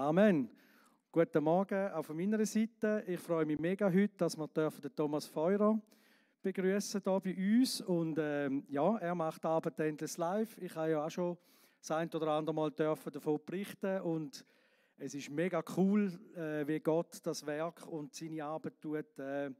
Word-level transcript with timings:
Amen. 0.00 0.48
Guten 1.12 1.44
Morgen 1.44 1.90
auch 1.92 2.02
von 2.02 2.16
meiner 2.16 2.46
Seite. 2.46 3.04
Ich 3.06 3.20
freue 3.20 3.44
mich 3.44 3.58
mega 3.58 3.86
heute, 3.86 4.16
dass 4.16 4.34
wir 4.34 4.48
den 4.48 4.96
Thomas 4.96 5.26
Feurer 5.26 5.78
begrüßen 6.40 7.02
hier 7.04 7.20
bei 7.20 7.36
uns. 7.36 7.82
Und 7.82 8.16
ähm, 8.18 8.64
ja, 8.70 8.96
er 8.96 9.14
macht 9.14 9.44
Arbeit 9.44 9.78
endless 9.80 10.16
live. 10.16 10.56
Ich 10.56 10.74
habe 10.74 10.92
ja 10.92 11.04
auch 11.04 11.10
schon 11.10 11.36
das 11.80 11.90
ein 11.90 12.08
oder 12.14 12.28
andere 12.28 12.54
Mal 12.54 12.70
dürfen 12.70 13.12
davon 13.12 13.40
berichten 13.44 14.00
und 14.00 14.42
es 14.96 15.14
ist 15.14 15.28
mega 15.28 15.62
cool, 15.76 16.18
äh, 16.34 16.66
wie 16.66 16.80
Gott 16.80 17.18
das 17.22 17.44
Werk 17.44 17.86
und 17.86 18.14
seine 18.14 18.42
Arbeit 18.42 18.80
tut, 18.80 19.18
äh, 19.18 19.50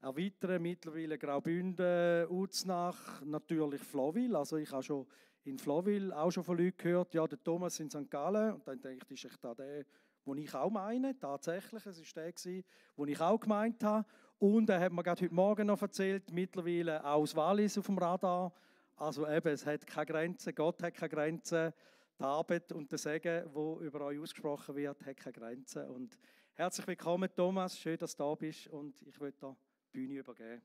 erweitern. 0.00 0.62
Mittlerweile 0.62 1.16
Graubünden, 1.16 2.26
Uznach, 2.26 3.22
natürlich 3.24 3.82
Flowil. 3.82 4.34
Also 4.34 4.56
ich 4.56 4.72
habe 4.72 4.82
schon 4.82 5.06
in 5.46 5.58
Flowil 5.58 6.12
auch 6.12 6.30
schon 6.30 6.44
von 6.44 6.58
Leuten 6.58 6.76
gehört, 6.76 7.14
ja, 7.14 7.26
der 7.26 7.42
Thomas 7.42 7.78
in 7.80 7.90
St. 7.90 8.10
Gallen. 8.10 8.54
Und 8.54 8.66
dann 8.66 8.80
denke 8.80 9.06
ich, 9.10 9.22
das 9.22 9.32
ist 9.32 9.44
da 9.44 9.54
der, 9.54 9.84
den 10.26 10.38
ich 10.38 10.54
auch 10.54 10.70
meine. 10.70 11.18
Tatsächlich, 11.18 11.86
es 11.86 12.16
war 12.16 12.22
der, 12.22 12.32
den 12.32 13.08
ich 13.08 13.20
auch 13.20 13.38
gemeint 13.38 13.82
habe. 13.84 14.06
Und 14.38 14.68
er 14.68 14.80
hat 14.80 14.92
mir 14.92 15.02
gerade 15.02 15.24
heute 15.24 15.34
Morgen 15.34 15.66
noch 15.68 15.80
erzählt, 15.80 16.30
mittlerweile 16.30 17.02
auch 17.04 17.22
aus 17.22 17.34
Wallis 17.36 17.78
auf 17.78 17.86
dem 17.86 17.98
Radar. 17.98 18.52
Also 18.96 19.26
eben, 19.28 19.48
es 19.48 19.64
hat 19.64 19.86
keine 19.86 20.06
Grenzen, 20.06 20.54
Gott 20.54 20.82
hat 20.82 20.94
keine 20.94 21.10
Grenzen. 21.10 21.72
Die 22.18 22.24
Arbeit 22.24 22.72
und 22.72 22.90
der 22.90 22.98
Segen, 22.98 23.44
wo 23.52 23.80
über 23.80 24.00
euch 24.06 24.18
ausgesprochen 24.18 24.74
wird, 24.74 25.04
hat 25.04 25.16
keine 25.16 25.32
Grenzen. 25.32 25.86
Und 25.90 26.18
herzlich 26.54 26.86
willkommen, 26.86 27.28
Thomas. 27.34 27.78
Schön, 27.78 27.98
dass 27.98 28.16
du 28.16 28.22
da 28.22 28.34
bist. 28.34 28.68
Und 28.68 29.00
ich 29.02 29.20
würde 29.20 29.36
dir 29.36 29.56
die 29.92 29.98
Bühne 29.98 30.20
übergeben. 30.20 30.62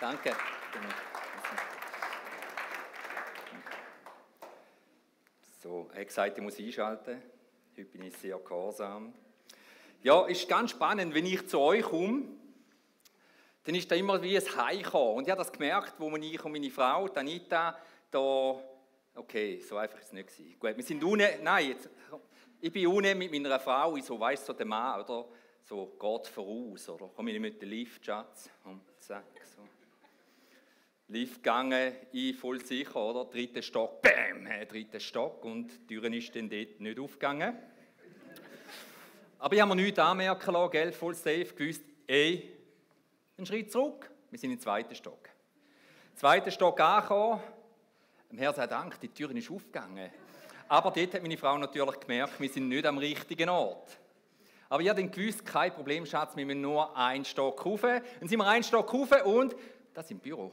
Danke. 0.00 0.30
So, 5.64 5.88
er 5.94 6.00
hat 6.02 6.08
gesagt, 6.08 6.36
ich 6.36 6.44
muss 6.44 6.58
einschalten. 6.58 7.22
Heute 7.74 7.84
bin 7.86 8.02
ich 8.02 8.14
sehr 8.18 8.36
gehorsam. 8.36 9.14
Ja, 10.02 10.26
ist 10.26 10.46
ganz 10.46 10.72
spannend, 10.72 11.14
wenn 11.14 11.24
ich 11.24 11.48
zu 11.48 11.58
euch 11.58 11.80
komme, 11.80 12.24
dann 13.64 13.74
ist 13.74 13.90
da 13.90 13.94
immer 13.94 14.20
wie 14.20 14.36
ein 14.36 14.56
Heimkommen. 14.58 15.14
Und 15.16 15.22
ich 15.24 15.30
habe 15.30 15.38
das 15.38 15.50
gemerkt, 15.50 15.94
wo 15.96 16.14
ich 16.14 16.44
und 16.44 16.52
meine 16.52 16.70
Frau, 16.70 17.06
Anita, 17.06 17.78
da, 18.10 18.62
okay, 19.14 19.58
so 19.66 19.78
einfach 19.78 19.98
ist 20.00 20.08
es 20.08 20.12
nicht 20.12 20.28
gewesen. 20.28 20.54
Gut, 20.60 20.76
wir 20.76 20.84
sind 20.84 21.02
unten, 21.02 21.42
nein, 21.42 21.68
jetzt, 21.68 21.88
ich 22.60 22.70
bin 22.70 22.86
unten 22.86 23.16
mit 23.16 23.32
meiner 23.32 23.58
Frau, 23.58 23.96
so, 23.96 24.20
weißt 24.20 24.46
du, 24.46 24.52
so 24.52 24.58
der 24.58 24.66
Mann, 24.66 25.00
oder, 25.00 25.24
so, 25.62 25.96
geht 25.98 26.26
voraus, 26.26 26.90
oder, 26.90 27.08
komm 27.16 27.28
ich 27.28 27.40
mit 27.40 27.62
dem 27.62 27.70
Lift, 27.70 28.04
Schatz, 28.04 28.50
und 28.64 28.82
zack, 29.00 29.24
so. 29.56 29.62
Lift 31.08 31.42
gegangen, 31.42 31.92
ich 32.12 32.34
voll 32.36 32.64
sicher, 32.64 32.96
oder? 32.96 33.26
Dritter 33.26 33.60
Stock, 33.60 34.00
bam, 34.00 34.48
dritter 34.66 35.00
Stock 35.00 35.44
und 35.44 35.68
die 35.90 36.00
Tür 36.00 36.04
ist 36.12 36.34
dann 36.34 36.48
dort 36.48 36.80
nicht 36.80 36.98
aufgegangen. 36.98 37.54
Aber 39.38 39.54
ich 39.54 39.60
habe 39.60 39.74
mir 39.74 39.82
nichts 39.82 39.98
anmerken 39.98 40.52
lassen, 40.54 40.70
gell, 40.70 40.92
voll 40.92 41.14
safe, 41.14 41.52
gewusst, 41.54 41.82
ey, 42.06 42.50
einen 43.36 43.46
Schritt 43.46 43.70
zurück, 43.70 44.10
wir 44.30 44.38
sind 44.38 44.52
im 44.52 44.58
zweiten 44.58 44.94
Stock. 44.94 45.28
Zweiter 46.14 46.50
Stock 46.50 46.80
angekommen, 46.80 47.42
dem 48.30 48.38
Herr 48.38 48.54
sei 48.54 48.66
Dank, 48.66 48.98
die 49.00 49.08
Tür 49.08 49.30
ist 49.36 49.50
aufgegangen. 49.50 50.10
Aber 50.68 50.90
dort 50.90 51.12
hat 51.14 51.22
meine 51.22 51.36
Frau 51.36 51.58
natürlich 51.58 52.00
gemerkt, 52.00 52.40
wir 52.40 52.48
sind 52.48 52.68
nicht 52.68 52.86
am 52.86 52.96
richtigen 52.96 53.50
Ort. 53.50 53.98
Aber 54.70 54.82
ich 54.82 54.88
habe 54.88 55.02
dann 55.02 55.10
gewusst, 55.10 55.44
kein 55.44 55.70
Problem, 55.70 56.06
Schatz, 56.06 56.34
wir 56.34 56.46
müssen 56.46 56.62
nur 56.62 56.96
einen 56.96 57.26
Stock 57.26 57.64
rauf. 57.66 57.82
Dann 57.82 58.02
sind 58.26 58.38
wir 58.38 58.46
einen 58.46 58.64
Stock 58.64 58.92
rauf 58.92 59.10
und 59.26 59.54
das 59.92 60.10
im 60.10 60.18
Büro. 60.18 60.50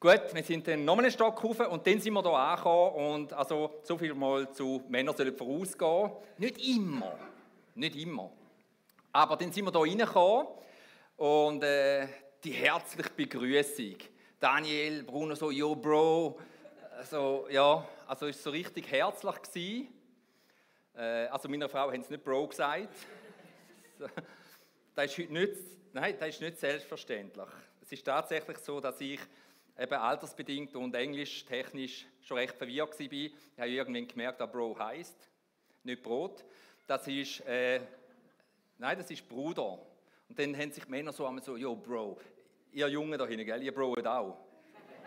Gut, 0.00 0.32
wir 0.32 0.44
sind 0.44 0.64
dann 0.68 0.84
nochmal 0.84 1.06
einen 1.06 1.12
Stock 1.12 1.42
rauf 1.42 1.58
und 1.58 1.84
dann 1.84 2.00
sind 2.00 2.12
wir 2.12 2.22
hier 2.22 2.32
angekommen 2.32 2.94
und 2.94 3.32
also 3.32 3.80
so 3.82 3.98
viel 3.98 4.14
mal 4.14 4.48
zu 4.52 4.80
Männer 4.88 5.12
sollen 5.12 5.36
vorausgehen. 5.36 6.12
Nicht 6.36 6.56
immer, 6.68 7.18
nicht 7.74 7.96
immer. 7.96 8.30
Aber 9.10 9.34
dann 9.34 9.50
sind 9.50 9.64
wir 9.64 9.72
hier 9.72 9.80
reingekommen 9.80 10.46
und 11.16 11.64
äh, 11.64 12.06
die 12.44 12.52
herzliche 12.52 13.10
Begrüßung. 13.10 13.96
Daniel, 14.38 15.02
Bruno 15.02 15.34
so, 15.34 15.50
yo 15.50 15.74
Bro, 15.74 16.38
also 16.96 17.48
ja, 17.50 17.84
also 18.06 18.26
ist 18.26 18.40
so 18.40 18.50
richtig 18.50 18.88
herzlich 18.92 19.42
gewesen. 19.42 19.88
Äh, 20.94 21.26
also 21.26 21.48
meiner 21.48 21.68
Frau 21.68 21.90
haben 21.90 22.04
sie 22.04 22.12
nicht 22.12 22.24
Bro 22.24 22.46
gesagt. 22.46 22.94
das 24.94 25.10
ist 25.10 25.18
heute 25.18 25.32
nicht, 25.32 25.54
nein, 25.92 26.14
das 26.20 26.28
ist 26.28 26.40
nicht 26.40 26.60
selbstverständlich. 26.60 27.48
Es 27.82 27.90
ist 27.90 28.04
tatsächlich 28.04 28.58
so, 28.58 28.78
dass 28.78 29.00
ich 29.00 29.18
eben 29.78 29.94
altersbedingt 29.94 30.74
und 30.74 30.94
englisch-technisch 30.94 32.06
schon 32.20 32.38
recht 32.38 32.56
verwirrt 32.56 32.98
war. 32.98 33.12
Ich 33.12 33.32
habe 33.56 33.70
irgendwann 33.70 34.08
gemerkt, 34.08 34.40
was 34.40 34.50
Bro 34.50 34.78
heißt. 34.78 35.30
Nicht 35.84 36.02
Brot. 36.02 36.44
Das 36.86 37.06
ist, 37.06 37.40
äh, 37.46 37.80
nein, 38.78 38.98
das 38.98 39.10
ist 39.10 39.28
Bruder. 39.28 39.78
Und 40.28 40.38
dann 40.38 40.56
haben 40.56 40.72
sich 40.72 40.86
Männer 40.88 41.12
so 41.12 41.26
einmal 41.26 41.42
so, 41.42 41.56
yo, 41.56 41.76
Bro, 41.76 42.18
ihr 42.72 42.88
Jungen 42.88 43.18
da 43.18 43.26
hinten, 43.26 43.46
gell, 43.46 43.62
ihr 43.62 43.74
Broet 43.74 44.06
auch. 44.06 44.36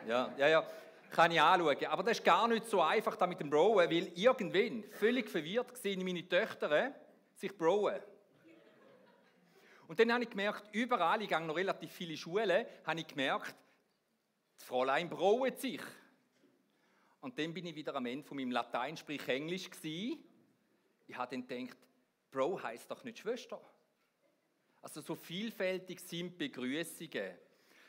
Ja, 0.08 0.34
ja, 0.38 0.48
ja, 0.48 0.68
kann 1.12 1.32
ich 1.32 1.42
anschauen. 1.42 1.86
Aber 1.86 2.04
das 2.04 2.18
ist 2.18 2.24
gar 2.24 2.48
nicht 2.48 2.66
so 2.66 2.82
einfach 2.82 3.16
da 3.16 3.28
mit 3.28 3.40
dem 3.40 3.50
Broen, 3.50 3.78
weil 3.78 4.12
irgendwann, 4.16 4.84
völlig 4.92 5.30
verwirrt, 5.30 5.78
sehen 5.78 6.04
meine 6.04 6.28
Töchter 6.28 6.94
sich 7.36 7.56
broen. 7.56 8.00
Und 9.88 10.00
dann 10.00 10.14
habe 10.14 10.24
ich 10.24 10.30
gemerkt, 10.30 10.64
überall, 10.72 11.22
ich 11.22 11.28
gehe 11.28 11.42
noch 11.42 11.56
relativ 11.56 11.92
viele 11.92 12.16
Schulen, 12.16 12.66
habe 12.86 13.00
ich 13.00 13.08
gemerkt, 13.08 13.54
das 14.62 14.68
Fräulein 14.68 15.10
braut 15.10 15.60
sich. 15.60 15.82
Und 17.20 17.38
dann 17.40 17.52
bin 17.52 17.66
ich 17.66 17.76
wieder 17.76 17.96
am 17.96 18.06
Ende 18.06 18.28
von 18.28 18.38
meinem 18.38 18.52
Latein, 18.52 18.96
sprich 18.96 19.28
Englisch, 19.28 19.70
gewesen. 19.72 20.24
Ich 21.08 21.18
habe 21.18 21.36
dann 21.36 21.48
gedacht, 21.48 21.78
Bro 22.30 22.62
heißt 22.62 22.90
doch 22.90 23.04
nicht 23.04 23.18
Schwester. 23.18 23.60
Also 24.82 25.02
so 25.02 25.16
vielfältig 25.16 26.00
sind 26.00 26.38
Begrüßungen. 26.38 27.32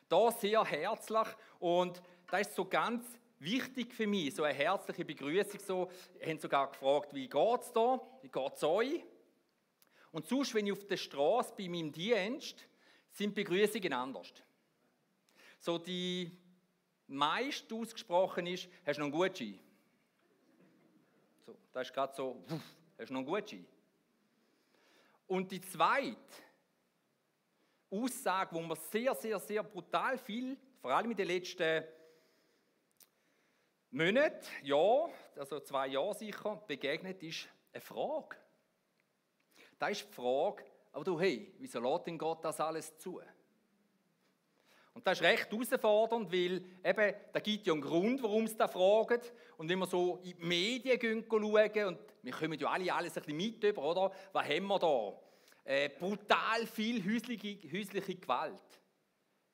Da 0.08 0.30
sehr 0.30 0.64
herzlich 0.64 1.28
und 1.58 2.02
das 2.30 2.48
ist 2.48 2.54
so 2.54 2.64
ganz 2.64 3.04
wichtig 3.38 3.92
für 3.92 4.06
mich, 4.06 4.34
so 4.34 4.42
eine 4.42 4.54
herzliche 4.54 5.04
Begrüßung. 5.04 5.60
So, 5.60 5.90
ich 6.18 6.28
habe 6.28 6.40
sogar 6.40 6.70
gefragt, 6.70 7.14
wie 7.14 7.28
geht 7.28 7.60
es 7.60 7.72
da? 7.72 8.00
Wie 8.22 8.28
geht 8.28 8.52
es 8.54 8.64
euch? 8.64 9.04
Und 10.10 10.26
sonst, 10.26 10.54
wenn 10.54 10.66
ich 10.66 10.72
auf 10.72 10.86
der 10.86 10.96
Straße 10.96 11.52
bei 11.56 11.68
meinem 11.68 11.92
Dienst, 11.92 12.66
sind 13.10 13.34
Begrüßungen 13.34 13.92
anders. 13.92 14.32
So 15.58 15.78
die 15.78 16.41
meist 17.12 17.72
ausgesprochen 17.72 18.46
ist, 18.46 18.68
hast 18.84 18.96
du 18.96 19.00
noch 19.00 19.06
einen 19.06 19.12
Gutschein? 19.12 19.58
So, 21.44 21.56
das 21.72 21.88
ist 21.88 21.94
gerade 21.94 22.14
so, 22.14 22.42
hast 22.98 23.08
du 23.08 23.12
noch 23.12 23.20
einen 23.20 23.26
Gutschein? 23.26 23.66
Und 25.26 25.50
die 25.50 25.60
zweite 25.60 26.16
Aussage, 27.90 28.54
wo 28.54 28.60
man 28.60 28.76
sehr, 28.90 29.14
sehr, 29.14 29.38
sehr 29.38 29.62
brutal 29.62 30.18
viel, 30.18 30.56
vor 30.80 30.92
allem 30.92 31.10
in 31.10 31.16
den 31.16 31.26
letzten 31.26 31.84
Monaten, 33.90 34.46
ja, 34.62 35.08
also 35.36 35.60
zwei 35.60 35.88
Jahre 35.88 36.14
sicher, 36.14 36.56
begegnet, 36.66 37.22
ist 37.22 37.48
eine 37.72 37.80
Frage. 37.80 38.36
Da 39.78 39.88
ist 39.88 40.08
die 40.08 40.12
Frage, 40.12 40.64
aber 40.92 41.04
du, 41.04 41.20
hey, 41.20 41.54
wieso 41.58 41.80
lässt 41.80 42.06
denn 42.06 42.16
Gott 42.16 42.44
das 42.44 42.60
alles 42.60 42.96
zu? 42.98 43.20
Und 44.94 45.06
das 45.06 45.20
ist 45.20 45.24
recht 45.24 45.50
herausfordernd, 45.50 46.30
weil 46.30 46.62
eben, 46.84 47.14
da 47.32 47.40
gibt 47.40 47.66
ja 47.66 47.72
einen 47.72 47.82
Grund, 47.82 48.22
warum 48.22 48.46
sie 48.46 48.56
da 48.56 48.68
fragen. 48.68 49.20
Und 49.56 49.68
wenn 49.68 49.78
wir 49.78 49.86
so 49.86 50.20
in 50.22 50.36
die 50.36 50.44
Medien 50.44 50.98
gehen, 50.98 51.24
schauen, 51.28 51.86
und 51.86 51.98
wir 52.22 52.32
kommen 52.32 52.58
ja 52.58 52.68
alle 52.68 52.92
alles 52.92 53.16
ein 53.16 53.22
bisschen 53.22 53.36
mit 53.36 53.64
über, 53.64 53.82
oder? 53.82 54.12
Was 54.32 54.46
haben 54.46 54.66
wir 54.66 54.78
da? 54.78 55.12
Äh, 55.64 55.88
brutal 55.90 56.66
viel 56.66 57.02
häusliche, 57.04 57.58
häusliche 57.72 58.16
Gewalt. 58.16 58.60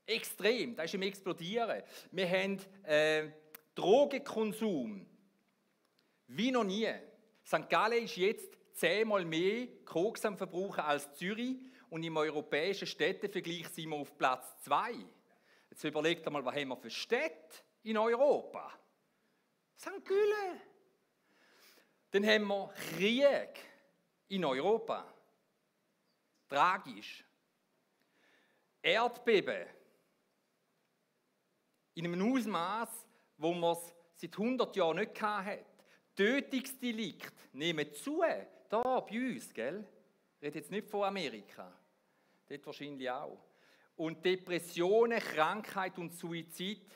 Extrem, 0.07 0.75
das 0.75 0.87
ist 0.87 0.95
im 0.95 1.03
Explodieren. 1.03 1.83
Wir 2.11 2.29
haben 2.29 2.59
äh, 2.85 3.29
Drogenkonsum 3.75 5.07
wie 6.29 6.51
noch 6.51 6.65
nie. 6.65 6.89
St. 7.45 7.69
Gallen 7.71 8.05
ist 8.05 8.17
jetzt 8.17 8.59
zehnmal 8.75 9.25
mehr 9.25 9.67
Koks 9.85 10.25
am 10.25 10.37
Verbrauchen 10.37 10.81
als 10.81 11.15
Zürich 11.15 11.57
und 11.91 12.03
im 12.03 12.17
europäischen 12.17 12.87
Städtevergleich 12.87 13.69
sind 13.69 13.91
wir 13.91 13.97
auf 13.97 14.17
Platz 14.19 14.47
zwei. 14.63 14.95
Jetzt 15.79 15.85
überlegt 15.85 16.27
einmal, 16.27 16.45
was 16.45 16.57
haben 16.57 16.71
wir 16.71 16.77
für 16.77 16.91
Städte 16.91 17.63
in 17.85 17.97
Europa? 17.97 18.69
St. 19.79 20.05
Gülle. 20.05 20.61
Dann 22.11 22.27
haben 22.27 22.49
wir 22.49 22.75
Krieg 22.75 23.61
in 24.27 24.45
Europa. 24.45 25.07
Tragisch. 26.49 27.25
Erdbeben. 28.83 29.69
In 31.95 32.07
einem 32.07 32.35
Ausmaß, 32.35 33.07
wo 33.37 33.55
man 33.55 33.77
es 33.77 33.95
seit 34.17 34.33
100 34.33 34.75
Jahren 34.75 34.97
nicht 34.97 35.23
hatte. 35.23 35.65
Tötungsdelikt 36.17 37.55
nehmen 37.55 37.95
zu. 37.95 38.25
Da 38.69 38.99
bei 38.99 39.17
uns, 39.17 39.55
gell? 39.55 39.87
Ich 40.41 40.43
rede 40.43 40.59
jetzt 40.59 40.73
nicht 40.73 40.91
von 40.91 41.05
Amerika. 41.05 41.73
Dort 42.49 42.67
wahrscheinlich 42.67 43.09
auch. 43.09 43.48
Und 43.99 44.25
Depressionen, 44.25 45.19
Krankheit 45.19 45.99
und 45.99 46.15
Suizid 46.15 46.87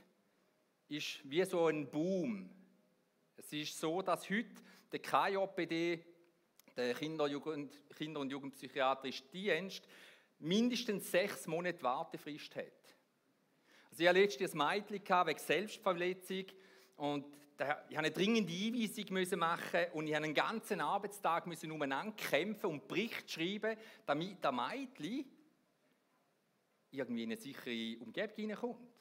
ist 0.87 1.19
wie 1.25 1.45
so 1.45 1.67
ein 1.67 1.91
Boom. 1.91 2.49
Es 3.37 3.53
ist 3.53 3.77
so, 3.77 4.03
dass 4.03 4.31
heute 4.31 4.55
der 4.93 5.01
KJPD, 5.01 6.05
der 6.77 6.95
Kinder-, 6.95 7.27
Jugend, 7.27 7.73
Kinder 7.97 8.21
und 8.21 8.31
Jugendpsychiatrische 8.31 9.25
Dienst, 9.33 9.83
mindestens 10.39 11.11
sechs 11.11 11.49
Monate 11.49 11.83
Wartefrist 11.83 12.55
hat. 12.55 12.95
Also 13.91 14.05
ich 14.05 14.09
hatte 14.09 14.21
letztens 14.21 14.55
ein 14.55 14.59
Mädchen 14.59 15.27
wegen 15.27 15.41
Selbstverletzung 15.41 16.45
und 16.99 17.27
ich 17.27 17.67
musste 17.67 17.99
eine 17.99 18.11
dringende 18.13 18.53
Einweisung 18.53 19.39
machen 19.41 19.87
und 19.95 20.07
ich 20.07 20.13
musste 20.13 20.17
einen 20.19 20.35
ganzen 20.35 20.81
Arbeitstag 20.81 21.47
umeinander 21.47 22.15
kämpfen 22.15 22.67
und 22.67 22.87
Bericht 22.87 23.29
schreiben, 23.29 23.77
damit 24.07 24.45
der 24.45 24.53
Mädchen 24.53 25.25
irgendwie 26.93 27.25
in 27.25 27.33
eine 27.33 27.41
sichere 27.41 27.99
Umgebung 28.01 28.37
hineinkommt. 28.37 28.93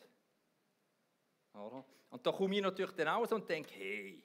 Und 2.09 2.25
da 2.25 2.31
komme 2.31 2.55
ich 2.55 2.61
natürlich 2.61 2.91
dann 2.93 3.09
aus 3.09 3.31
und 3.31 3.47
denke, 3.49 3.73
hey, 3.73 4.23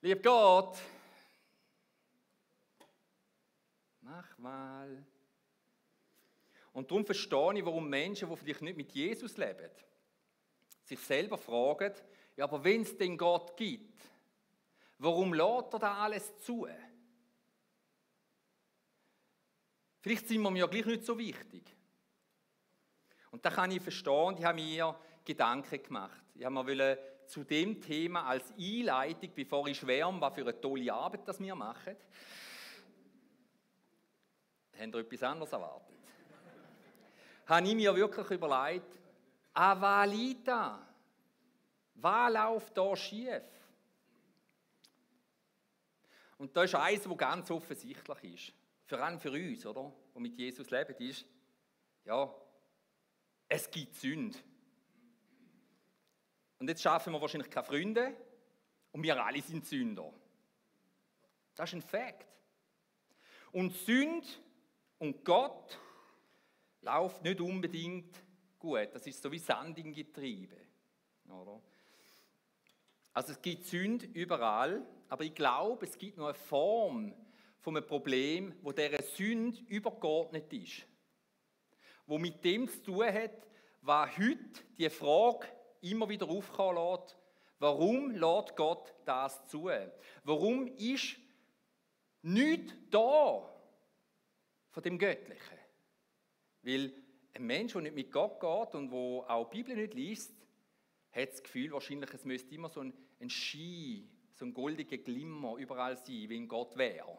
lieb 0.00 0.22
Gott, 0.22 0.78
mach 4.00 4.38
mal. 4.38 5.04
Und 6.72 6.90
darum 6.90 7.04
verstehe 7.04 7.54
ich, 7.58 7.64
warum 7.64 7.88
Menschen, 7.88 8.28
die 8.28 8.36
vielleicht 8.36 8.62
nicht 8.62 8.76
mit 8.76 8.92
Jesus 8.92 9.36
leben, 9.36 9.70
sich 10.84 11.00
selber 11.00 11.38
fragen, 11.38 11.94
ja, 12.36 12.44
aber 12.44 12.62
wenn 12.62 12.82
es 12.82 12.96
den 12.96 13.16
Gott 13.16 13.56
gibt, 13.56 13.98
warum 14.98 15.32
lädt 15.32 15.72
er 15.72 15.78
da 15.78 15.98
alles 15.98 16.36
zu? 16.38 16.66
Vielleicht 20.06 20.28
sind 20.28 20.40
wir 20.40 20.52
mir 20.52 20.68
gleich 20.68 20.86
nicht 20.86 21.04
so 21.04 21.18
wichtig. 21.18 21.64
Und 23.32 23.44
da 23.44 23.50
kann 23.50 23.72
ich 23.72 23.82
verstehen, 23.82 24.36
ich 24.38 24.44
habe 24.44 24.54
mir 24.54 24.94
Gedanken 25.24 25.82
gemacht. 25.82 26.22
Ich 26.32 26.44
habe 26.44 26.62
mir 26.62 26.98
zu 27.26 27.42
dem 27.42 27.80
Thema 27.80 28.24
als 28.24 28.52
Einleitung, 28.56 29.32
bevor 29.34 29.66
ich 29.66 29.76
schwärme, 29.76 30.20
was 30.20 30.32
für 30.32 30.42
eine 30.42 30.60
tolle 30.60 30.94
Arbeit 30.94 31.26
das 31.26 31.40
wir 31.40 31.56
machen, 31.56 31.96
haben 34.78 34.92
ihr 34.92 35.00
etwas 35.00 35.22
anderes 35.24 35.50
erwartet? 35.50 35.96
habe 37.46 37.66
ich 37.66 37.74
mir 37.74 37.96
wirklich 37.96 38.30
überlegt, 38.30 39.00
ah, 39.54 40.04
liegt 40.04 40.46
da? 40.46 40.86
Was 41.96 42.32
läuft 42.32 42.78
da 42.78 42.94
schief? 42.94 43.42
Und 46.38 46.56
da 46.56 46.62
ist 46.62 46.76
eins, 46.76 47.08
wo 47.08 47.16
ganz 47.16 47.50
offensichtlich 47.50 48.22
ist. 48.22 48.65
Vor 48.86 48.98
allem 49.00 49.18
für 49.18 49.32
uns, 49.32 49.66
oder? 49.66 49.92
Die 50.14 50.20
mit 50.20 50.38
Jesus 50.38 50.70
leben, 50.70 50.94
ist, 50.98 51.26
ja, 52.04 52.32
es 53.48 53.70
gibt 53.70 53.96
Sünde. 53.96 54.38
Und 56.58 56.68
jetzt 56.68 56.82
schaffen 56.82 57.12
wir 57.12 57.20
wahrscheinlich 57.20 57.50
keine 57.50 57.66
Freunde 57.66 58.16
und 58.92 59.02
wir 59.02 59.22
alle 59.22 59.42
sind 59.42 59.66
Sünder. 59.66 60.12
Das 61.54 61.68
ist 61.70 61.74
ein 61.74 61.82
Fakt. 61.82 62.26
Und 63.52 63.74
Sünde 63.74 64.26
und 64.98 65.24
Gott 65.24 65.78
läuft 66.80 67.22
nicht 67.22 67.40
unbedingt 67.40 68.16
gut. 68.58 68.88
Das 68.92 69.06
ist 69.06 69.22
so 69.22 69.30
wie 69.32 69.38
Sand 69.38 69.78
im 69.78 69.92
Getriebe. 69.92 70.56
Oder? 71.28 71.60
Also 73.12 73.32
es 73.32 73.42
gibt 73.42 73.64
Sünde 73.64 74.06
überall, 74.06 74.86
aber 75.08 75.24
ich 75.24 75.34
glaube, 75.34 75.86
es 75.86 75.98
gibt 75.98 76.18
noch 76.18 76.26
eine 76.26 76.34
Form 76.34 77.14
von 77.66 77.76
einem 77.76 77.84
Problem, 77.84 78.54
wo 78.62 78.70
dieser 78.70 79.02
Sünde 79.02 79.60
übergeordnet 79.66 80.52
ist. 80.52 80.86
Wo 82.06 82.16
mit 82.16 82.44
dem 82.44 82.68
zu 82.68 82.80
tun 82.80 83.12
hat, 83.12 83.44
was 83.80 84.16
heute 84.16 84.62
die 84.78 84.88
Frage 84.88 85.48
immer 85.80 86.08
wieder 86.08 86.28
aufkommen 86.28 86.76
lässt, 86.76 87.18
warum 87.58 88.12
lässt 88.12 88.54
Gott 88.54 88.94
das 89.04 89.48
zu? 89.48 89.68
Warum 90.22 90.68
ist 90.76 91.16
nichts 92.22 92.72
da 92.88 93.52
von 94.70 94.82
dem 94.84 94.96
Göttlichen? 94.96 95.58
Weil 96.62 96.92
ein 97.34 97.46
Mensch, 97.46 97.72
der 97.72 97.82
nicht 97.82 97.96
mit 97.96 98.12
Gott 98.12 98.38
geht 98.38 98.76
und 98.76 98.92
wo 98.92 99.24
auch 99.26 99.50
die 99.50 99.56
Bibel 99.56 99.74
nicht 99.74 99.94
liest, 99.94 100.32
hat 101.10 101.32
das 101.32 101.42
Gefühl, 101.42 101.72
wahrscheinlich, 101.72 102.14
es 102.14 102.24
müsste 102.24 102.54
immer 102.54 102.68
so 102.68 102.78
ein, 102.78 102.92
ein 103.18 103.28
Ski, 103.28 104.08
so 104.34 104.44
ein 104.44 104.54
goldiger 104.54 104.98
Glimmer 104.98 105.56
überall 105.56 105.96
sein, 105.96 106.26
wenn 106.28 106.46
Gott 106.46 106.76
wäre. 106.76 107.18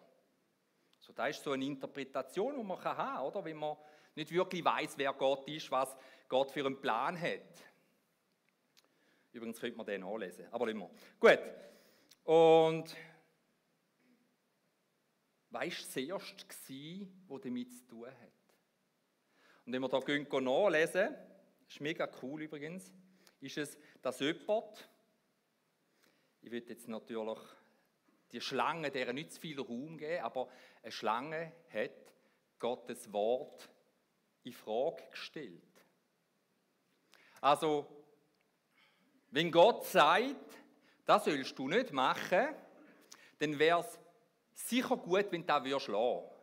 So, 1.08 1.14
das 1.14 1.38
ist 1.38 1.44
so 1.44 1.54
eine 1.54 1.64
Interpretation, 1.64 2.58
die 2.58 2.64
man 2.64 2.84
haben 2.84 2.98
kann, 2.98 3.22
oder? 3.24 3.46
wenn 3.46 3.56
man 3.56 3.78
nicht 4.14 4.30
wirklich 4.30 4.66
weiß, 4.66 4.98
wer 4.98 5.14
Gott 5.14 5.48
ist, 5.48 5.72
was 5.72 5.96
Gott 6.28 6.52
für 6.52 6.66
einen 6.66 6.82
Plan 6.82 7.20
hat. 7.20 7.64
Übrigens 9.32 9.58
könnte 9.58 9.78
man 9.78 9.86
den 9.86 10.02
nachlesen, 10.02 10.48
aber 10.52 10.68
immer. 10.68 10.90
Gut. 11.18 11.40
Und 12.26 12.94
was 15.50 15.62
war 15.62 15.70
das 15.70 15.96
Erste, 15.96 17.08
was 17.30 17.42
damit 17.42 17.72
zu 17.72 17.88
tun 17.88 18.08
hat? 18.08 18.56
Und 19.66 19.72
wenn 19.72 19.82
wir 19.82 19.88
da 19.88 20.00
gehen, 20.02 20.28
nachlesen, 20.44 21.16
ist 21.70 21.80
mega 21.80 22.10
cool 22.22 22.42
übrigens, 22.42 22.94
ist 23.40 23.58
es, 23.58 23.78
dass 24.02 24.20
jemand, 24.20 24.90
ich 26.42 26.52
will 26.52 26.66
jetzt 26.68 26.90
natürlich 26.90 27.40
die 28.32 28.42
Schlange, 28.42 28.92
der 28.92 29.14
nicht 29.14 29.34
zu 29.34 29.42
viel 29.42 29.60
Raum 29.60 29.98
geben, 29.98 30.24
aber 30.24 30.48
eine 30.84 30.92
Schlange 30.92 31.54
hat 31.74 31.92
Gottes 32.60 33.12
Wort 33.14 33.70
in 34.44 34.54
Frage 34.54 35.04
gestellt. 35.12 35.62
Also, 37.42 37.88
wenn 39.32 39.52
Gott 39.52 39.86
sagt, 39.86 40.36
das 41.06 41.26
sollst 41.26 41.58
du 41.58 41.68
nicht 41.68 41.92
machen, 41.92 42.48
dann 43.40 43.60
wäre 43.60 43.82
es 43.82 44.00
sicher 44.54 44.98
gut, 44.98 45.32
wenn 45.32 45.42
du 45.42 45.48
das 45.48 45.64
lassen 45.64 45.94
würdest. 45.94 46.38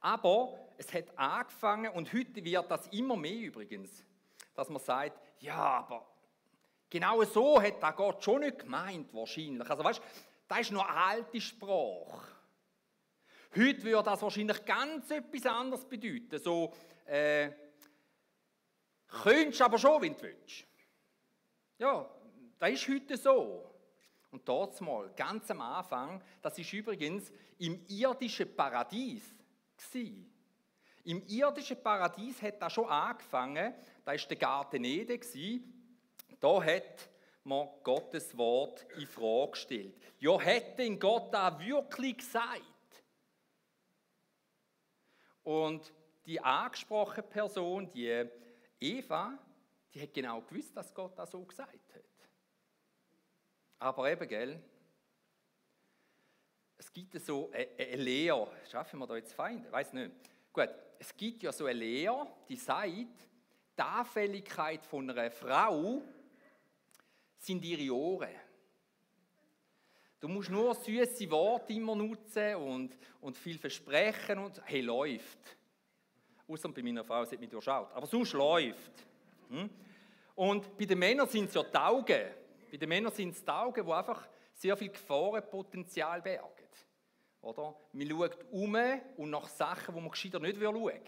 Aber 0.00 0.58
es 0.76 0.92
hat 0.92 1.16
angefangen 1.18 1.92
und 1.92 2.12
heute 2.12 2.44
wird 2.44 2.70
das 2.70 2.86
immer 2.88 3.16
mehr 3.16 3.38
übrigens, 3.38 4.04
dass 4.54 4.68
man 4.68 4.82
sagt, 4.82 5.18
ja, 5.40 5.56
aber 5.56 6.06
genau 6.90 7.22
so 7.24 7.60
hat 7.60 7.82
da 7.82 7.90
Gott 7.90 8.22
schon 8.22 8.40
nicht 8.40 8.60
gemeint 8.60 9.12
wahrscheinlich. 9.14 9.68
Also 9.68 9.82
weißt, 9.82 10.02
das 10.48 10.60
ist 10.60 10.72
noch 10.72 10.88
eine 10.88 10.98
alte 10.98 11.40
Sprache. 11.40 12.36
Heute 13.56 13.82
würde 13.82 14.02
das 14.02 14.22
wahrscheinlich 14.22 14.64
ganz 14.64 15.10
etwas 15.10 15.46
anderes 15.46 15.84
bedeuten. 15.84 16.38
So, 16.38 16.72
äh, 17.06 17.50
könntest 19.08 19.62
aber 19.62 19.78
schon, 19.78 20.02
wenn 20.02 20.14
du 20.14 20.22
willst. 20.22 20.66
Ja, 21.78 22.08
das 22.58 22.70
ist 22.70 22.88
heute 22.88 23.16
so. 23.16 23.72
Und 24.30 24.46
dort 24.46 24.78
mal, 24.80 25.10
ganz 25.16 25.50
am 25.50 25.60
Anfang, 25.60 26.22
das 26.42 26.58
ist 26.58 26.72
übrigens 26.72 27.32
im 27.58 27.84
irdischen 27.88 28.54
Paradies 28.54 29.34
gewesen. 29.76 30.30
Im 31.04 31.24
irdischen 31.26 31.82
Paradies 31.82 32.42
hat 32.42 32.60
das 32.60 32.72
schon 32.72 32.88
angefangen. 32.88 33.74
Da 34.04 34.12
war 34.12 34.18
der 34.18 34.36
Garten 34.36 34.84
Eden. 34.84 35.20
Da 36.40 36.62
hat 36.62 37.08
man 37.46 37.68
Gottes 37.82 38.36
Wort 38.36 38.84
in 38.98 39.06
Frage 39.06 39.52
gestellt. 39.52 39.94
Ja, 40.18 40.38
hätte 40.40 40.82
denn 40.82 40.98
Gott 40.98 41.32
da 41.32 41.58
wirklich 41.58 42.18
gesagt? 42.18 42.62
Und 45.42 45.92
die 46.26 46.40
angesprochene 46.40 47.22
Person, 47.22 47.88
die 47.88 48.28
Eva, 48.80 49.38
die 49.94 50.02
hat 50.02 50.12
genau 50.12 50.42
gewusst, 50.42 50.76
dass 50.76 50.92
Gott 50.92 51.16
das 51.16 51.30
so 51.30 51.44
gesagt 51.44 51.94
hat. 51.94 52.02
Aber 53.78 54.10
eben, 54.10 54.26
gell, 54.26 54.62
es 56.76 56.92
gibt 56.92 57.18
so 57.24 57.50
eine 57.52 57.96
Lehre, 57.96 58.50
schaffen 58.70 58.98
wir 58.98 59.06
da 59.06 59.16
jetzt 59.16 59.32
Feinde? 59.32 59.70
Weiß 59.70 59.92
nicht. 59.92 60.10
Gut, 60.52 60.70
es 60.98 61.16
gibt 61.16 61.42
ja 61.42 61.52
so 61.52 61.66
eine 61.66 61.78
Lehre, 61.78 62.26
die 62.48 62.56
sagt, 62.56 62.90
die 62.90 63.82
Anfälligkeit 63.82 64.84
von 64.84 65.08
einer 65.08 65.30
Frau 65.30 66.02
sind 67.38 67.64
ihre 67.64 67.94
Ohren. 67.94 68.34
Du 70.18 70.28
musst 70.28 70.50
nur 70.50 70.74
süße 70.74 71.30
Worte 71.30 71.72
immer 71.72 71.94
nutzen 71.94 72.56
und, 72.56 72.98
und 73.20 73.36
viel 73.36 73.58
versprechen 73.58 74.38
und 74.38 74.60
hey, 74.64 74.80
läuft. 74.80 75.38
Außer 76.48 76.68
bei 76.70 76.82
meiner 76.82 77.04
Frau, 77.04 77.24
sie 77.24 77.34
hat 77.34 77.40
mich 77.40 77.50
durchschaut. 77.50 77.92
Aber 77.92 78.06
sonst 78.06 78.32
läuft. 78.32 78.92
Hm? 79.50 79.68
Und 80.34 80.76
bei 80.76 80.84
den 80.84 80.98
Männern 80.98 81.28
sind 81.28 81.48
es 81.48 81.54
ja 81.54 81.62
die 81.62 81.76
Augen. 81.76 82.24
Bei 82.70 82.76
den 82.76 82.88
Männern 82.88 83.12
sind 83.12 83.30
es 83.30 83.44
die 83.44 83.50
Augen, 83.50 83.84
die 83.84 83.92
einfach 83.92 84.28
sehr 84.54 84.76
viel 84.76 84.88
Gefahrenpotenzial 84.88 86.22
bergen. 86.22 86.66
Oder? 87.42 87.76
Man 87.92 88.08
schaut 88.08 88.44
um 88.50 88.76
und 89.16 89.30
nach 89.30 89.48
Sachen, 89.48 89.94
die 89.94 90.00
man 90.00 90.10
gescheiter 90.10 90.40
nicht 90.40 90.58
schauen 90.58 90.74
will, 90.74 90.82
weil 90.84 91.02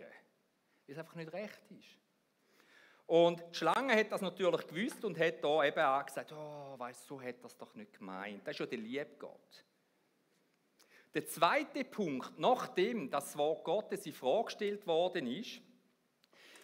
es 0.87 0.99
einfach 0.99 1.15
nicht 1.15 1.33
recht 1.33 1.71
ist. 1.71 1.99
Und 3.09 3.43
die 3.51 3.57
Schlange 3.57 3.97
hat 3.97 4.13
das 4.13 4.21
natürlich 4.21 4.67
gewusst 4.67 5.03
und 5.03 5.19
hat 5.19 5.43
da 5.43 5.65
eben 5.65 5.81
auch 5.81 6.05
gesagt, 6.05 6.31
oh, 6.31 6.75
weißt 6.79 7.07
so 7.07 7.21
hat 7.21 7.43
das 7.43 7.57
doch 7.57 7.75
nicht 7.75 7.95
gemeint. 7.95 8.47
Das 8.47 8.55
ist 8.55 8.61
ja 8.61 8.67
der 8.67 8.79
liebe 8.79 9.17
Gott. 9.19 9.65
Der 11.15 11.27
zweite 11.27 11.85
Punkt, 11.85 12.39
nachdem 12.39 13.11
das 13.11 13.37
Wort 13.37 13.65
Gottes 13.65 14.05
in 14.05 14.13
Frage 14.13 14.45
gestellt 14.45 14.87
worden 14.87 15.27
ist, 15.27 15.61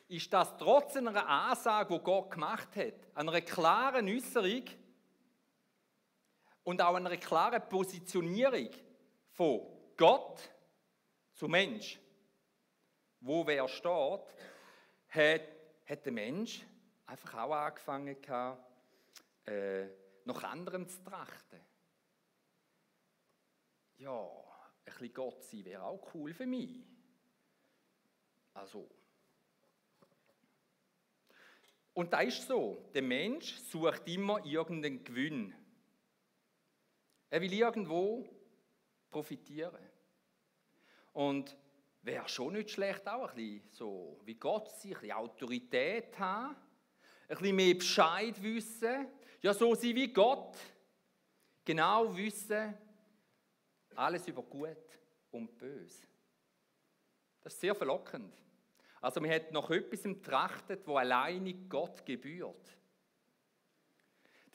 ist, 0.07 0.31
dass 0.33 0.55
trotz 0.59 0.97
einer 0.97 1.27
Ansage, 1.27 1.95
die 1.95 2.05
Gott 2.05 2.31
gemacht 2.31 2.77
hat, 2.77 2.95
einer 3.15 3.41
klaren 3.41 4.07
Äußerung, 4.07 4.65
und 6.65 6.81
auch 6.81 6.95
einer 6.95 7.17
klaren 7.17 7.63
Positionierung 7.69 8.71
von 9.33 9.61
Gott 9.97 10.51
zu 11.35 11.47
Mensch, 11.47 12.01
wo 13.21 13.47
wer 13.47 13.69
steht, 13.69 14.35
hat, 15.11 15.54
hat 15.85 16.05
der 16.05 16.13
Mensch 16.13 16.65
einfach 17.07 17.35
auch 17.35 17.53
angefangen, 17.53 18.17
äh, 19.47 19.87
nach 20.25 20.43
anderem 20.45 20.89
zu 20.89 21.03
trachten. 21.03 21.61
Ja, 23.99 24.23
ein 24.23 24.85
bisschen 24.85 25.13
Gott 25.13 25.43
sein 25.45 25.65
wäre 25.65 25.83
auch 25.83 26.15
cool 26.15 26.33
für 26.33 26.47
mich. 26.47 26.85
Also. 28.55 28.89
Und 31.93 32.13
da 32.13 32.21
ist 32.21 32.47
so, 32.47 32.91
der 32.93 33.03
Mensch 33.03 33.57
sucht 33.57 34.09
immer 34.09 34.45
irgendeinen 34.45 35.05
Gewinn. 35.05 35.55
Er 37.31 37.41
will 37.41 37.53
irgendwo 37.53 38.29
profitieren. 39.11 39.79
Und 41.13 41.57
wäre 42.05 42.29
schon 42.29 42.53
nicht 42.53 42.71
schlecht, 42.71 43.07
auch 43.09 43.31
ein 43.31 43.35
bisschen 43.35 43.69
so 43.71 44.21
wie 44.25 44.35
Gott 44.35 44.71
sein, 44.71 44.93
ein 44.93 45.01
bisschen 45.01 45.13
Autorität 45.13 46.19
haben, 46.19 46.55
ein 47.29 47.37
bisschen 47.37 47.57
mehr 47.57 47.75
Bescheid 47.75 48.43
wissen, 48.43 49.09
ja 49.41 49.55
so 49.55 49.75
sein 49.75 49.95
wie 49.95 50.13
Gott, 50.13 50.57
genau 51.65 52.15
wissen, 52.15 52.75
alles 53.95 54.29
über 54.29 54.43
Gut 54.43 54.99
und 55.31 55.57
Böse. 55.57 56.07
Das 57.43 57.55
ist 57.55 57.61
sehr 57.61 57.75
verlockend. 57.75 58.35
Also 59.01 59.21
man 59.21 59.31
hat 59.31 59.53
nach 59.53 59.69
etwas 59.71 60.03
trachtet, 60.23 60.87
wo 60.87 60.97
alleine 60.97 61.53
Gott 61.69 62.05
gebührt. 62.07 62.79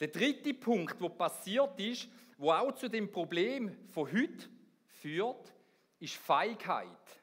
Der 0.00 0.08
dritte 0.08 0.54
Punkt, 0.54 1.00
wo 1.00 1.08
passiert 1.08 1.78
ist, 1.78 2.08
wo 2.36 2.50
auch 2.50 2.72
zu 2.72 2.88
dem 2.88 3.12
Problem 3.12 3.76
von 3.90 4.10
heute 4.10 4.48
führt, 4.86 5.52
ist 6.00 6.14
Feigheit. 6.14 7.19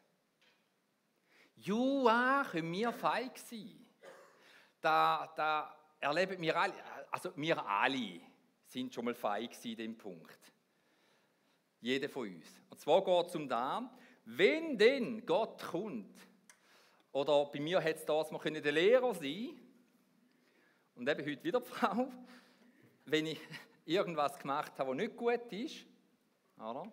Ja, 1.58 2.46
können 2.52 2.72
wir 2.72 2.94
feig 2.94 3.38
sein. 3.38 3.86
Da, 4.80 5.32
da 5.36 5.76
erleben 6.00 6.42
wir 6.42 6.56
alle, 6.56 6.74
also 7.12 7.32
wir 7.36 7.66
alle 7.66 8.22
sind 8.66 8.94
schon 8.94 9.06
mal 9.06 9.16
feig 9.16 9.54
in 9.66 9.76
dem 9.76 9.98
Punkt. 9.98 10.40
Jeder 11.82 12.10
von 12.10 12.28
uns. 12.28 12.46
Und 12.70 12.80
zwar 12.80 13.04
geht 13.04 13.28
es 13.28 13.36
um 13.36 13.48
das, 13.48 13.84
wenn 14.26 14.78
denn 14.78 15.26
Gott 15.26 15.64
kommt, 15.64 16.20
oder 17.12 17.46
bei 17.46 17.60
mir 17.60 17.80
hätte 17.80 18.00
es 18.00 18.06
das 18.06 18.32
mal 18.32 18.40
der 18.40 18.72
Lehrer 18.72 19.14
sein 19.16 19.60
und 20.96 21.10
eben 21.10 21.26
heute 21.26 21.44
wieder 21.44 21.62
die 21.62 21.68
Frau, 21.68 22.12
wenn 23.06 23.26
ich 23.26 23.40
irgendwas 23.86 24.38
gemacht 24.38 24.78
habe, 24.78 24.92
was 24.92 24.98
nicht 24.98 25.16
gut 25.16 25.52
ist, 25.52 25.86
oder? 26.58 26.92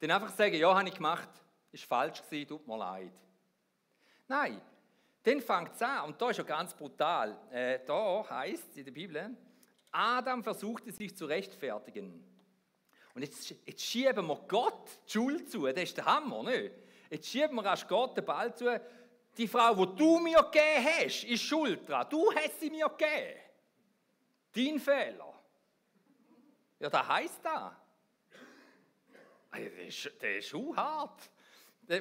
dann 0.00 0.10
einfach 0.12 0.34
sagen, 0.34 0.54
ja, 0.54 0.74
habe 0.74 0.88
ich 0.88 0.94
gemacht, 0.94 1.28
ist 1.72 1.84
falsch 1.84 2.22
gewesen, 2.22 2.48
tut 2.48 2.66
mir 2.66 2.78
leid. 2.78 3.12
Nein, 4.30 4.62
dann 5.24 5.40
fängt 5.40 5.74
es 5.74 5.82
an, 5.82 6.04
und 6.04 6.22
da 6.22 6.30
ist 6.30 6.36
ja 6.36 6.44
ganz 6.44 6.72
brutal. 6.72 7.36
Äh, 7.50 7.80
da 7.84 8.24
heißt 8.30 8.70
es 8.70 8.76
in 8.76 8.84
der 8.84 8.92
Bibel, 8.92 9.36
Adam 9.90 10.44
versuchte 10.44 10.92
sich 10.92 11.16
zu 11.16 11.26
rechtfertigen. 11.26 12.24
Und 13.12 13.22
jetzt, 13.22 13.52
jetzt 13.66 13.82
schieben 13.82 14.28
wir 14.28 14.36
Gott 14.46 14.88
die 15.04 15.10
Schuld 15.10 15.50
zu, 15.50 15.66
das 15.66 15.82
ist 15.82 15.96
der 15.96 16.04
Hammer, 16.04 16.44
nicht? 16.44 16.70
Jetzt 17.10 17.26
schieben 17.26 17.56
wir 17.56 17.64
erst 17.64 17.88
Gott 17.88 18.16
den 18.16 18.24
Ball 18.24 18.54
zu, 18.54 18.80
die 19.36 19.48
Frau, 19.48 19.84
die 19.84 19.96
du 19.96 20.20
mir 20.20 20.44
gegeben 20.44 20.86
hast, 20.86 21.24
ist 21.24 21.42
schuld 21.42 21.88
dran. 21.88 22.06
Du 22.08 22.32
hast 22.32 22.60
sie 22.60 22.70
mir 22.70 22.88
gegeben. 22.88 23.40
Dein 24.54 24.78
Fehler. 24.78 25.34
Ja, 26.78 26.88
das 26.88 27.08
heisst 27.08 27.40
das. 27.42 27.72
Das 29.50 29.60
ist, 29.88 30.12
das 30.20 30.30
ist 30.30 30.54
hart. 30.76 31.30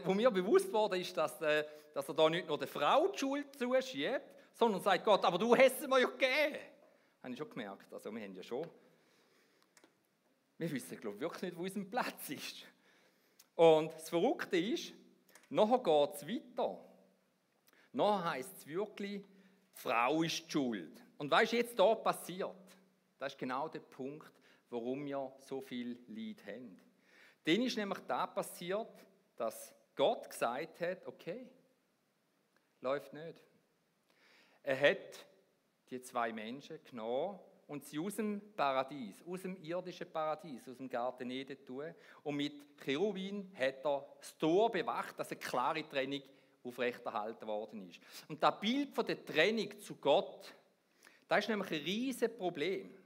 Wo 0.03 0.13
mir 0.13 0.29
bewusst 0.31 0.71
wurde, 0.71 0.99
ist, 0.99 1.15
dass, 1.17 1.41
äh, 1.41 1.65
dass 1.93 2.07
er 2.07 2.13
da 2.13 2.29
nicht 2.29 2.47
nur 2.47 2.57
der 2.57 2.67
Frau 2.67 3.07
die 3.07 3.17
Schuld 3.17 3.57
zuschiebt, 3.57 4.21
sondern 4.53 4.81
sagt 4.81 5.03
Gott, 5.03 5.23
aber 5.25 5.37
du 5.37 5.55
hast 5.55 5.81
es 5.81 5.87
mir 5.87 5.99
ja 5.99 6.07
gegeben. 6.07 6.57
Habe 7.23 7.33
ich 7.33 7.37
schon 7.37 7.49
gemerkt. 7.49 7.91
Also 7.91 8.11
wir 8.11 8.21
haben 8.21 8.35
ja 8.35 8.43
schon 8.43 8.69
wir 10.59 10.69
wissen, 10.71 10.99
glaube 10.99 11.15
ich, 11.15 11.21
wirklich 11.21 11.41
nicht, 11.43 11.57
wo 11.57 11.63
unser 11.63 11.85
Platz 11.85 12.29
ist. 12.29 12.65
Und 13.55 13.93
das 13.93 14.09
Verrückte 14.09 14.57
ist, 14.57 14.93
nachher 15.49 15.79
geht 15.79 16.15
es 16.15 16.27
weiter. 16.27 16.79
Nachher 17.93 18.31
heisst 18.31 18.57
es 18.57 18.67
wirklich, 18.67 19.21
die 19.21 19.27
Frau 19.81 20.21
ist 20.21 20.45
die 20.45 20.51
schuld. 20.51 21.01
Und 21.17 21.31
was 21.31 21.43
ist 21.43 21.53
jetzt 21.53 21.79
da 21.79 21.95
passiert? 21.95 22.55
Das 23.17 23.33
ist 23.33 23.39
genau 23.39 23.69
der 23.69 23.79
Punkt, 23.79 24.31
warum 24.69 25.05
wir 25.05 25.31
so 25.39 25.61
viel 25.61 25.97
Leid 26.07 26.45
haben. 26.45 26.77
Dann 27.45 27.61
ist 27.61 27.77
nämlich 27.77 27.99
da 27.99 28.27
passiert, 28.27 29.05
dass 29.37 29.73
Gott 29.99 30.29
gesagt 30.29 30.79
hat, 30.79 31.05
okay, 31.05 31.45
läuft 32.79 33.11
nicht. 33.11 33.43
Er 34.63 34.79
hat 34.79 35.27
die 35.89 36.01
zwei 36.01 36.31
Menschen 36.31 36.81
genommen 36.85 37.37
und 37.67 37.83
sie 37.83 37.99
aus 37.99 38.15
dem 38.15 38.53
Paradies, 38.55 39.21
aus 39.27 39.41
dem 39.41 39.61
irdischen 39.61 40.09
Paradies, 40.09 40.65
aus 40.69 40.77
dem 40.77 40.87
Garten 40.87 41.29
Eden 41.29 41.65
tun. 41.65 41.93
Und 42.23 42.37
mit 42.37 42.77
Cherubin 42.81 43.51
hat 43.53 43.83
er 43.83 44.05
das 44.17 44.37
Tor 44.37 44.71
bewacht, 44.71 45.19
dass 45.19 45.31
eine 45.31 45.39
klare 45.41 45.85
Trennung 45.89 46.23
aufrechterhalten 46.63 47.45
worden 47.45 47.89
ist. 47.89 47.99
Und 48.29 48.41
das 48.41 48.57
Bild 48.57 48.95
von 48.95 49.05
der 49.05 49.25
Trennung 49.25 49.77
zu 49.81 49.97
Gott, 49.97 50.55
das 51.27 51.39
ist 51.39 51.49
nämlich 51.49 51.71
ein 51.71 51.83
riesiges 51.83 52.37
Problem. 52.37 52.97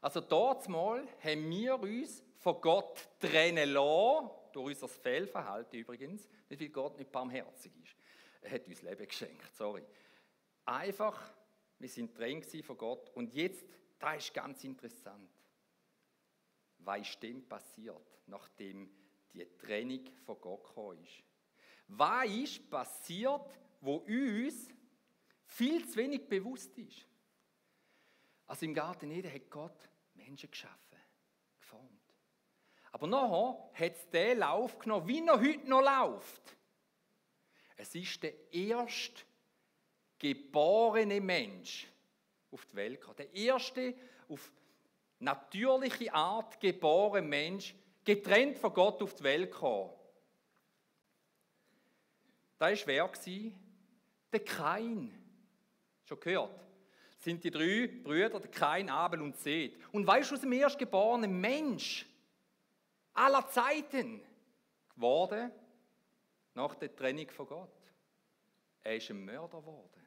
Also 0.00 0.20
dort 0.22 0.68
mal 0.68 1.06
haben 1.22 1.50
wir 1.50 1.78
uns 1.78 2.20
von 2.38 2.60
Gott 2.60 3.08
trennen 3.20 3.70
lassen, 3.70 4.28
durch 4.52 4.74
unser 4.74 4.88
Fehlverhalten 4.88 5.78
übrigens, 5.78 6.28
nicht 6.48 6.60
weil 6.60 6.68
Gott 6.68 6.98
nicht 6.98 7.10
barmherzig 7.10 7.72
ist. 7.82 7.96
Er 8.40 8.52
hat 8.52 8.66
uns 8.66 8.82
Leben 8.82 9.06
geschenkt, 9.06 9.54
sorry. 9.54 9.84
Einfach 10.64 11.32
wir 11.82 11.88
sind 11.88 12.16
drin 12.16 12.44
von 12.62 12.78
Gott. 12.78 13.10
Und 13.10 13.34
jetzt, 13.34 13.66
da 13.98 14.14
ist 14.14 14.32
ganz 14.32 14.62
interessant. 14.62 15.28
Was 16.78 17.00
ist 17.00 17.20
dem 17.20 17.48
passiert, 17.48 18.20
nachdem 18.26 18.88
die 19.34 19.44
Trennung 19.58 20.04
von 20.24 20.40
Gott 20.40 20.62
gekommen 20.62 21.02
ist? 21.02 21.24
Was 21.88 22.30
ist 22.30 22.70
passiert, 22.70 23.50
wo 23.80 23.96
uns 23.96 24.68
viel 25.44 25.84
zu 25.88 25.96
wenig 25.96 26.28
bewusst 26.28 26.78
ist? 26.78 27.08
Also 28.46 28.64
im 28.64 28.74
Garten 28.74 29.10
Eden 29.10 29.32
hat 29.32 29.50
Gott 29.50 29.88
Menschen 30.14 30.52
geschaffen. 30.52 30.91
Aber 33.02 33.10
nachher 33.10 33.58
hat 33.74 33.96
es 33.96 34.08
den 34.10 34.38
Lauf 34.38 34.78
genommen, 34.78 35.08
wie 35.08 35.26
er 35.26 35.40
heute 35.40 35.68
noch 35.68 35.82
läuft. 35.82 36.56
Es 37.76 37.92
ist 37.96 38.22
der 38.22 38.32
erste 38.54 39.24
geborene 40.20 41.20
Mensch 41.20 41.88
auf 42.52 42.64
die 42.66 42.76
Welt 42.76 43.00
kam. 43.00 43.16
Der 43.16 43.34
erste 43.34 43.92
auf 44.28 44.52
natürliche 45.18 46.14
Art 46.14 46.60
geborene 46.60 47.26
Mensch, 47.26 47.74
getrennt 48.04 48.56
von 48.58 48.72
Gott 48.72 49.02
auf 49.02 49.16
die 49.16 49.24
Welt 49.24 49.50
kam. 49.50 49.90
Da 52.60 52.70
war 52.70 52.86
wer? 52.86 53.10
Der 54.32 54.44
Kain. 54.44 55.12
Schon 56.04 56.20
gehört? 56.20 56.60
Das 57.16 57.24
sind 57.24 57.42
die 57.42 57.50
drei 57.50 57.88
Brüder, 57.88 58.38
der 58.38 58.50
Kain, 58.52 58.88
Abel 58.88 59.22
und 59.22 59.36
Seth. 59.36 59.74
Und 59.90 60.06
weißt 60.06 60.30
du, 60.30 60.34
aus 60.36 60.40
dem 60.40 60.52
erstgeborenen 60.52 61.40
Mensch 61.40 62.06
aller 63.14 63.46
Zeiten 63.48 64.22
geworden 64.94 65.52
nach 66.54 66.74
der 66.74 66.94
Trennung 66.94 67.30
von 67.30 67.46
Gott? 67.46 67.92
Er 68.82 68.96
ist 68.96 69.10
ein 69.10 69.24
Mörder 69.24 69.60
geworden. 69.60 70.06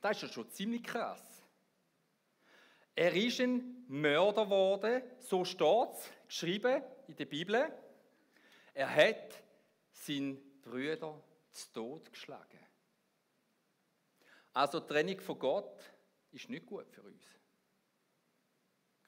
Das 0.00 0.16
ist 0.16 0.22
ja 0.22 0.28
schon 0.28 0.50
ziemlich 0.50 0.82
krass. 0.82 1.42
Er 2.94 3.12
ist 3.14 3.40
ein 3.40 3.84
Mörder 3.88 4.44
geworden, 4.44 5.02
so 5.18 5.44
steht 5.44 5.90
es, 5.94 6.10
geschrieben 6.28 6.82
in 7.08 7.16
der 7.16 7.24
Bibel. 7.24 7.72
Er 8.72 8.94
hat 8.94 9.42
seinen 9.92 10.60
Brüder 10.60 11.20
zu 11.50 11.72
Tod 11.72 12.10
geschlagen. 12.12 12.60
Also 14.52 14.78
die 14.78 14.86
Trennung 14.86 15.20
von 15.20 15.38
Gott 15.38 15.82
ist 16.30 16.48
nicht 16.48 16.66
gut 16.66 16.88
für 16.90 17.02
uns. 17.02 17.24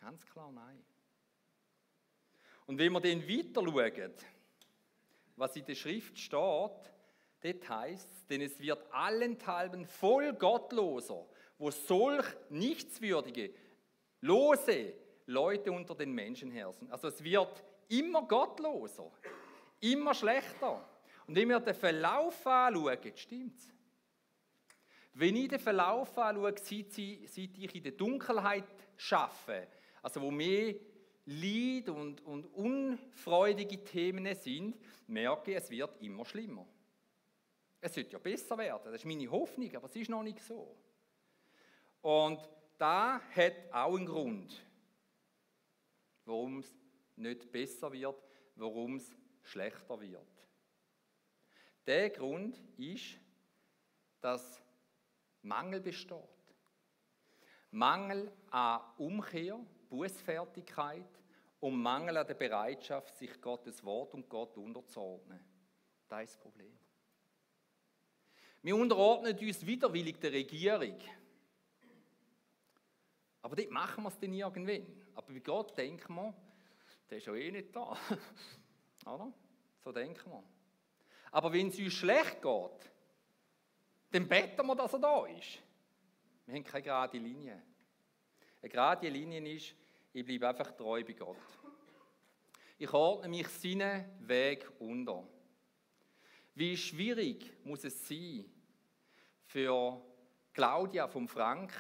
Ganz 0.01 0.27
klar 0.27 0.51
nein. 0.51 0.85
Und 2.67 2.79
wenn 2.79 2.93
wir 2.93 3.01
dann 3.01 3.29
weiter 3.29 3.63
schauen, 3.63 4.13
was 5.37 5.57
in 5.57 5.65
der 5.65 5.75
Schrift 5.75 6.19
steht, 6.19 6.93
Dort 7.47 7.69
heißt 7.69 8.11
es, 8.11 8.27
denn 8.27 8.41
es 8.41 8.59
wird 8.61 8.83
allenthalben 8.93 9.87
voll 9.87 10.33
Gottloser, 10.33 11.27
wo 11.59 11.71
solch 11.71 12.25
nichtswürdige, 12.51 13.53
lose 14.21 14.95
Leute 15.27 15.71
unter 15.71 15.95
den 15.95 16.13
Menschen 16.13 16.51
herrschen. 16.51 16.91
Also 16.91 17.09
es 17.09 17.23
wird 17.23 17.63
immer 17.89 18.23
gottloser, 18.23 19.11
immer 19.81 20.15
schlechter. 20.15 20.89
Und 21.27 21.37
wenn 21.37 21.49
wir 21.49 21.61
den 21.61 21.75
Verlauf 21.75 22.47
anschauen, 22.47 23.13
stimmt 23.15 23.59
es. 23.59 23.73
Wenn 25.15 25.37
ich 25.37 25.49
den 25.49 25.61
Verlauf 25.61 26.17
anschaue, 26.19 26.55
seit, 26.59 26.99
ich 26.99 27.75
in 27.75 27.83
der 27.83 27.93
Dunkelheit 27.93 28.65
schaffe, 28.97 29.69
also 30.03 30.21
wo 30.21 30.31
mehr 30.31 30.75
Leid 31.26 31.88
und, 31.88 32.21
und 32.25 32.47
unfreudige 32.54 33.83
Themen 33.83 34.33
sind, 34.37 34.78
merke 35.09 35.50
ich, 35.50 35.56
es 35.56 35.71
wird 35.71 36.00
immer 36.00 36.25
schlimmer. 36.25 36.66
Es 37.80 37.95
wird 37.97 38.12
ja 38.12 38.18
besser 38.18 38.56
werden, 38.56 38.85
das 38.85 38.95
ist 38.95 39.04
meine 39.04 39.30
Hoffnung, 39.30 39.75
aber 39.75 39.87
es 39.87 39.97
ist 39.97 40.09
noch 40.09 40.23
nicht 40.23 40.40
so. 40.40 40.76
Und 42.00 42.49
da 42.78 43.21
hat 43.35 43.73
auch 43.73 43.97
einen 43.97 44.06
Grund, 44.06 44.62
warum 46.25 46.59
es 46.59 46.73
nicht 47.16 47.50
besser 47.50 47.92
wird, 47.92 48.23
warum 48.54 48.97
es 48.97 49.16
schlechter 49.42 50.00
wird. 50.00 50.26
Der 51.87 52.11
Grund 52.11 52.61
ist, 52.76 53.18
dass 54.21 54.61
Mangel 55.42 55.80
besteht. 55.80 56.18
Mangel 57.71 58.33
an 58.50 58.80
Umkehr, 58.99 59.59
Bußfertigkeit 59.88 61.21
und 61.61 61.76
Mangel 61.76 62.16
an 62.16 62.26
der 62.26 62.35
Bereitschaft, 62.35 63.16
sich 63.16 63.40
Gottes 63.40 63.85
Wort 63.85 64.14
und 64.14 64.28
Gott 64.28 64.57
unterzuordnen. 64.57 65.40
Das 66.09 66.25
ist 66.25 66.35
das 66.35 66.40
Problem. 66.40 66.76
Wir 68.62 68.76
unterordnen 68.76 69.38
uns 69.38 69.66
widerwillig 69.66 70.19
der 70.19 70.33
Regierung. 70.33 70.99
Aber 73.43 73.55
dort 73.55 73.71
machen 73.71 74.02
wir 74.02 74.09
es 74.09 74.19
dann 74.19 74.33
irgendwann. 74.33 74.87
Aber 75.14 75.33
bei 75.33 75.38
Gott 75.38 75.78
denken 75.78 76.14
wir, 76.14 76.35
der 77.09 77.19
ist 77.19 77.26
ja 77.26 77.35
eh 77.35 77.50
nicht 77.50 77.75
da. 77.75 77.97
Oder? 79.07 79.33
So 79.85 79.93
denken 79.93 80.31
wir. 80.31 80.43
Aber 81.31 81.52
wenn 81.52 81.69
es 81.69 81.78
uns 81.78 81.93
schlecht 81.93 82.43
geht, 82.43 82.93
dann 84.11 84.28
beten 84.28 84.66
wir, 84.66 84.75
dass 84.75 84.93
er 84.93 84.99
da 84.99 85.26
ist. 85.26 85.62
Wir 86.47 86.55
haben 86.57 86.64
keine 86.64 86.83
gerade 86.83 87.19
Linie. 87.19 87.62
Eine 88.67 88.73
gerade 88.73 89.09
Linie 89.09 89.55
ist, 89.55 89.77
ich 90.13 90.25
bleibe 90.25 90.49
einfach 90.49 90.73
treu 90.73 91.05
bei 91.05 91.13
Gott. 91.13 91.37
Ich 92.77 92.93
ordne 92.93 93.29
mich 93.29 93.47
seinen 93.47 94.05
Weg 94.27 94.69
unter. 94.81 95.25
Wie 96.53 96.77
schwierig 96.77 97.65
muss 97.65 97.85
es 97.85 98.09
sein 98.09 98.45
für 99.45 100.05
Claudia 100.53 101.07
vom 101.07 101.29
Frank 101.29 101.73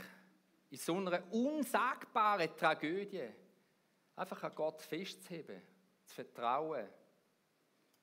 in 0.70 0.78
so 0.78 0.94
einer 0.94 1.24
unsagbaren 1.32 2.56
Tragödie 2.56 3.30
einfach 4.14 4.44
an 4.44 4.54
Gott 4.54 4.80
festzuheben, 4.80 5.60
zu 6.04 6.14
vertrauen 6.14 6.86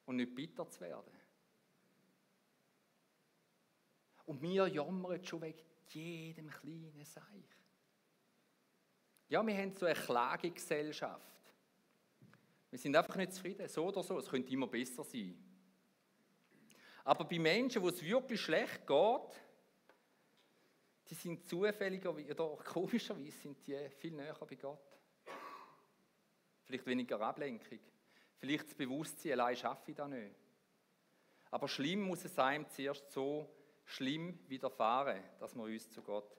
und 0.06 0.18
nicht 0.18 0.36
bitter 0.36 0.70
zu 0.70 0.82
werden. 0.82 1.18
Und 4.26 4.42
wir 4.42 4.68
jammern 4.68 5.24
schon 5.24 5.42
wegen 5.42 5.64
jedem 5.88 6.50
kleinen 6.50 7.06
Seich. 7.06 7.63
Ja, 9.34 9.44
wir 9.44 9.58
haben 9.58 9.76
so 9.76 9.88
eine 9.88 9.96
Klagegesellschaft. 9.96 11.34
Wir 12.70 12.78
sind 12.78 12.96
einfach 12.96 13.16
nicht 13.16 13.34
zufrieden, 13.34 13.68
so 13.68 13.88
oder 13.88 14.04
so. 14.04 14.20
Es 14.20 14.30
könnte 14.30 14.54
immer 14.54 14.68
besser 14.68 15.04
sein. 15.04 15.36
Aber 17.04 17.26
bei 17.26 17.40
Menschen, 17.40 17.82
wo 17.82 17.90
es 17.90 18.04
wirklich 18.04 18.40
schlecht 18.40 18.86
geht, 18.86 19.42
die 21.10 21.16
sind 21.16 21.50
zufälliger 21.50 22.12
oder 22.12 22.64
komischerweise 22.64 23.32
sind 23.32 23.66
die 23.66 23.90
viel 23.98 24.12
näher 24.12 24.38
bei 24.40 24.54
Gott. 24.54 25.00
Vielleicht 26.66 26.86
weniger 26.86 27.20
Ablenkung. 27.20 27.80
Vielleicht 28.38 28.68
das 28.68 28.76
Bewusstsein, 28.76 29.32
allein 29.32 29.56
schaffe 29.56 29.90
ich 29.90 29.98
das 29.98 30.10
nicht. 30.10 30.36
Aber 31.50 31.68
schlimm 31.68 32.04
muss 32.04 32.24
es 32.24 32.38
einem 32.38 32.70
zuerst 32.70 33.12
so 33.12 33.50
schlimm 33.84 34.38
widerfahren, 34.48 35.24
dass 35.40 35.56
wir 35.56 35.64
uns 35.64 35.90
zu 35.90 36.04
Gott 36.04 36.38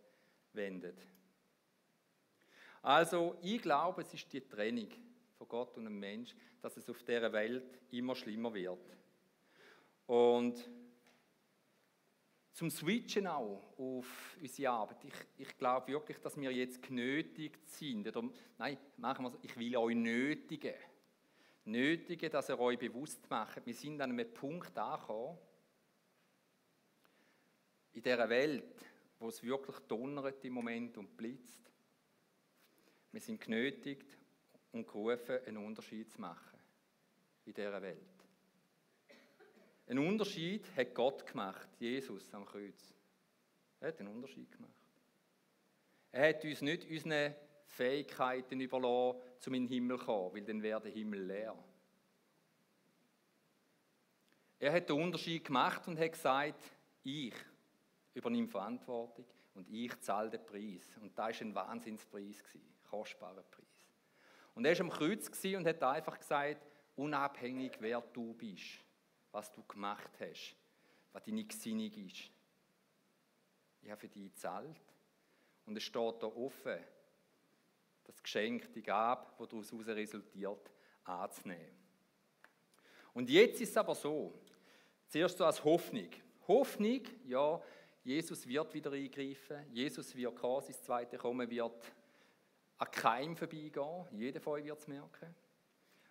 wenden. 0.52 1.23
Also, 2.84 3.38
ich 3.40 3.62
glaube, 3.62 4.02
es 4.02 4.12
ist 4.12 4.30
die 4.30 4.42
Trennung 4.42 4.88
von 5.38 5.48
Gott 5.48 5.74
und 5.78 5.84
dem 5.84 5.98
Mensch, 5.98 6.34
dass 6.60 6.76
es 6.76 6.86
auf 6.90 7.02
dieser 7.02 7.32
Welt 7.32 7.80
immer 7.90 8.14
schlimmer 8.14 8.52
wird. 8.52 8.78
Und 10.06 10.68
zum 12.52 12.68
Switchen 12.68 13.26
auch 13.26 13.72
auf 13.78 14.36
unsere 14.38 14.70
Arbeit. 14.70 15.02
Ich, 15.02 15.14
ich 15.38 15.56
glaube 15.56 15.92
wirklich, 15.92 16.18
dass 16.18 16.38
wir 16.38 16.52
jetzt 16.52 16.82
genötigt 16.82 17.66
sind. 17.70 18.06
Oder, 18.06 18.28
nein, 18.58 18.76
machen 18.98 19.24
wir 19.24 19.30
es, 19.30 19.38
ich 19.40 19.56
will 19.56 19.74
euch 19.78 19.96
nötigen. 19.96 20.74
Nötigen, 21.64 22.30
dass 22.30 22.50
ihr 22.50 22.60
euch 22.60 22.78
bewusst 22.78 23.30
macht. 23.30 23.64
Wir 23.64 23.72
sind 23.72 23.98
an 24.02 24.10
einem 24.10 24.30
Punkt 24.30 24.76
angekommen, 24.76 25.38
in 27.94 28.02
dieser 28.02 28.28
Welt, 28.28 28.84
wo 29.18 29.28
es 29.28 29.42
wirklich 29.42 29.78
donnert 29.88 30.44
im 30.44 30.52
Moment 30.52 30.98
und 30.98 31.16
blitzt. 31.16 31.73
Wir 33.14 33.20
sind 33.20 33.40
genötigt 33.40 34.18
und 34.72 34.88
gerufen, 34.88 35.38
einen 35.46 35.64
Unterschied 35.64 36.10
zu 36.10 36.20
machen 36.20 36.58
in 37.44 37.54
dieser 37.54 37.80
Welt. 37.80 38.00
Ein 39.86 40.00
Unterschied 40.00 40.66
hat 40.76 40.92
Gott 40.92 41.24
gemacht, 41.24 41.68
Jesus 41.78 42.34
am 42.34 42.44
Kreuz. 42.44 42.92
Er 43.78 43.86
hat 43.86 44.00
einen 44.00 44.08
Unterschied 44.08 44.50
gemacht. 44.50 44.72
Er 46.10 46.28
hat 46.28 46.44
uns 46.44 46.60
nicht 46.60 46.90
unsere 46.90 47.36
Fähigkeiten 47.68 48.60
überlassen, 48.60 49.20
zum 49.38 49.54
in 49.54 49.62
den 49.62 49.68
Himmel 49.68 49.96
zu 49.96 50.06
kommen, 50.06 50.34
weil 50.34 50.42
dann 50.42 50.60
wäre 50.60 50.80
der 50.80 50.90
Himmel 50.90 51.24
leer. 51.24 51.56
Er 54.58 54.72
hat 54.72 54.88
den 54.88 55.00
Unterschied 55.00 55.44
gemacht 55.44 55.86
und 55.86 56.00
hat 56.00 56.10
gesagt, 56.10 56.64
ich 57.04 57.34
übernehme 58.12 58.48
Verantwortung 58.48 59.26
und 59.54 59.70
ich 59.70 60.00
zahle 60.00 60.30
den 60.30 60.44
Preis. 60.44 60.98
Und 61.00 61.16
da 61.16 61.28
war 61.28 61.40
ein 61.40 61.54
Wahnsinnspreis, 61.54 62.42
ein 62.54 62.73
kostbarer 62.96 63.42
Preis. 63.42 63.64
Und 64.54 64.64
er 64.64 64.78
war 64.78 64.80
am 64.82 64.90
Kreuz 64.90 65.28
und 65.44 65.66
hat 65.66 65.82
einfach 65.82 66.18
gesagt, 66.18 66.66
unabhängig 66.96 67.76
wer 67.80 68.00
du 68.00 68.34
bist 68.34 68.84
was 69.34 69.50
du 69.50 69.64
gemacht 69.64 70.12
hast, 70.20 70.54
was 71.12 71.22
deine 71.24 71.44
Gesinnung 71.44 71.92
ist. 71.92 72.30
Ich 73.82 73.90
habe 73.90 74.00
für 74.00 74.08
dich 74.08 74.32
gezahlt 74.32 74.80
und 75.66 75.76
es 75.76 75.82
steht 75.82 76.22
da 76.22 76.26
offen, 76.28 76.78
das 78.04 78.22
Geschenk, 78.22 78.72
die 78.72 78.82
Gabe, 78.82 79.26
die 79.40 79.48
daraus 79.48 79.72
resultiert, 79.88 80.70
anzunehmen. 81.02 81.76
Und 83.12 83.28
jetzt 83.28 83.60
ist 83.60 83.70
es 83.70 83.76
aber 83.76 83.94
so, 83.94 84.40
zuerst 85.08 85.36
so 85.36 85.44
als 85.44 85.62
Hoffnung. 85.64 86.10
Hoffnung, 86.46 87.02
ja, 87.26 87.60
Jesus 88.04 88.46
wird 88.46 88.72
wieder 88.72 88.92
eingreifen, 88.92 89.66
Jesus 89.72 90.14
wird 90.14 90.36
kommen, 90.36 90.62
sein 90.62 90.76
zweite 90.80 91.18
Kommen 91.18 91.50
wird 91.50 91.92
an 92.78 92.90
keinem 92.90 93.36
vorbeigehen, 93.36 94.06
jeder 94.12 94.40
von 94.40 94.54
euch 94.54 94.64
wird 94.64 94.78
es 94.78 94.86
merken. 94.86 95.34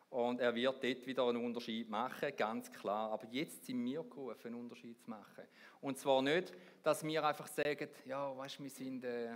Und 0.10 0.40
er 0.40 0.54
wird 0.54 0.84
dort 0.84 1.08
wieder 1.08 1.28
einen 1.28 1.44
Unterschied 1.44 1.90
machen, 1.90 2.32
ganz 2.38 2.72
klar. 2.72 3.12
Aber 3.12 3.26
jetzt 3.32 3.66
sind 3.66 3.84
wir 3.84 4.04
gerufen, 4.04 4.48
einen 4.48 4.56
Unterschied 4.58 5.02
zu 5.02 5.10
machen. 5.10 5.44
Und 5.82 5.98
zwar 5.98 6.22
nicht, 6.22 6.54
dass 6.84 7.04
wir 7.04 7.24
einfach 7.24 7.48
sagen, 7.48 7.90
ja, 8.06 8.38
weißt 8.38 8.60
du, 8.60 8.64
wir 8.64 8.70
sind 8.70 9.04
äh, 9.04 9.36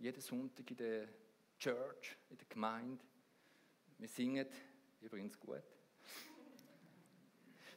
jeden 0.00 0.20
Sonntag 0.20 0.68
in 0.68 0.76
der 0.76 1.08
Church, 1.56 2.16
in 2.30 2.36
der 2.36 2.48
Gemeinde. 2.48 3.04
Wir 3.96 4.08
singen 4.08 4.46
übrigens 5.00 5.38
gut. 5.38 5.62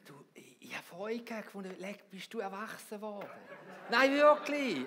Du, 0.04 0.14
ich, 0.34 0.74
habe 0.74 0.84
Freude 0.84 1.22
gefunden, 1.22 1.76
bist 2.10 2.34
du 2.34 2.40
erwachsen 2.40 3.00
worden? 3.00 3.28
nein, 3.88 4.12
wirklich. 4.14 4.84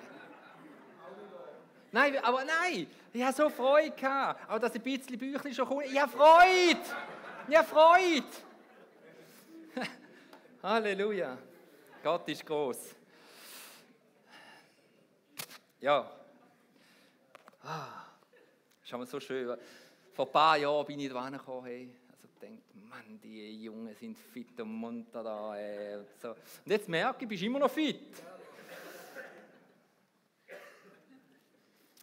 Nein, 1.92 2.16
aber 2.18 2.44
nein, 2.44 2.86
ich 3.12 3.22
habe 3.22 3.32
so 3.32 3.48
Freude 3.48 3.92
gehabt. 3.92 4.50
Auch 4.50 4.58
dass 4.58 4.74
ein 4.74 4.82
bisschen 4.82 5.18
Büchlein 5.18 5.54
schon 5.54 5.66
kommt. 5.66 5.86
Ich 5.86 6.00
habe 6.00 6.10
Freude. 6.10 6.80
Ja, 7.48 7.62
Freude! 7.62 8.26
Halleluja! 10.62 11.38
Gott 12.02 12.28
ist 12.28 12.44
groß. 12.44 12.94
Ja. 15.80 16.10
Ah, 17.62 18.04
ist 18.82 18.92
aber 18.92 19.06
so 19.06 19.20
schön. 19.20 19.56
Vor 20.12 20.26
ein 20.26 20.32
paar 20.32 20.56
Jahren 20.56 20.86
bin 20.86 21.00
ich 21.00 21.12
da 21.12 21.28
gekommen, 21.28 21.66
hey. 21.66 21.94
Also 22.10 22.28
denkt, 22.40 22.62
Mann, 22.88 23.20
die 23.22 23.62
Jungen 23.62 23.94
sind 23.94 24.16
fit 24.18 24.60
und 24.60 24.72
munter 24.72 25.22
da. 25.22 25.56
Ey, 25.56 25.96
und, 25.98 26.06
so. 26.20 26.30
und 26.30 26.36
jetzt 26.64 26.88
merke 26.88 27.24
ich, 27.24 27.28
bist 27.28 27.42
immer 27.42 27.58
noch 27.58 27.70
fit. 27.70 28.22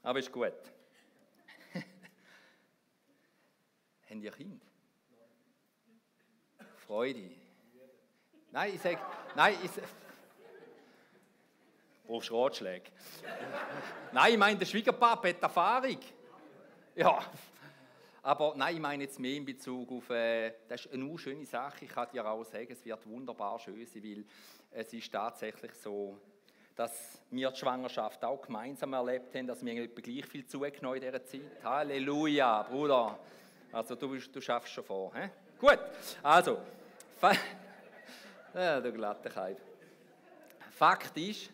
Aber 0.04 0.20
ist 0.20 0.32
gut. 0.32 0.54
Haben 4.10 4.22
ihr 4.22 4.32
Kind? 4.32 4.62
Freude. 6.86 7.32
Nein, 8.52 8.76
ich 8.76 8.82
sage, 8.82 9.00
nein, 9.36 9.56
ich 9.63 9.72
sag, 9.72 9.86
brauchst 12.06 12.32
Ratschläge. 12.32 12.92
nein, 14.12 14.34
ich 14.34 14.38
meine, 14.38 14.60
der 14.60 14.66
Schwiegerpapa 14.66 15.30
hat 15.30 15.42
Erfahrung. 15.42 16.00
Ja, 16.96 17.26
aber 18.22 18.54
nein, 18.56 18.76
ich 18.76 18.82
meine 18.82 19.04
jetzt 19.04 19.20
mehr 19.20 19.38
in 19.38 19.46
Bezug 19.46 19.92
auf, 19.92 20.10
äh, 20.10 20.54
das 20.68 20.86
ist 20.86 20.94
eine 20.94 21.18
schöne 21.18 21.46
Sache, 21.46 21.86
ich 21.86 21.92
kann 21.92 22.10
dir 22.12 22.26
auch 22.26 22.44
sagen, 22.44 22.68
es 22.70 22.86
wird 22.86 23.08
wunderbar 23.08 23.58
schön 23.58 23.86
sein, 23.86 24.04
weil 24.04 24.26
es 24.72 24.94
ist 24.94 25.12
tatsächlich 25.12 25.74
so, 25.76 26.20
dass 26.76 27.22
wir 27.30 27.52
die 27.52 27.58
Schwangerschaft 27.58 28.24
auch 28.24 28.42
gemeinsam 28.42 28.94
erlebt 28.94 29.34
haben, 29.36 29.48
dass 29.48 29.64
wir 29.64 29.84
etwa 29.84 30.02
gleich 30.02 30.26
viel 30.26 30.46
zugenommen 30.46 30.98
in 30.98 31.02
dieser 31.02 31.24
Zeit. 31.24 31.64
Halleluja, 31.64 32.64
Bruder. 32.64 33.20
Also 33.72 33.96
du, 33.96 34.18
du 34.18 34.42
schaffst 34.42 34.74
schon 34.74 34.84
vor. 34.84 35.14
He? 35.16 35.30
Gut, 35.60 35.80
also, 36.22 36.60
ja, 38.54 38.82
du 38.82 38.92
glatte 38.92 39.30
Keib. 39.30 39.58
Fakt 40.72 41.18
ist, 41.18 41.50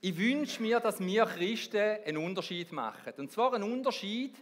ich 0.00 0.16
wünsche 0.16 0.62
mir, 0.62 0.80
dass 0.80 1.00
wir 1.00 1.24
Christen 1.24 1.98
einen 2.04 2.18
Unterschied 2.18 2.70
machen. 2.72 3.12
Und 3.16 3.32
zwar 3.32 3.54
einen 3.54 3.70
Unterschied, 3.70 4.36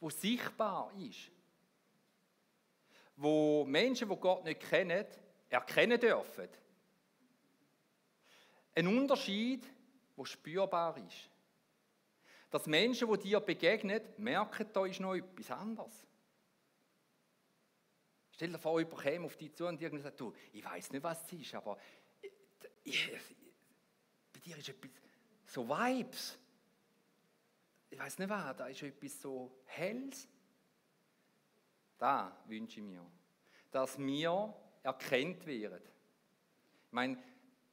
der 0.00 0.10
sichtbar 0.10 0.90
ist. 0.98 1.30
Wo 3.16 3.64
Menschen, 3.64 4.08
die 4.08 4.16
Gott 4.16 4.44
nicht 4.44 4.60
kennen, 4.60 5.04
erkennen 5.48 5.98
dürfen. 5.98 6.48
Ein 8.76 8.88
Unterschied, 8.88 9.66
der 10.16 10.24
spürbar 10.26 10.98
ist. 10.98 11.30
Dass 12.50 12.66
Menschen, 12.66 13.10
die 13.10 13.18
dir 13.18 13.40
begegnen, 13.40 14.02
merken, 14.18 14.68
da 14.72 14.84
ist 14.84 15.00
noch 15.00 15.14
etwas 15.14 15.50
anderes. 15.50 16.06
Stell 18.32 18.50
dir 18.52 18.58
vor, 18.58 18.78
jemand 18.78 19.00
käme 19.00 19.24
auf 19.24 19.36
dich 19.36 19.54
zu 19.54 19.66
und 19.66 19.80
irgendwie 19.80 20.02
sagt, 20.02 20.20
du, 20.20 20.34
ich 20.52 20.62
weiß 20.62 20.92
nicht, 20.92 21.02
was 21.02 21.24
es 21.24 21.32
ist, 21.40 21.54
aber 21.54 21.78
ich, 22.84 23.10
bei 24.30 24.40
dir 24.40 24.58
ist 24.58 24.68
etwas, 24.68 24.90
so 25.46 25.66
Vibes. 25.66 26.38
Ich 27.88 27.98
weiß 27.98 28.18
nicht 28.18 28.28
was, 28.28 28.56
da 28.58 28.66
ist 28.66 28.82
etwas 28.82 29.22
so 29.22 29.58
Hells. 29.64 30.28
Da 31.96 32.44
wünsche 32.44 32.80
ich 32.80 32.86
mir, 32.86 33.04
dass 33.70 33.98
wir 33.98 34.54
erkennt 34.82 35.46
werden. 35.46 35.80
Ich 36.88 36.92
meine, 36.92 37.18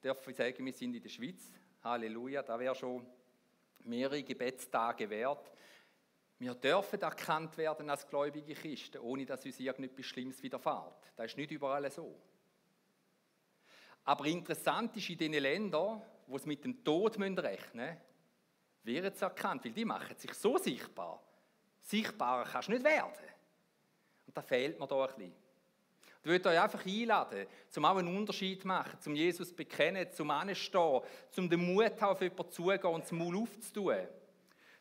darf 0.03 0.27
ich 0.27 0.35
sagen, 0.35 0.65
wir 0.65 0.73
sind 0.73 0.95
in 0.95 1.01
der 1.01 1.09
Schweiz. 1.09 1.51
Halleluja, 1.83 2.43
da 2.43 2.59
wäre 2.59 2.75
schon 2.75 3.05
mehrere 3.79 4.23
Gebetstage 4.23 5.09
wert. 5.09 5.51
Wir 6.39 6.55
dürfen 6.55 7.01
erkannt 7.01 7.57
werden 7.57 7.89
als 7.89 8.07
gläubige 8.07 8.53
Christen, 8.53 8.99
ohne 8.99 9.25
dass 9.25 9.45
uns 9.45 9.59
irgendetwas 9.59 10.05
Schlimmes 10.05 10.41
widerfährt. 10.43 11.13
Das 11.15 11.27
ist 11.27 11.37
nicht 11.37 11.51
überall 11.51 11.89
so. 11.89 12.19
Aber 14.05 14.25
interessant 14.25 14.95
ist 14.97 15.09
in 15.09 15.17
den 15.17 15.33
Ländern, 15.33 16.01
wo 16.27 16.35
es 16.35 16.45
mit 16.45 16.63
dem 16.65 16.83
Tod 16.83 17.17
rechnen 17.19 17.41
müssen, 17.43 17.97
wird 18.83 19.15
es 19.15 19.21
erkannt, 19.21 19.63
weil 19.63 19.71
die 19.71 19.85
machen 19.85 20.17
sich 20.17 20.33
so 20.33 20.57
sichtbar. 20.57 21.23
Sichtbarer 21.81 22.43
kannst 22.43 22.67
du 22.67 22.73
nicht 22.73 22.83
werden. 22.83 23.29
Und 24.25 24.35
da 24.35 24.41
fehlt 24.41 24.77
mir 24.77 24.87
da 24.87 25.05
ein 25.05 25.15
bisschen. 25.15 25.42
Ich 26.23 26.29
würde 26.29 26.49
euch 26.49 26.59
einfach 26.61 26.85
einladen, 26.85 27.45
zum 27.69 27.83
auch 27.83 27.97
einen 27.97 28.17
Unterschied 28.17 28.61
zu 28.61 28.67
machen, 28.67 28.97
zum 29.01 29.13
Jesus 29.13 29.49
zu 29.49 29.55
bekennen, 29.55 30.09
zum 30.09 30.31
Anstehen, 30.31 31.01
zum 31.29 31.49
den 31.49 31.59
Mut 31.59 32.01
auf 32.01 32.21
jemanden 32.21 32.49
zugehen 32.49 32.93
und 32.93 33.03
das 33.03 33.11
Maul 33.11 33.39
aufzutun. 33.39 34.07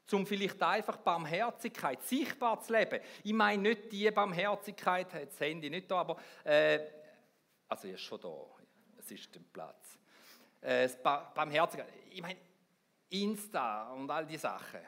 Zum 0.06 0.24
vielleicht 0.24 0.62
einfach 0.62 0.98
Barmherzigkeit 0.98 2.00
sichtbar 2.04 2.60
zu 2.60 2.72
leben. 2.72 3.00
Ich 3.24 3.32
meine 3.32 3.60
nicht 3.60 3.90
die 3.90 4.08
Barmherzigkeit, 4.12 5.08
das 5.12 5.40
Handy 5.40 5.68
nicht 5.68 5.90
da, 5.90 6.00
aber 6.00 6.16
äh, 6.44 6.78
also 7.68 7.88
ist 7.88 8.02
schon 8.02 8.20
da, 8.20 8.46
es 8.98 9.10
ist 9.10 9.34
der 9.34 9.40
Platz. 9.52 9.98
Äh, 10.60 10.88
Barmherzigkeit, 11.02 11.92
ich 12.08 12.22
meine 12.22 12.38
Insta 13.10 13.90
und 13.90 14.08
all 14.08 14.26
die 14.26 14.38
Sachen. 14.38 14.80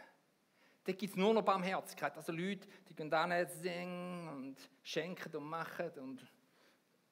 Da 0.84 0.92
gibt 0.92 1.10
es 1.10 1.16
nur 1.16 1.34
noch 1.34 1.42
Barmherzigkeit. 1.42 2.16
Also 2.16 2.30
Leute, 2.30 2.68
die 2.88 2.94
gehen 2.94 3.10
dann 3.10 3.48
singen 3.48 4.28
und 4.28 4.56
schenken 4.82 5.34
und 5.34 5.48
machen 5.48 5.90
und 5.98 6.20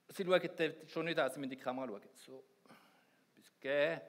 Sie 0.08 0.24
schauen 0.24 0.74
schon 0.88 1.04
nicht 1.06 1.18
aus, 1.18 1.34
Sie 1.34 1.40
müssen 1.40 1.52
in 1.52 1.58
die 1.58 1.64
Kamera 1.64 1.86
schauen. 1.86 2.02
So, 2.16 2.44
bis 3.36 3.60
gehen. 3.60 4.00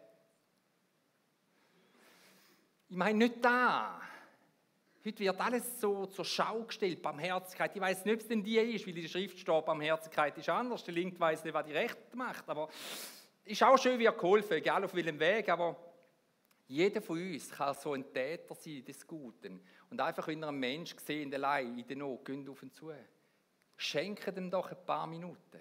Ich 2.90 2.98
meine 2.98 3.18
nicht 3.18 3.44
da. 3.44 4.02
Heute 5.06 5.20
wird 5.20 5.42
alles 5.42 5.82
so 5.82 6.06
zur 6.06 6.24
Schau 6.24 6.64
gestellt, 6.64 7.02
Barmherzigkeit. 7.02 7.76
Ich 7.76 7.82
weiß 7.82 8.06
nicht, 8.06 8.14
ob 8.14 8.22
es 8.22 8.28
denn 8.28 8.42
die 8.42 8.58
ist, 8.58 8.88
weil 8.88 8.96
in 8.96 9.02
der 9.02 9.10
Schrift 9.10 9.38
steht, 9.38 9.66
Barmherzigkeit 9.66 10.38
ist 10.38 10.48
anders. 10.48 10.84
Der 10.86 10.94
Link 10.94 11.20
weiß 11.20 11.44
nicht, 11.44 11.54
was 11.54 11.66
die 11.66 11.74
Rechte 11.74 12.16
macht. 12.16 12.48
Aber 12.48 12.70
es 13.44 13.52
ist 13.52 13.64
auch 13.64 13.78
schön, 13.78 14.00
wie 14.00 14.06
er 14.06 14.14
geholfen, 14.14 14.54
egal 14.54 14.86
auf 14.86 14.94
welchem 14.94 15.20
Weg. 15.20 15.50
Aber 15.50 15.76
jeder 16.68 17.02
von 17.02 17.18
uns 17.18 17.50
kann 17.50 17.74
so 17.74 17.94
ein 17.94 18.14
Täter 18.14 18.56
sein 18.56 18.86
des 18.86 19.06
Guten. 19.06 19.62
Und 19.90 20.00
einfach, 20.00 20.26
wenn 20.28 20.42
er 20.42 20.50
einen 20.50 20.60
Menschen 20.60 20.98
sehen, 21.00 21.34
allein 21.34 21.78
in 21.78 21.86
der 21.86 21.98
Not, 21.98 22.24
geht 22.24 22.48
auf 22.48 22.64
ihn 22.64 22.72
zu. 22.72 22.92
Schenke 23.76 24.32
ihm 24.32 24.50
doch 24.50 24.72
ein 24.72 24.86
paar 24.86 25.08
Minuten. 25.08 25.60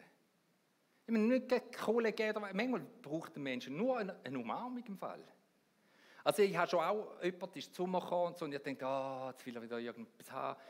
Ich 1.06 1.12
meine, 1.12 1.26
nicht 1.26 1.76
Kohle 1.78 2.12
geben, 2.12 2.42
manchmal 2.52 2.80
braucht 3.02 3.34
der 3.34 3.42
Mensch 3.42 3.68
nur 3.68 3.98
eine, 3.98 4.38
Umarmung 4.38 4.84
im 4.86 4.96
Fall. 4.96 5.24
Also 6.24 6.42
ich 6.42 6.56
habe 6.56 6.70
schon 6.70 6.80
auch, 6.80 7.22
jemand 7.22 7.56
ist 7.56 7.74
zu 7.74 7.86
mir 7.86 8.00
gekommen 8.00 8.28
und, 8.28 8.38
so, 8.38 8.44
und 8.44 8.52
ich 8.52 8.62
denke, 8.62 8.86
ah, 8.86 9.26
oh, 9.26 9.30
jetzt 9.30 9.44
will 9.44 9.56
er 9.56 9.62
wieder 9.62 9.78
irgendwas 9.78 10.30
haben. 10.30 10.60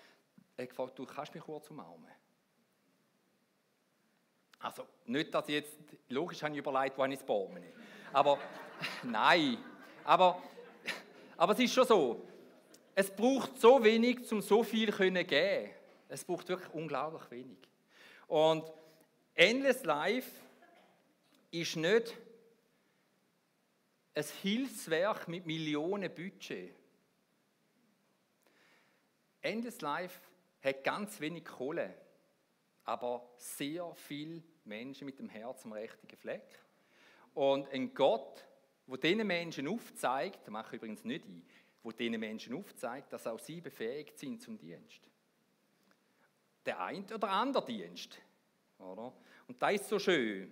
Er 0.57 0.67
gefragt, 0.67 0.99
du 0.99 1.05
kannst 1.05 1.35
mich 1.35 1.43
kurz 1.43 1.71
umarmen. 1.71 2.11
Also 4.61 4.87
nicht, 5.07 5.35
dass 5.35 5.49
ich 5.49 5.55
jetzt, 5.57 5.79
logisch 6.09 6.43
habe 6.43 6.55
ich 6.55 6.61
überlegt, 6.61 6.97
wo 6.97 7.05
ich 7.05 7.19
das 7.19 7.27
Baum 7.27 7.59
Aber 8.13 8.39
nein, 9.03 9.59
aber, 10.05 10.41
aber 11.37 11.53
es 11.53 11.59
ist 11.59 11.75
schon 11.75 11.87
so, 11.87 12.27
es 12.95 13.11
braucht 13.11 13.59
so 13.61 13.83
wenig, 13.83 14.31
um 14.33 14.41
so 14.41 14.63
viel 14.63 14.93
zu 14.93 15.11
geben. 15.11 15.71
Es 16.09 16.25
braucht 16.25 16.49
wirklich 16.49 16.73
unglaublich 16.73 17.31
wenig. 17.31 17.59
Und 18.29 18.71
Endless 19.35 19.83
Life 19.85 20.31
ist 21.51 21.77
nicht 21.77 22.15
ein 24.15 24.25
Hilfswerk 24.43 25.27
mit 25.27 25.47
Millionen 25.47 26.15
Budget. 26.15 26.75
Endless 29.41 29.81
Life 29.81 30.21
hat 30.63 30.85
ganz 30.85 31.19
wenig 31.19 31.47
Kohle, 31.47 31.95
aber 32.85 33.27
sehr 33.39 33.95
viele 33.95 34.43
Menschen 34.65 35.07
mit 35.07 35.19
dem 35.19 35.31
Herz 35.31 35.65
am 35.65 35.73
richtigen 35.73 36.17
Fleck. 36.17 36.61
Und 37.33 37.69
ein 37.71 37.95
Gott, 37.95 38.45
wo 38.87 38.97
diesen 38.97 39.27
Menschen 39.27 39.67
aufzeigt, 39.67 40.41
das 40.43 40.51
mache 40.51 40.77
ich 40.77 40.83
übrigens 40.83 41.05
nicht 41.05 41.25
ein, 41.25 41.43
wo 41.83 41.91
diesen 41.91 42.21
Menschen 42.21 42.55
aufzeigt, 42.55 43.11
dass 43.15 43.27
auch 43.27 43.39
sie 43.39 43.63
befähigt 43.63 44.19
sind 44.19 44.43
zum 44.43 44.59
Dienst. 44.59 45.01
Der 46.67 46.81
ein 46.81 47.05
oder 47.13 47.31
andere 47.31 47.65
Dienst 47.65 48.21
oder? 48.83 49.13
Und 49.49 49.61
das 49.61 49.75
ist 49.75 49.89
so 49.89 49.99
schön. 49.99 50.51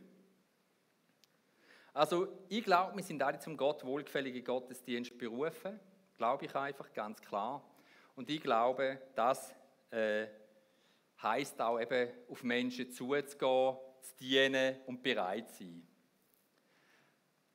Also 1.92 2.28
ich 2.48 2.64
glaube, 2.64 2.96
wir 2.96 3.02
sind 3.02 3.22
alle 3.22 3.38
zum 3.38 3.56
Gott 3.56 3.84
wohlgefälligen 3.84 4.44
Gottesdienst 4.44 5.18
berufen. 5.18 5.78
Glaube 6.16 6.46
ich 6.46 6.54
einfach, 6.54 6.92
ganz 6.92 7.20
klar. 7.20 7.64
Und 8.14 8.30
ich 8.30 8.40
glaube, 8.40 9.00
das 9.14 9.54
äh, 9.90 10.26
heißt 11.22 11.60
auch 11.60 11.80
eben, 11.80 12.10
auf 12.28 12.42
Menschen 12.42 12.90
zuzugehen, 12.90 13.76
zu 14.00 14.16
dienen 14.20 14.76
und 14.86 15.02
bereit 15.02 15.50
zu 15.50 15.64
sein. 15.64 15.86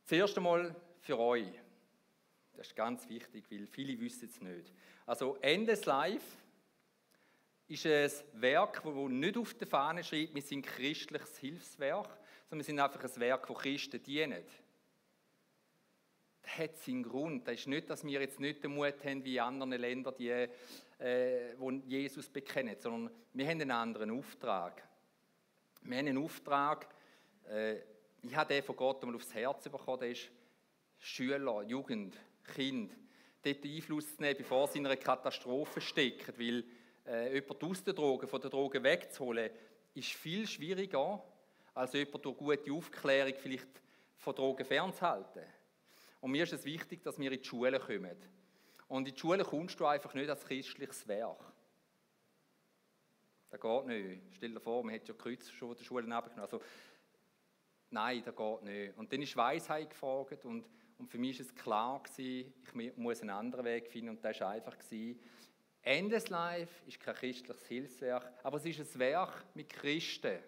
Zuerst 0.04 0.38
einmal 0.38 0.76
für 1.00 1.18
euch. 1.18 1.48
Das 2.54 2.68
ist 2.68 2.76
ganz 2.76 3.08
wichtig, 3.10 3.46
weil 3.50 3.68
viele 3.68 4.00
wissen 4.00 4.30
es 4.30 4.40
nicht. 4.42 4.72
Also 5.06 5.38
Endes 5.42 5.86
Life 5.86 6.38
ist 7.68 7.86
ein 7.86 8.42
Werk, 8.42 8.82
das 8.84 8.94
nicht 8.94 9.38
auf 9.38 9.54
der 9.56 9.68
Fahne 9.68 10.04
schreibt, 10.04 10.36
wir 10.36 10.42
sind 10.42 10.66
christliches 10.66 11.38
Hilfswerk, 11.38 12.18
sondern 12.50 12.60
wir 12.60 12.64
sind 12.64 12.80
einfach 12.80 13.04
ein 13.04 13.20
Werk, 13.20 13.48
das 13.48 13.58
Christen 13.58 14.04
dienen. 14.04 14.44
Das 16.42 16.58
hat 16.60 16.78
seinen 16.78 17.04
Grund. 17.04 17.48
Das 17.48 17.56
ist 17.56 17.68
nicht, 17.68 17.90
dass 17.90 18.04
wir 18.04 18.22
jetzt 18.22 18.40
nicht 18.40 18.64
den 18.64 18.76
Mut 18.76 19.04
haben, 19.04 19.24
wie 19.26 19.38
in 19.38 19.42
anderen 19.42 19.72
Ländern, 19.72 20.14
die, 20.18 20.30
äh, 20.30 20.50
die 21.00 21.82
Jesus 21.88 22.30
bekennen, 22.30 22.76
sondern 22.80 23.14
wir 23.34 23.46
haben 23.48 23.62
einen 23.62 23.72
anderen 23.72 24.12
Auftrag. 24.12 24.88
Wir 25.82 25.98
haben 25.98 26.08
einen 26.08 26.24
Auftrag, 26.24 26.88
äh, 27.50 27.78
ich 28.22 28.36
habe 28.36 28.54
den 28.54 28.64
von 28.64 28.76
Gott 28.76 29.02
einmal 29.02 29.16
aufs 29.16 29.34
Herz 29.34 29.64
bekommen, 29.64 30.00
der 30.00 30.12
ist 30.12 30.30
Schüler, 31.00 31.64
Jugend, 31.64 32.16
Kind, 32.44 32.92
dort 33.44 33.64
Einfluss 33.64 34.16
zu 34.16 34.22
nehmen, 34.22 34.38
bevor 34.38 34.68
sie 34.68 34.80
in 34.80 34.86
einer 34.86 34.98
Katastrophe 34.98 35.82
stecken, 35.82 36.34
weil 36.38 36.64
äh, 37.06 37.34
jemanden 37.34 37.66
aus 37.66 37.84
der 37.84 37.94
Droge, 37.94 38.28
von 38.28 38.42
der 38.42 38.50
Droge 38.50 38.82
wegzuholen, 38.82 39.50
ist 39.94 40.10
viel 40.10 40.48
schwieriger, 40.48 41.24
als 41.74 41.94
jemanden 41.94 42.22
durch 42.22 42.38
gute 42.38 42.72
Aufklärung 42.72 43.34
vielleicht 43.38 43.82
von 44.18 44.36
Drogen 44.36 44.66
fernzuhalten. 44.66 45.44
Und 46.22 46.32
mir 46.32 46.44
ist 46.44 46.54
es 46.54 46.66
wichtig, 46.66 47.04
dass 47.04 47.20
wir 47.20 47.32
in 47.32 47.40
die 47.40 47.48
Schule 47.48 47.80
kommen. 47.80 48.18
Und 48.88 49.08
in 49.08 49.14
die 49.14 49.20
Schule 49.20 49.44
kommst 49.44 49.80
du 49.80 49.86
einfach 49.86 50.14
nicht 50.14 50.30
als 50.30 50.46
christliches 50.46 51.08
Werk. 51.08 51.44
Das 53.50 53.60
geht 53.60 53.86
nicht. 53.86 54.22
Stell 54.32 54.54
dir 54.54 54.60
vor, 54.60 54.84
man 54.84 54.96
hat 54.96 55.08
ja 55.08 55.14
Kreuz 55.14 55.50
schon 55.50 55.70
von 55.70 55.78
der 55.78 55.84
Schule 55.84 56.16
abgenommen. 56.16 56.42
Also, 56.42 56.62
nein, 57.90 58.22
das 58.24 58.36
geht 58.36 58.64
nicht. 58.64 58.98
Und 58.98 59.12
dann 59.12 59.22
ist 59.22 59.38
Weisheit 59.38 59.90
gefragt 59.90 60.46
und, 60.46 60.66
und 60.98 61.10
für 61.10 61.18
mich 61.18 61.40
war 61.40 61.46
es 61.46 61.56
klar 61.56 62.04
gewesen, 62.04 62.54
ich 62.64 62.98
muss 62.98 63.22
einen 63.22 63.30
anderen 63.30 63.66
Weg 63.66 63.88
finden 63.88 64.10
und 64.10 64.24
das 64.24 64.40
war 64.42 64.50
einfach 64.50 64.78
gewesen, 64.78 65.20
Endless 65.86 66.30
Life 66.30 66.84
ist 66.88 67.00
kein 67.00 67.14
christliches 67.14 67.68
Hilfswerk, 67.68 68.34
aber 68.42 68.58
es 68.58 68.66
ist 68.66 68.80
ein 68.80 69.00
Werk 69.00 69.46
mit 69.54 69.70
Christen. 69.70 70.40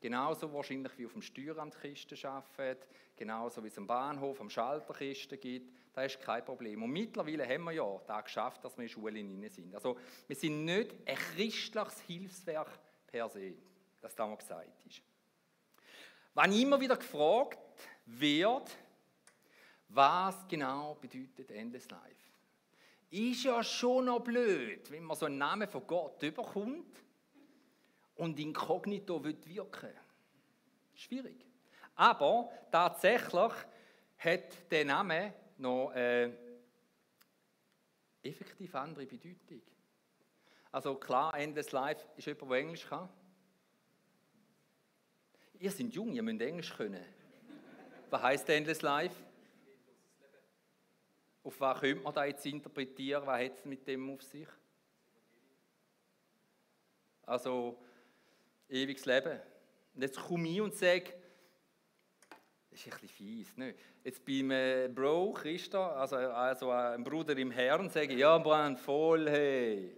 Genauso 0.00 0.50
wahrscheinlich 0.54 0.96
wie 0.96 1.04
auf 1.04 1.12
dem 1.12 1.20
Steueramt 1.20 1.78
Kisten 1.78 2.16
arbeiten, 2.26 2.86
genauso 3.14 3.62
wie 3.62 3.68
es 3.68 3.76
am 3.76 3.86
Bahnhof 3.86 4.40
am 4.40 4.48
Schalter 4.48 4.94
Kisten 4.94 5.38
gibt. 5.38 5.70
Das 5.92 6.14
ist 6.14 6.22
kein 6.22 6.42
Problem. 6.42 6.82
Und 6.82 6.90
mittlerweile 6.92 7.46
haben 7.46 7.64
wir 7.64 7.72
ja 7.72 8.00
da 8.06 8.22
geschafft, 8.22 8.64
dass 8.64 8.74
wir 8.78 8.84
in 8.84 8.88
Schulen 8.88 9.16
hinein 9.16 9.50
sind. 9.50 9.74
Also 9.74 9.98
wir 10.26 10.36
sind 10.36 10.64
nicht 10.64 10.94
ein 11.04 11.16
christliches 11.16 12.00
Hilfswerk 12.06 12.70
per 13.06 13.28
se, 13.28 13.52
das 14.00 14.16
mal 14.16 14.34
gesagt 14.34 14.86
ist. 14.86 15.02
Wenn 16.32 16.52
immer 16.52 16.80
wieder 16.80 16.96
gefragt 16.96 17.58
wird, 18.06 18.78
was 19.88 20.48
genau 20.48 20.94
bedeutet 20.94 21.50
Endless 21.50 21.90
Life? 21.90 22.27
Ist 23.10 23.44
ja 23.44 23.62
schon 23.62 24.04
noch 24.04 24.20
blöd, 24.20 24.90
wenn 24.90 25.04
man 25.04 25.16
so 25.16 25.26
einen 25.26 25.38
Namen 25.38 25.66
von 25.66 25.86
Gott 25.86 26.22
überkommt 26.22 27.02
und 28.16 28.38
inkognito 28.38 29.24
wirken 29.24 29.82
will. 29.82 29.94
Schwierig. 30.94 31.46
Aber 31.94 32.50
tatsächlich 32.70 33.52
hat 34.18 34.70
der 34.70 34.84
Name 34.84 35.32
noch 35.56 35.92
äh, 35.92 36.30
effektiv 38.22 38.74
andere 38.74 39.06
Bedeutung. 39.06 39.62
Also 40.70 40.94
klar, 40.96 41.34
Endless 41.34 41.72
Life 41.72 42.04
ist 42.16 42.26
jemand, 42.26 42.50
der 42.50 42.58
Englisch 42.58 42.86
kann. 42.86 43.08
Ihr 45.58 45.70
seid 45.70 45.92
jung, 45.92 46.12
ihr 46.14 46.22
müsst 46.22 46.40
Englisch 46.40 46.76
können. 46.76 47.04
Was 48.10 48.22
heißt 48.22 48.48
Endless 48.50 48.82
Life? 48.82 49.16
Auf 51.42 51.60
was 51.60 51.80
könnte 51.80 52.02
man 52.02 52.14
da 52.14 52.24
jetzt 52.24 52.44
interpretieren? 52.46 53.26
Was 53.26 53.40
hat 53.40 53.58
es 53.58 53.64
mit 53.64 53.86
dem 53.86 54.10
auf 54.10 54.22
sich? 54.22 54.48
Also, 57.22 57.78
ewiges 58.68 59.04
Leben. 59.04 59.40
Und 59.94 60.02
jetzt 60.02 60.18
komme 60.18 60.48
ich 60.48 60.60
und 60.60 60.74
sage, 60.74 61.14
das 62.70 62.80
ist 62.80 62.86
ein 62.86 63.00
bisschen 63.00 63.08
fies. 63.08 63.56
Ne? 63.56 63.74
Jetzt 64.04 64.24
beim 64.24 64.50
äh, 64.50 64.88
Bro, 64.88 65.32
Christa, 65.32 65.92
also, 65.92 66.16
also 66.16 66.70
äh, 66.70 66.94
ein 66.94 67.04
Bruder 67.04 67.36
im 67.36 67.50
Herrn, 67.50 67.90
sage 67.90 68.12
ich, 68.12 68.20
ja, 68.20 68.38
Brand, 68.38 68.78
voll, 68.78 69.28
hey. 69.28 69.96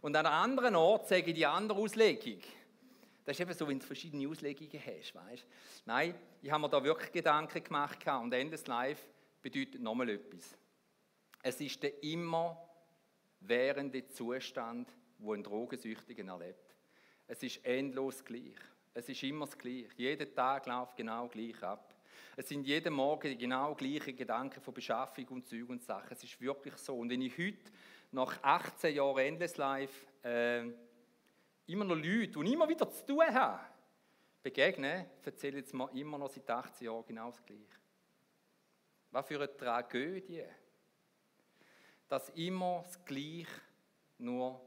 Und 0.00 0.16
an 0.16 0.26
einem 0.26 0.34
anderen 0.34 0.76
Ort 0.76 1.08
sage 1.08 1.26
ich 1.26 1.34
die 1.34 1.46
andere 1.46 1.78
Auslegung. 1.78 2.40
Das 3.24 3.36
ist 3.36 3.40
eben 3.40 3.54
so, 3.54 3.66
wenn 3.66 3.78
du 3.78 3.86
verschiedene 3.86 4.28
Auslegungen 4.28 4.80
hast, 4.84 5.14
weißt? 5.14 5.46
Nein, 5.86 6.14
ich 6.42 6.50
habe 6.50 6.60
mir 6.60 6.68
da 6.68 6.82
wirklich 6.82 7.10
Gedanken 7.10 7.62
gemacht 7.62 7.98
und 8.06 8.32
Endless 8.34 8.66
Life 8.66 9.02
bedeutet 9.40 9.80
nochmal 9.80 10.10
etwas. 10.10 10.56
Es 11.46 11.60
ist 11.60 11.82
der 11.82 12.02
immer 12.02 12.56
währende 13.40 14.08
Zustand, 14.08 14.88
wo 15.18 15.34
ein 15.34 15.42
Drogensüchtigen 15.42 16.26
erlebt. 16.28 16.74
Es 17.26 17.42
ist 17.42 17.62
endlos 17.66 18.24
gleich. 18.24 18.56
Es 18.94 19.10
ist 19.10 19.22
immer 19.24 19.44
das 19.44 19.58
Gleiche. 19.58 19.90
Jeden 19.94 20.34
Tag 20.34 20.64
läuft 20.64 20.96
genau 20.96 21.28
gleich 21.28 21.62
ab. 21.62 21.94
Es 22.34 22.48
sind 22.48 22.66
jeden 22.66 22.94
Morgen 22.94 23.36
genau 23.36 23.74
gleichen 23.74 24.16
Gedanken 24.16 24.62
von 24.62 24.72
Beschaffung 24.72 25.28
und 25.28 25.46
Zeug 25.46 25.68
und 25.68 25.82
Sachen. 25.82 26.12
Es 26.12 26.24
ist 26.24 26.40
wirklich 26.40 26.76
so. 26.78 26.96
Und 26.96 27.10
wenn 27.10 27.20
ich 27.20 27.36
heute, 27.36 27.70
nach 28.12 28.42
18 28.42 28.94
Jahren 28.94 29.18
Endless 29.18 29.58
Life, 29.58 30.06
äh, 30.22 30.64
immer 31.66 31.84
noch 31.84 31.96
Leute, 31.96 32.42
die 32.42 32.52
immer 32.54 32.66
wieder 32.66 32.90
zu 32.90 33.04
tun 33.04 33.22
haben, 33.22 33.60
begegne, 34.42 35.10
erzählen 35.22 35.58
jetzt 35.58 35.74
mir 35.74 35.90
immer 35.92 36.16
noch 36.16 36.30
seit 36.30 36.48
18 36.48 36.86
Jahren 36.86 37.04
genau 37.06 37.26
das 37.30 37.44
Gleiche. 37.44 37.80
Was 39.10 39.26
für 39.28 39.36
eine 39.36 39.54
Tragödie, 39.54 40.44
dass 42.08 42.28
immer 42.30 42.82
das 42.84 43.04
Gleiche 43.04 43.46
nur 44.18 44.60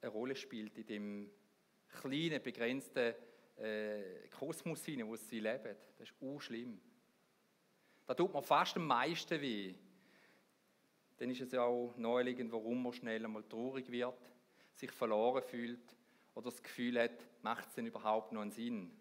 eine 0.00 0.10
Rolle 0.10 0.36
spielt 0.36 0.76
in 0.78 0.86
dem 0.86 1.30
kleinen, 1.88 2.42
begrenzten 2.42 3.14
äh, 3.56 4.28
Kosmos 4.30 4.84
hinein, 4.84 5.08
wo 5.08 5.16
sie 5.16 5.40
leben. 5.40 5.76
Das 5.98 6.08
ist 6.08 6.14
auch 6.22 6.40
schlimm. 6.40 6.80
Da 8.06 8.14
tut 8.14 8.32
man 8.32 8.42
fast 8.42 8.76
am 8.76 8.86
meisten 8.86 9.40
weh. 9.40 9.74
Dann 11.16 11.30
ist 11.30 11.40
es 11.40 11.52
ja 11.52 11.62
auch 11.62 11.94
naheliegend, 11.96 12.52
warum 12.52 12.82
man 12.82 12.92
schnell 12.92 13.24
einmal 13.24 13.42
traurig 13.42 13.90
wird, 13.90 14.32
sich 14.72 14.92
verloren 14.92 15.42
fühlt 15.42 15.96
oder 16.34 16.50
das 16.50 16.62
Gefühl 16.62 17.00
hat, 17.00 17.26
macht 17.42 17.68
es 17.68 17.74
denn 17.74 17.86
überhaupt 17.86 18.32
noch 18.32 18.42
einen 18.42 18.52
Sinn? 18.52 18.92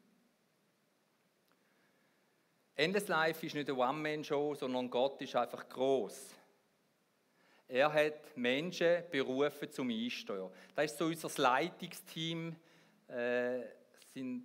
Endless 2.76 3.08
Life 3.08 3.45
ist 3.45 3.56
nicht 3.56 3.69
eine 3.69 3.78
One-Man-Show, 3.78 4.56
sondern 4.56 4.89
Gott 4.89 5.21
ist 5.21 5.36
einfach 5.36 5.67
groß. 5.69 6.37
Er 7.69 7.91
hat 7.91 8.36
Menschen 8.38 9.03
berufen 9.12 9.71
zum 9.71 9.89
Einsteuern. 9.89 10.49
Das 10.75 10.91
ist 10.91 10.97
so 10.97 11.06
unser 11.06 11.41
Leitungsteam 11.41 12.56
äh, 13.10 13.60
sind 14.13 14.43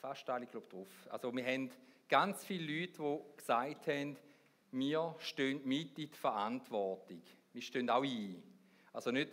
fast 0.00 0.28
alle, 0.28 0.46
glaube 0.46 0.66
drauf. 0.68 0.88
Also 1.10 1.34
wir 1.34 1.44
haben 1.46 1.70
ganz 2.08 2.44
viele 2.44 2.80
Leute, 2.80 2.98
die 3.02 3.36
gesagt 3.36 3.86
haben, 3.86 4.16
wir 4.72 5.14
stehen 5.18 5.60
mit 5.64 5.98
in 5.98 6.10
die 6.10 6.16
Verantwortung. 6.16 7.22
Wir 7.52 7.62
stehen 7.62 7.88
auch 7.88 8.02
ein. 8.02 8.42
Also 8.92 9.10
nicht, 9.10 9.30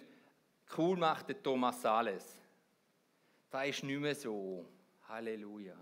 cool 0.77 0.97
macht 0.97 1.29
der 1.29 1.41
Thomas 1.41 1.85
alles. 1.85 2.37
Das 3.49 3.67
ist 3.67 3.83
nicht 3.83 3.99
mehr 3.99 4.15
so. 4.15 4.65
Halleluja. 5.07 5.75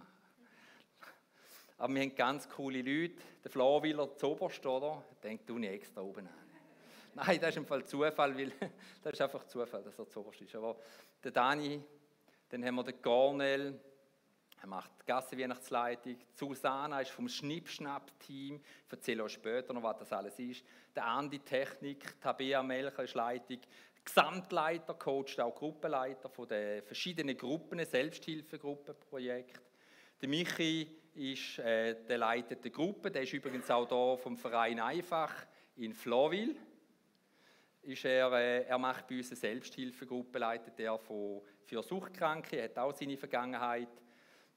Aber 1.78 1.94
wir 1.94 2.02
haben 2.02 2.16
ganz 2.16 2.50
coole 2.50 2.82
Leute. 2.82 3.16
Der 3.44 3.52
Flawiller 3.52 4.16
zoberst, 4.16 4.66
oder? 4.66 5.04
Denkt 5.22 5.50
du 5.50 5.60
nicht 5.60 5.72
extra 5.72 6.02
oben 6.02 6.28
an. 6.28 6.47
Nein, 7.18 7.40
das 7.40 7.50
ist 7.50 7.58
im 7.58 7.66
Fall 7.66 7.84
Zufall, 7.84 8.38
weil 8.38 8.52
das 9.02 9.14
ist 9.14 9.22
einfach 9.22 9.44
Zufall, 9.46 9.82
dass 9.82 9.98
er 9.98 10.08
zoberst 10.08 10.40
ist. 10.40 10.54
Aber 10.54 10.78
der 11.24 11.32
Dani, 11.32 11.82
dann 12.48 12.64
haben 12.64 12.76
wir 12.76 12.84
den 12.84 13.02
Cornel, 13.02 13.80
er 14.62 14.68
macht 14.68 14.92
die 15.02 15.06
Gassenweihnachtsleitung. 15.08 16.16
Susanna 16.36 17.02
ist 17.02 17.10
vom 17.10 17.28
Schnippschnapp-Team. 17.28 18.62
Ich 18.86 18.92
erzähle 18.92 19.24
euch 19.24 19.32
später 19.32 19.74
noch, 19.74 19.82
was 19.82 19.98
das 19.98 20.14
alles 20.14 20.38
ist. 20.38 20.64
Der 20.96 21.06
Andi 21.08 21.40
Technik, 21.40 22.22
Tabea 22.22 22.62
Melcher 22.62 23.04
ist 23.04 23.16
Leitung. 23.16 23.62
Gesamtleiter, 24.06 24.94
coacht 24.94 25.40
auch 25.40 25.56
Gruppenleiter 25.56 26.30
von 26.30 26.48
den 26.48 26.84
verschiedenen 26.84 27.36
Gruppen, 27.36 27.84
Selbsthilfegruppenprojekt. 27.84 29.60
Der 30.22 30.30
Michi 30.30 30.96
ist, 31.16 31.58
äh, 31.58 31.96
der 32.06 32.20
leitet 32.20 32.64
die 32.64 32.72
Gruppe, 32.72 33.10
der 33.10 33.24
ist 33.24 33.34
übrigens 33.34 33.72
auch 33.72 33.88
da 33.88 34.16
vom 34.18 34.38
Verein 34.38 34.80
Einfach 34.80 35.34
in 35.78 35.94
Florville 35.94 36.56
ist 37.88 38.04
er, 38.04 38.32
äh, 38.34 38.64
er 38.64 38.78
macht 38.78 39.08
bei 39.08 39.18
uns 39.18 39.30
eine 39.30 39.38
Selbsthilfegruppe, 39.38 40.40
leitet 40.40 40.80
er 40.80 41.00
für 41.00 41.82
Suchtkranke, 41.82 42.62
hat 42.62 42.78
auch 42.78 42.94
seine 42.94 43.18
Vergangenheit. 43.18 43.90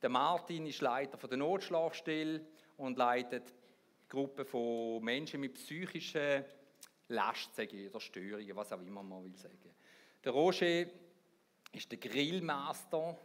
Der 0.02 0.08
Martin 0.08 0.66
ist 0.66 0.80
Leiter 0.80 1.16
der 1.28 1.38
Notschlafstelle 1.38 2.44
und 2.76 2.98
leitet 2.98 3.48
die 3.48 4.08
Gruppe 4.08 4.44
von 4.44 5.02
Menschen 5.04 5.40
mit 5.40 5.54
psychischen 5.54 6.44
Lastsägen 7.08 7.88
oder 7.88 8.00
Störungen, 8.00 8.56
was 8.56 8.72
auch 8.72 8.80
immer 8.80 9.02
man 9.02 9.24
will 9.24 9.36
sagen. 9.36 9.74
Der 10.24 10.32
Roger 10.32 10.86
ist 11.72 11.90
der 11.90 11.98
Grillmaster. 11.98 13.16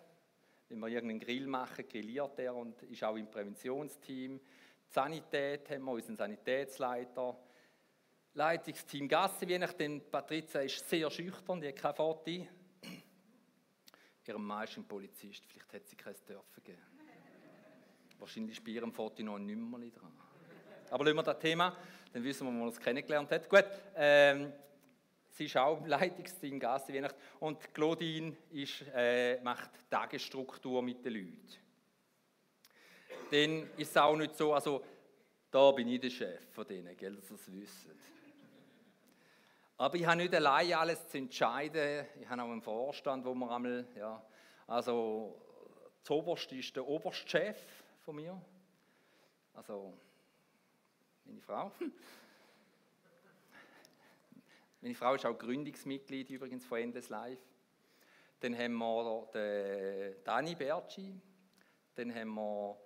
Wenn 0.70 0.80
wir 0.80 0.88
irgendeinen 0.88 1.20
Grill 1.20 1.48
machen, 1.48 1.88
grilliert 1.88 2.40
er 2.40 2.56
und 2.56 2.82
ist 2.84 3.04
auch 3.04 3.16
im 3.16 3.30
Präventionsteam. 3.30 4.40
Die 4.40 4.94
Sanität 4.94 5.70
haben 5.70 5.84
wir, 5.84 5.92
unseren 5.92 6.16
Sanitätsleiter. 6.16 7.38
Leitungsteam 8.36 9.08
Gasse, 9.08 9.48
wie 9.48 9.58
nachdem 9.58 10.02
Patrizia 10.12 10.60
ist 10.60 10.90
sehr 10.90 11.10
schüchtern, 11.10 11.62
die 11.62 11.70
hat 11.70 11.78
keine 11.78 11.94
Foto. 11.94 12.32
Ihr 14.28 14.38
Mann 14.38 14.66
ist 14.66 14.76
ein 14.76 14.86
Polizist, 14.86 15.46
vielleicht 15.46 15.74
hat 15.74 15.88
sie 15.88 15.96
kein 15.96 16.16
Dörfer 16.28 16.62
gegeben. 16.62 16.82
Wahrscheinlich 18.20 18.58
ist 18.58 18.66
bei 18.66 18.72
ihrem 18.72 18.92
Foto 18.92 19.24
noch 19.24 19.38
ein 19.38 19.46
Nummerli 19.46 19.90
dran. 19.90 20.12
Aber 20.90 21.06
lassen 21.06 21.16
wir 21.16 21.24
das 21.24 21.40
Thema, 21.40 21.78
dann 22.12 22.24
wissen 22.26 22.46
wir, 22.46 22.52
wo 22.52 22.58
man 22.58 22.68
uns 22.68 22.78
kennengelernt 22.78 23.32
hat. 23.32 23.50
Gut, 23.50 23.64
ähm, 23.96 24.52
sie 25.30 25.46
ist 25.46 25.56
auch 25.56 25.80
im 25.80 25.86
Leitungsteam 25.86 26.60
Gasse, 26.60 26.92
wie 26.92 27.08
und 27.40 27.74
Claudine 27.74 28.36
ist, 28.50 28.84
äh, 28.94 29.40
macht 29.44 29.90
Tagesstruktur 29.90 30.82
mit 30.82 31.06
den 31.06 31.14
Leuten. 31.14 31.56
Dann 33.32 33.70
ist 33.78 33.92
es 33.92 33.98
auch 33.98 34.18
nicht 34.18 34.36
so, 34.36 34.54
also 34.54 34.84
da 35.50 35.72
bin 35.72 35.88
ich 35.88 36.02
der 36.02 36.10
Chef 36.10 36.52
von 36.52 36.68
denen, 36.68 36.98
gell, 36.98 37.16
dass 37.16 37.30
sie 37.30 37.36
es 37.36 37.54
wissen. 37.54 38.15
Aber 39.78 39.96
ich 39.96 40.06
habe 40.06 40.18
nicht 40.18 40.34
allein 40.34 40.74
alles 40.74 41.08
zu 41.10 41.18
entscheiden. 41.18 42.06
Ich 42.22 42.30
habe 42.30 42.42
auch 42.42 42.50
einen 42.50 42.62
Vorstand, 42.62 43.26
wo 43.26 43.34
man 43.34 43.50
einmal, 43.50 43.86
ja, 43.96 44.26
also 44.68 45.38
Zoberst 46.02 46.52
ist 46.54 46.76
der 46.76 46.88
Oberstchef 46.88 47.58
von 48.00 48.16
mir. 48.16 48.42
Also 49.54 49.98
meine 51.26 51.42
Frau. 51.42 51.72
Meine 54.82 54.94
Frau 54.94 55.16
ist 55.16 55.26
auch 55.26 55.36
Gründungsmitglied 55.36 56.30
übrigens 56.30 56.64
von 56.64 56.78
Endless 56.78 57.10
Life. 57.10 57.42
Dann 58.40 58.56
haben 58.56 58.76
wir 58.76 59.30
den 59.34 60.24
Dani 60.24 60.54
Berci. 60.54 61.20
Dann 61.96 62.14
haben 62.14 62.36
wir 62.36 62.78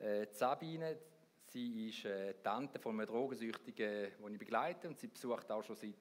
äh, 0.00 0.26
Sabine. 0.32 0.98
Sie 1.46 1.90
ist 1.90 2.06
äh, 2.06 2.34
Tante 2.42 2.80
von 2.80 2.98
einem 2.98 3.06
Drogensüchtigen, 3.06 4.10
den 4.18 4.32
ich 4.32 4.38
begleite. 4.40 4.88
Und 4.88 4.98
sie 4.98 5.06
besucht 5.06 5.48
auch 5.52 5.62
schon 5.62 5.76
seit 5.76 5.94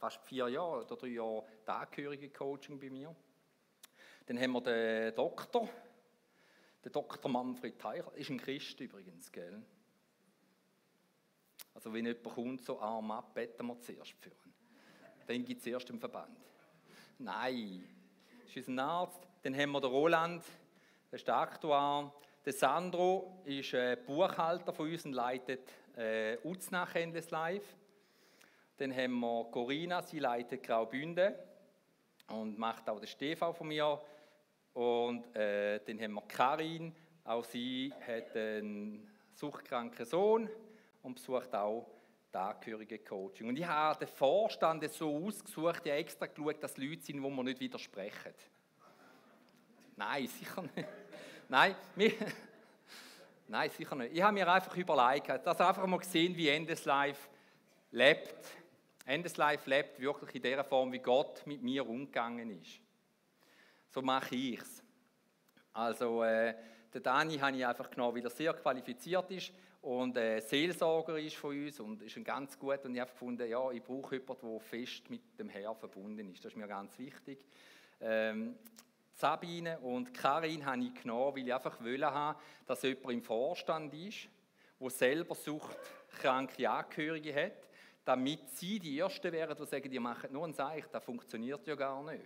fast 0.00 0.22
vier 0.24 0.48
Jahre 0.48 0.84
oder 0.84 0.96
drei 0.96 1.08
Jahre 1.08 1.44
das 1.66 2.32
Coaching 2.32 2.80
bei 2.80 2.88
mir. 2.88 3.14
Dann 4.26 4.40
haben 4.40 4.52
wir 4.52 4.60
den 4.62 5.14
Doktor, 5.14 5.68
Der 6.82 6.90
Dr. 6.90 7.30
Manfred 7.30 7.78
Teicher 7.78 8.10
ist 8.14 8.30
ein 8.30 8.38
Christ 8.38 8.80
übrigens, 8.80 9.30
gell? 9.30 9.62
Also 11.74 11.92
wenn 11.92 12.06
jemand 12.06 12.24
kommt, 12.24 12.64
so 12.64 12.80
arm 12.80 13.10
ab, 13.10 13.34
beten 13.34 13.66
wir 13.66 13.78
zuerst 13.80 14.14
für 14.18 14.30
ihn. 14.30 14.54
Dann 15.26 15.44
gibt 15.44 15.60
es 15.60 15.66
erst 15.66 15.90
im 15.90 16.00
Verband. 16.00 16.38
Nein, 17.18 17.84
das 18.42 18.56
ist 18.56 18.68
ein 18.68 18.78
Arzt. 18.78 19.20
Dann 19.42 19.54
haben 19.54 19.72
wir 19.72 19.80
den 19.82 19.90
Roland, 19.90 20.42
das 21.10 21.20
ist 21.20 21.28
der 21.28 21.36
Aktuar. 21.36 22.14
Der 22.44 22.54
Sandro 22.54 23.42
ist 23.44 23.74
äh, 23.74 23.98
Buchhalter 24.06 24.72
von 24.72 24.90
uns 24.90 25.04
und 25.04 25.12
leitet 25.12 25.70
äh, 25.94 26.38
Uznach 26.42 26.94
Endless 26.94 27.30
Live. 27.30 27.76
Dann 28.80 28.96
haben 28.96 29.20
wir 29.20 29.44
Corinna, 29.50 30.00
sie 30.00 30.20
leitet 30.20 30.62
Graubünden 30.62 31.34
und 32.28 32.58
macht 32.58 32.88
auch 32.88 32.98
den 32.98 33.10
TV 33.10 33.52
von 33.52 33.68
mir. 33.68 34.00
Und 34.72 35.36
äh, 35.36 35.80
dann 35.84 36.00
haben 36.00 36.14
wir 36.14 36.22
Karin, 36.22 36.96
auch 37.24 37.44
sie 37.44 37.92
hat 38.06 38.34
einen 38.34 39.06
suchtkranken 39.34 40.06
Sohn 40.06 40.48
und 41.02 41.14
besucht 41.14 41.54
auch 41.54 41.90
das 42.32 42.40
angehörige 42.40 43.00
Coaching. 43.00 43.48
Und 43.48 43.58
ich 43.58 43.66
habe 43.66 43.98
den 43.98 44.08
Vorstand 44.08 44.90
so 44.90 45.26
ausgesucht, 45.26 45.82
ich 45.84 45.92
habe 45.92 46.00
extra 46.00 46.24
geschaut, 46.24 46.62
dass 46.62 46.78
Leute 46.78 47.02
sind, 47.02 47.22
wo 47.22 47.28
man 47.28 47.44
nicht 47.44 47.60
widersprechen. 47.60 48.32
Nein, 49.94 50.26
sicher 50.26 50.62
nicht. 50.74 50.88
Nein, 51.50 51.76
wir, 51.96 52.12
nein, 53.46 53.68
sicher 53.68 53.94
nicht. 53.96 54.14
Ich 54.14 54.22
habe 54.22 54.32
mir 54.32 54.50
einfach 54.50 54.74
überlegt, 54.74 55.28
dass 55.28 55.60
einfach 55.60 55.86
mal 55.86 55.98
gesehen, 55.98 56.34
wie 56.34 56.48
Endes 56.48 56.86
Life 56.86 57.28
lebt. 57.90 58.59
Endes 59.06 59.36
Life 59.36 59.68
lebt 59.68 59.98
wirklich 60.00 60.34
in 60.36 60.42
der 60.42 60.64
Form, 60.64 60.92
wie 60.92 60.98
Gott 60.98 61.46
mit 61.46 61.62
mir 61.62 61.88
umgegangen 61.88 62.60
ist. 62.60 62.80
So 63.88 64.02
mache 64.02 64.34
ich 64.34 64.60
es. 64.60 64.82
Also, 65.72 66.22
äh, 66.22 66.54
der 66.92 67.00
Dani 67.00 67.38
habe 67.38 67.56
ich 67.56 67.66
einfach 67.66 67.90
genommen, 67.90 68.16
weil 68.16 68.24
er 68.24 68.30
sehr 68.30 68.52
qualifiziert 68.52 69.30
ist 69.30 69.52
und 69.82 70.16
äh, 70.16 70.40
Seelsorger 70.40 71.18
ist 71.18 71.36
von 71.36 71.56
uns 71.56 71.80
und 71.80 72.02
ist 72.02 72.16
ein 72.16 72.24
ganz 72.24 72.58
gut 72.58 72.84
und 72.84 72.94
ich 72.94 73.00
habe 73.00 73.10
gefunden, 73.10 73.48
ja, 73.48 73.70
ich 73.70 73.82
brauche 73.82 74.16
jemanden, 74.16 74.50
der 74.50 74.60
fest 74.60 75.08
mit 75.08 75.38
dem 75.38 75.48
Herrn 75.48 75.76
verbunden 75.76 76.30
ist. 76.30 76.44
Das 76.44 76.52
ist 76.52 76.58
mir 76.58 76.66
ganz 76.66 76.98
wichtig. 76.98 77.44
Ähm, 78.00 78.56
Sabine 79.14 79.78
und 79.80 80.12
Karin 80.14 80.64
habe 80.64 80.82
ich 80.82 80.94
genommen, 80.94 81.36
weil 81.36 81.46
ich 81.46 81.54
einfach 81.54 81.80
wollen 81.80 82.04
habe, 82.04 82.38
dass 82.66 82.82
jemand 82.82 83.10
im 83.10 83.22
Vorstand 83.22 83.94
ist, 83.94 84.28
der 84.80 84.90
selber 84.90 85.34
suchtkranke 85.34 86.68
Angehörige 86.68 87.34
hat, 87.34 87.69
damit 88.04 88.48
sie 88.50 88.78
die 88.78 88.98
Ersten 88.98 89.32
wären, 89.32 89.56
die 89.56 89.66
sagen, 89.66 89.90
die 89.90 89.98
machen 89.98 90.32
nur 90.32 90.46
ein 90.46 90.54
Zeichen, 90.54 90.88
das 90.90 91.04
funktioniert 91.04 91.66
ja 91.66 91.74
gar 91.74 92.02
nicht. 92.02 92.24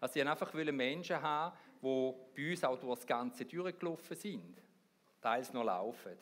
Also 0.00 0.18
ich 0.18 0.26
wollte 0.26 0.30
einfach 0.30 0.72
Menschen 0.72 1.22
haben, 1.22 1.56
die 1.80 2.12
bei 2.34 2.50
uns 2.50 2.64
auch 2.64 2.78
durch 2.78 2.96
das 2.96 3.06
Ganze 3.06 3.44
durchgelaufen 3.44 4.16
sind, 4.16 4.60
teils 5.20 5.52
noch 5.52 5.64
laufen. 5.64 6.16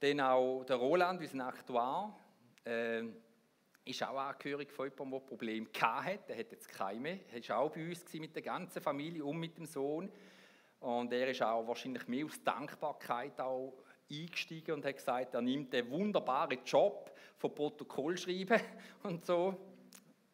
Dann 0.00 0.20
auch 0.20 0.64
der 0.64 0.76
Roland, 0.76 1.20
unser 1.20 1.46
Aktuar, 1.46 2.18
äh, 2.64 3.04
ist 3.84 4.02
auch 4.02 4.18
angehörig 4.18 4.72
von 4.72 4.90
jemandem, 4.90 5.20
der 5.20 5.26
Probleme 5.26 5.66
hatte. 5.80 6.18
Der 6.28 6.38
hat 6.38 6.50
jetzt 6.50 6.68
keine 6.68 7.20
Er 7.32 7.48
war 7.48 7.58
auch 7.58 7.70
bei 7.70 7.88
uns 7.88 8.12
mit 8.14 8.34
der 8.34 8.42
ganzen 8.42 8.82
Familie 8.82 9.24
und 9.24 9.38
mit 9.38 9.56
dem 9.56 9.64
Sohn. 9.64 10.10
Und 10.80 11.12
er 11.12 11.28
ist 11.28 11.42
auch 11.42 11.66
wahrscheinlich 11.66 12.06
mehr 12.08 12.26
aus 12.26 12.42
Dankbarkeit 12.42 13.40
auch 13.40 13.72
eingestiegen 14.10 14.72
und 14.72 14.84
hat 14.84 14.96
gesagt, 14.96 15.34
er 15.34 15.40
nimmt 15.40 15.72
den 15.72 15.90
wunderbaren 15.90 16.58
Job 16.64 17.12
von 17.36 17.54
Protokoll 17.54 18.16
schreiben 18.16 18.60
und 19.02 19.24
so 19.24 19.54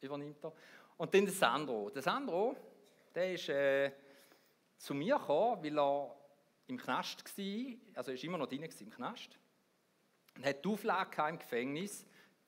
übernimmt 0.00 0.44
er. 0.44 0.52
Und 0.96 1.12
dann 1.14 1.24
der 1.24 1.34
Sandro. 1.34 1.90
Der 1.90 2.02
Sandro, 2.02 2.56
der 3.14 3.34
ist 3.34 3.48
äh, 3.48 3.92
zu 4.76 4.94
mir 4.94 5.18
gekommen, 5.18 5.62
weil 5.62 5.78
er 5.78 6.16
im 6.66 6.78
Knast 6.78 7.24
war, 7.24 7.76
also 7.94 8.10
er 8.10 8.16
war 8.16 8.24
immer 8.24 8.38
noch 8.38 8.48
drin 8.48 8.62
im 8.62 8.90
Knast 8.90 9.38
und 10.36 10.44
hat 10.44 10.64
die 10.64 10.68
Auflage 10.68 11.28
im 11.28 11.38
Gefängnis, 11.38 12.06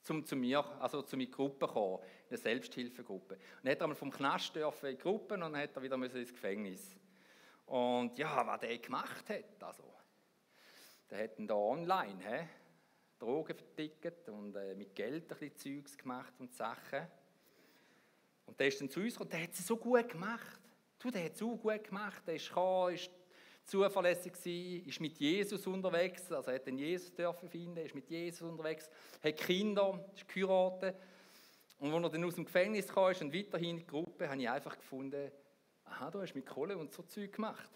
um 0.08 0.24
zu 0.24 0.36
mir, 0.36 0.64
also 0.80 1.02
zu 1.02 1.16
meiner 1.16 1.30
Gruppe 1.30 1.66
zu 1.66 1.72
kommen, 1.72 1.98
in 2.24 2.28
eine 2.28 2.38
Selbsthilfegruppe. 2.38 3.34
Und 3.34 3.40
dann 3.62 3.72
hat 3.72 3.78
er 3.78 3.84
einmal 3.84 3.96
vom 3.96 4.10
Knast 4.10 4.54
dürfen 4.54 4.86
in 4.86 4.96
die 4.96 5.02
Gruppe 5.02 5.34
und 5.34 5.40
dann 5.40 5.56
hat 5.56 5.76
er 5.76 5.82
wieder 5.82 5.96
ins 5.96 6.32
Gefängnis. 6.32 6.96
Und 7.66 8.16
ja, 8.18 8.46
was 8.46 8.60
der 8.60 8.78
gemacht 8.78 9.28
hat, 9.28 9.62
also, 9.62 9.94
der 11.10 11.24
hat 11.24 11.38
dann 11.38 11.46
da 11.46 11.54
online 11.54 12.18
he, 12.22 12.46
Drogen 13.18 13.57
vertickt 13.57 14.29
und 14.29 14.57
äh, 14.57 14.74
mit 14.74 14.94
Geld 14.94 15.31
ein 15.31 15.38
bisschen 15.38 15.57
Zeugs 15.57 15.96
gemacht 15.96 16.35
und 16.38 16.55
Sachen. 16.55 17.07
Und 18.46 18.59
der 18.59 18.68
ist 18.68 18.81
dann 18.81 18.90
zu 18.90 19.00
uns 19.00 19.14
gekommen, 19.14 19.31
der 19.31 19.42
hat 19.42 19.53
es 19.53 19.66
so 19.66 19.77
gut 19.77 20.09
gemacht. 20.09 20.61
Du, 20.98 21.11
der 21.11 21.24
hat 21.24 21.33
es 21.33 21.38
so 21.38 21.57
gut 21.57 21.85
gemacht, 21.85 22.22
der 22.27 22.37
ist 22.37 22.48
gekommen, 22.48 22.94
ist 22.94 23.11
zuverlässig 23.64 24.33
gewesen, 24.33 24.87
ist 24.87 25.00
mit 25.00 25.18
Jesus 25.18 25.66
unterwegs, 25.66 26.31
also 26.31 26.50
er 26.50 26.57
hat 26.57 26.66
den 26.66 26.79
Jesus 26.79 27.14
dürfen 27.14 27.48
finden, 27.48 27.79
ist 27.85 27.94
mit 27.94 28.09
Jesus 28.09 28.42
unterwegs, 28.42 28.88
hat 29.22 29.37
Kinder, 29.37 30.05
ist 30.14 30.29
geheiratet. 30.29 30.96
Und 31.79 31.92
als 31.92 32.05
er 32.05 32.11
dann 32.11 32.24
aus 32.24 32.35
dem 32.35 32.44
Gefängnis 32.44 32.88
kam 32.88 33.05
und 33.05 33.35
weiterhin 33.35 33.70
in 33.70 33.77
die 33.79 33.87
Gruppe, 33.87 34.29
habe 34.29 34.40
ich 34.40 34.48
einfach 34.48 34.77
gefunden, 34.77 35.31
aha, 35.85 36.11
du 36.11 36.20
hast 36.20 36.35
mit 36.35 36.46
Kohle 36.46 36.77
und 36.77 36.92
so 36.92 37.03
Zeug 37.03 37.33
gemacht. 37.33 37.70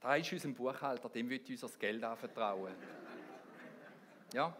Da 0.00 0.16
ist 0.16 0.32
unser 0.32 0.48
Buchhalter, 0.48 1.08
dem 1.08 1.28
wird 1.28 1.48
uns 1.50 1.60
das 1.60 1.78
Geld 1.78 2.02
anvertrauen. 2.02 2.74
Ja. 4.32 4.56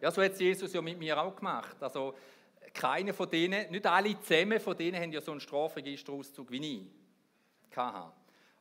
Ja, 0.00 0.10
so 0.10 0.22
hat 0.22 0.38
Jesus 0.38 0.72
ja 0.72 0.82
mit 0.82 0.98
mir 0.98 1.20
auch 1.20 1.34
gemacht. 1.34 1.76
Also, 1.80 2.14
keine 2.72 3.12
von 3.12 3.28
denen, 3.28 3.70
nicht 3.70 3.86
alle 3.86 4.20
zusammen 4.20 4.58
von 4.58 4.76
denen 4.76 5.00
haben 5.00 5.12
ja 5.12 5.20
so 5.20 5.30
einen 5.30 5.40
Strafregisterauszug 5.40 6.50
wie 6.50 6.80
ich. 6.80 7.78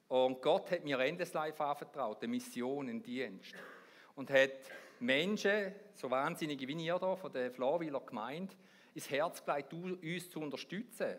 Und 0.07 0.41
Gott 0.41 0.69
hat 0.71 0.83
mir 0.83 0.99
Endeslife 0.99 1.63
anvertraut, 1.63 2.21
eine 2.21 2.27
Mission, 2.27 2.89
einen 2.89 3.01
Dienst. 3.01 3.53
Und 4.15 4.29
hat 4.29 4.51
Menschen, 4.99 5.73
so 5.95 6.11
wahnsinnige 6.11 6.67
wie 6.67 6.73
ihr 6.73 6.99
hier 6.99 7.17
von 7.17 7.31
der 7.31 7.51
Florwiller 7.51 8.01
Gemeinde, 8.01 8.53
ins 8.93 9.09
Herz 9.09 9.43
gelegt, 9.43 9.73
uns 9.73 10.29
zu 10.29 10.39
unterstützen. 10.39 11.15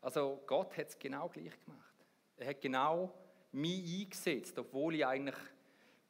Also 0.00 0.42
Gott 0.46 0.76
hat 0.76 0.88
es 0.88 0.98
genau 0.98 1.28
gleich 1.28 1.58
gemacht. 1.64 1.94
Er 2.36 2.48
hat 2.48 2.60
genau 2.60 3.12
mich 3.52 4.02
eingesetzt, 4.02 4.58
obwohl 4.58 4.96
ich 4.96 5.06
eigentlich, 5.06 5.36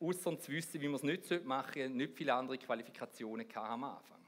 außer 0.02 0.38
zu 0.38 0.52
wissen, 0.52 0.80
wie 0.80 0.88
man 0.88 0.96
es 0.96 1.02
nicht 1.02 1.44
machen 1.44 1.72
sollte, 1.74 1.90
nicht 1.90 2.14
viele 2.14 2.34
andere 2.34 2.58
Qualifikationen 2.58 3.46
hatte 3.48 3.60
am 3.60 3.84
Anfang. 3.84 4.18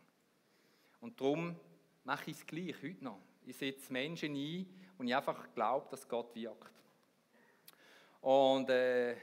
Und 1.00 1.20
darum 1.20 1.56
mache 2.04 2.30
ich 2.30 2.36
es 2.38 2.46
gleich 2.46 2.76
heute 2.82 3.04
noch. 3.04 3.18
Ich 3.44 3.56
setze 3.56 3.92
Menschen 3.92 4.34
ein 4.34 4.66
und 4.96 5.08
ich 5.08 5.14
einfach 5.14 5.52
glaube, 5.52 5.86
dass 5.90 6.08
Gott 6.08 6.34
wirkt. 6.34 6.72
Und 8.20 8.70
äh, 8.70 9.16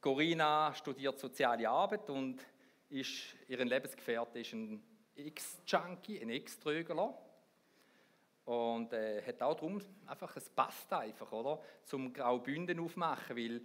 Corinna 0.00 0.72
studiert 0.74 1.18
soziale 1.18 1.68
Arbeit 1.68 2.08
und 2.10 2.40
ist, 2.90 3.34
ihren 3.48 3.66
Lebensgefährte 3.66 4.38
ist 4.38 4.52
ein 4.52 4.82
X-Junkie, 5.16 6.20
ein 6.20 6.28
X-Trögler. 6.28 7.18
Und 8.44 8.92
äh, 8.92 9.22
hat 9.26 9.40
auch 9.42 9.54
darum 9.54 9.80
einfach, 10.06 10.36
es 10.36 10.50
passt 10.50 10.92
einfach, 10.92 11.32
oder? 11.32 11.62
Zum 11.84 12.12
Graubünden 12.12 12.78
aufmachen, 12.78 13.36
weil 13.36 13.62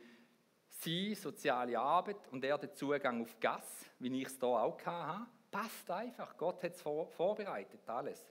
sie 0.79 1.15
soziale 1.15 1.77
Arbeit 1.77 2.27
und 2.31 2.43
er 2.43 2.57
den 2.57 2.73
Zugang 2.73 3.21
auf 3.21 3.39
Gas, 3.39 3.85
wie 3.99 4.21
ich 4.21 4.27
es 4.27 4.37
hier 4.39 4.47
auch 4.47 4.79
hatte, 4.85 5.27
passt 5.51 5.89
einfach. 5.91 6.35
Gott 6.37 6.63
hat 6.63 6.73
es 6.73 6.81
vor, 6.81 7.07
vorbereitet, 7.07 7.87
alles. 7.87 8.25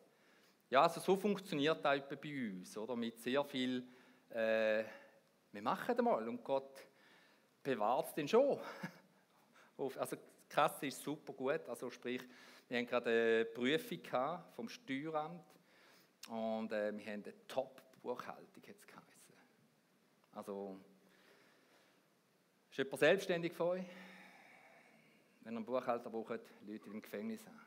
Ja, 0.70 0.82
also 0.82 1.00
so 1.00 1.16
funktioniert 1.16 1.84
das 1.84 2.02
bei 2.08 2.50
uns, 2.50 2.76
oder? 2.76 2.94
Mit 2.94 3.20
sehr 3.20 3.44
viel 3.44 3.86
äh, 4.30 4.84
wir 5.52 5.62
machen 5.62 6.04
mal 6.04 6.28
und 6.28 6.44
Gott 6.44 6.86
bewahrt 7.62 8.08
es 8.08 8.14
dann 8.14 8.28
schon. 8.28 8.58
also 9.98 10.16
die 10.16 10.48
Kasse 10.48 10.86
ist 10.86 11.02
super 11.02 11.32
gut, 11.32 11.68
also 11.68 11.90
sprich, 11.90 12.22
wir 12.68 12.78
haben 12.78 12.86
gerade 12.86 13.10
eine 13.10 13.44
Prüfung 13.46 14.00
vom 14.54 14.68
Steueramt 14.68 15.44
und 16.28 16.70
äh, 16.72 16.96
wir 16.96 17.06
haben 17.06 17.24
eine 17.24 17.46
Top-Buchhaltung, 17.46 18.62
hat 18.62 18.76
es 18.78 18.86
geheißen. 18.86 19.34
Also, 20.32 20.78
ist 22.78 22.84
jemand 22.84 23.00
selbstständig 23.00 23.52
von 23.54 23.68
euch? 23.70 23.84
Wenn 25.40 25.54
ihr 25.54 25.56
einen 25.56 25.64
Buchhalter 25.64 26.08
braucht, 26.10 26.38
Leute 26.64 26.88
im 26.88 27.02
Gefängnis 27.02 27.44
an. 27.44 27.60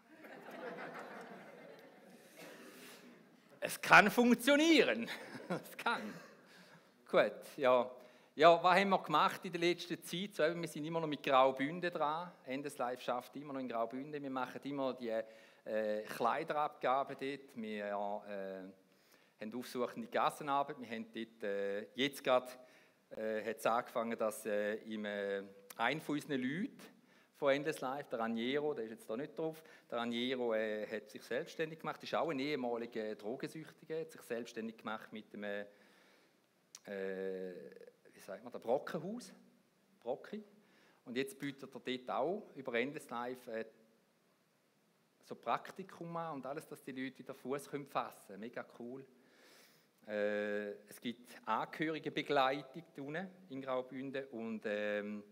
es 3.60 3.82
kann 3.82 4.10
funktionieren. 4.10 5.10
es 5.50 5.78
kann. 5.78 6.14
Gut, 7.10 7.34
ja. 7.58 7.92
Ja, 8.36 8.64
was 8.64 8.80
haben 8.80 8.90
wir 8.90 9.04
gemacht 9.04 9.44
in 9.44 9.52
der 9.52 9.60
letzten 9.60 10.02
Zeit? 10.02 10.34
So, 10.34 10.44
wir 10.44 10.68
sind 10.70 10.86
immer 10.86 11.02
noch 11.02 11.08
mit 11.08 11.22
Graubünden 11.22 11.92
dran. 11.92 12.32
Endeslife 12.46 13.02
schafft 13.02 13.36
immer 13.36 13.52
noch 13.52 13.60
in 13.60 13.68
Graubünden. 13.68 14.24
Wir 14.24 14.30
machen 14.30 14.62
immer 14.64 14.94
die 14.94 15.10
äh, 15.10 16.04
Kleiderabgabe 16.04 17.18
dort. 17.18 17.56
Wir 17.56 17.86
äh, 17.86 17.92
haben 19.42 19.56
aufsuchende 19.56 20.08
Gassenarbeit. 20.08 20.80
Wir 20.80 20.88
haben 20.88 21.06
dort, 21.14 21.44
äh, 21.44 21.82
jetzt 21.96 22.24
gerade 22.24 22.50
äh, 23.16 23.44
hat 23.44 23.58
es 23.58 23.66
angefangen, 23.66 24.18
dass 24.18 24.46
äh, 24.46 24.76
im, 24.76 25.06
äh, 25.06 25.44
ein 25.78 26.02
von 26.02 26.16
unseren 26.16 26.42
Leuten 26.42 26.78
von 27.36 27.54
Endless 27.54 27.82
Life, 27.82 28.10
der 28.12 28.20
Raniero, 28.20 28.74
der 28.74 28.86
ist 28.86 28.92
jetzt 28.92 29.10
da 29.10 29.18
nicht 29.18 29.38
drauf, 29.38 29.64
der 29.90 29.98
Raniero 30.00 30.54
äh, 30.54 30.86
hat 30.88 31.10
sich 31.10 31.24
selbstständig 31.24 31.80
gemacht, 31.80 32.02
ist 32.04 32.14
auch 32.14 32.30
ein 32.30 32.40
ehemaliger 32.40 33.16
Drogensüchtiger, 33.16 34.02
hat 34.02 34.12
sich 34.12 34.22
selbstständig 34.22 34.78
gemacht 34.78 35.12
mit 35.12 35.34
dem 35.34 35.44
äh, 35.44 35.66
wie 38.14 38.20
sagt 38.20 38.44
man, 38.44 38.52
der 38.52 38.60
Brockenhaus, 38.60 39.34
Brocki. 40.00 40.44
Und 41.06 41.18
jetzt 41.18 41.40
bietet 41.40 41.74
er 41.74 41.80
dort 41.80 42.10
auch 42.10 42.52
über 42.56 42.74
Endless 42.76 43.10
Life 43.10 43.52
äh, 43.52 43.66
so 45.24 45.36
Praktikum 45.36 46.16
an 46.18 46.36
und 46.36 46.46
alles, 46.46 46.68
dass 46.68 46.84
die 46.84 46.92
Leute 46.92 47.20
wieder 47.20 47.34
Fuß 47.34 47.68
fassen 47.90 48.28
können. 48.28 48.40
Mega 48.40 48.66
cool. 48.80 49.06
Äh, 50.08 50.72
es 50.88 51.00
gibt 51.00 51.36
Angehörigenbegleitung 51.46 52.84
unten 52.98 53.28
in 53.50 53.62
Graubünden 53.62 54.26
und 54.28 54.64
ähm, 54.66 55.24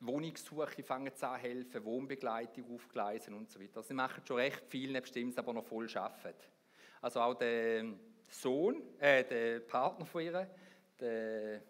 Wohnungssuche 0.00 0.82
fangen 0.82 1.12
an 1.20 1.40
helfen, 1.40 1.84
Wohnbegleitung 1.84 2.74
aufgleisen 2.74 3.34
und 3.34 3.50
so 3.50 3.60
weiter. 3.60 3.76
Also 3.76 3.88
sie 3.88 3.94
machen 3.94 4.22
schon 4.26 4.36
recht 4.36 4.64
viel, 4.68 4.90
nebst 4.90 5.14
sie 5.14 5.32
aber 5.36 5.52
noch 5.52 5.64
voll 5.64 5.88
arbeiten. 5.96 6.48
Also 7.00 7.20
auch 7.20 7.34
der 7.34 7.84
Sohn, 8.28 8.98
äh, 8.98 9.24
der 9.24 9.60
Partner 9.60 10.06
von 10.06 10.22
ihr, 10.22 10.50
der, 10.98 11.62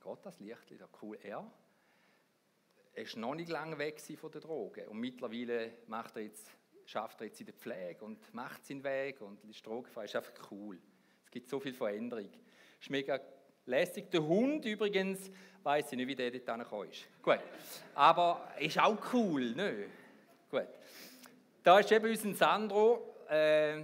Gott, 0.00 0.24
das 0.24 0.38
Licht, 0.40 0.70
da 0.78 0.88
cool, 1.02 1.18
er, 1.22 1.50
ist 2.94 3.16
noch 3.16 3.34
nicht 3.34 3.50
lange 3.50 3.78
weg 3.78 4.00
von 4.00 4.30
der 4.30 4.40
Droge 4.40 4.88
und 4.88 4.98
mittlerweile 4.98 5.72
macht 5.86 6.16
er 6.16 6.22
jetzt, 6.22 6.50
schafft 6.88 7.20
er 7.20 7.26
jetzt 7.26 7.38
in 7.40 7.46
der 7.46 7.54
Pflege 7.54 8.02
und 8.02 8.32
macht 8.32 8.64
seinen 8.64 8.82
Weg 8.82 9.20
und 9.20 9.44
ist 9.44 9.64
drogefrei, 9.64 10.06
ist 10.06 10.16
einfach 10.16 10.32
cool. 10.50 10.78
Es 11.26 11.30
gibt 11.30 11.48
so 11.48 11.60
viel 11.60 11.74
Veränderung. 11.74 12.30
Ist 12.80 12.88
mega 12.88 13.20
lässig. 13.66 14.10
Der 14.10 14.22
Hund 14.22 14.64
übrigens, 14.64 15.30
weiß 15.62 15.92
ich 15.92 15.98
nicht, 15.98 16.08
wie 16.08 16.14
der 16.14 16.30
dort 16.30 16.48
angekommen 16.48 16.90
ist. 16.90 17.06
Gut. 17.22 17.40
Aber 17.94 18.52
ist 18.58 18.78
auch 18.78 18.96
cool, 19.12 19.54
ne? 19.54 19.84
Gut. 20.50 20.66
Da 21.62 21.78
ist 21.78 21.92
eben 21.92 22.08
unser 22.08 22.32
Sandro. 22.32 23.14
Äh, 23.28 23.82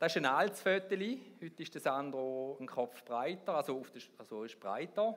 das 0.00 0.10
ist 0.10 0.16
ein 0.16 0.26
altes 0.26 0.60
Foto. 0.60 0.96
Heute 0.96 1.62
ist 1.62 1.74
der 1.74 1.80
Sandro 1.80 2.56
ein 2.58 2.66
Kopf 2.66 3.04
breiter, 3.04 3.54
also, 3.54 3.78
auf 3.78 3.90
der, 3.92 4.02
also 4.18 4.42
ist 4.42 4.58
breiter. 4.58 5.16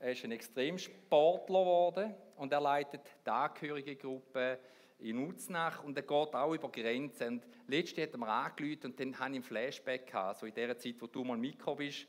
Er 0.00 0.10
ist 0.10 0.24
ein 0.24 0.32
Extremsportler 0.32 1.60
geworden 1.60 2.14
und 2.36 2.52
er 2.52 2.60
leitet 2.60 3.02
die 3.24 3.30
Angehörigengruppe 3.30 4.58
in 4.98 5.18
Uznach 5.18 5.84
und 5.84 5.96
er 5.96 6.02
geht 6.02 6.34
auch 6.34 6.54
über 6.54 6.70
Grenzen. 6.70 7.34
Und 7.34 7.46
letztens 7.68 8.06
hat 8.06 8.12
er 8.12 8.18
mir 8.18 8.28
angerufen 8.28 8.86
und 8.86 9.00
dann 9.00 9.18
hatte 9.18 9.32
ich 9.32 9.38
ein 9.38 9.42
Flashback 9.42 10.06
gehabt, 10.06 10.28
also 10.28 10.46
in 10.46 10.54
der 10.54 10.78
Zeit, 10.78 10.96
wo 11.00 11.06
du 11.06 11.24
mal 11.24 11.36
mitgekommen 11.36 11.78
bist 11.78 12.06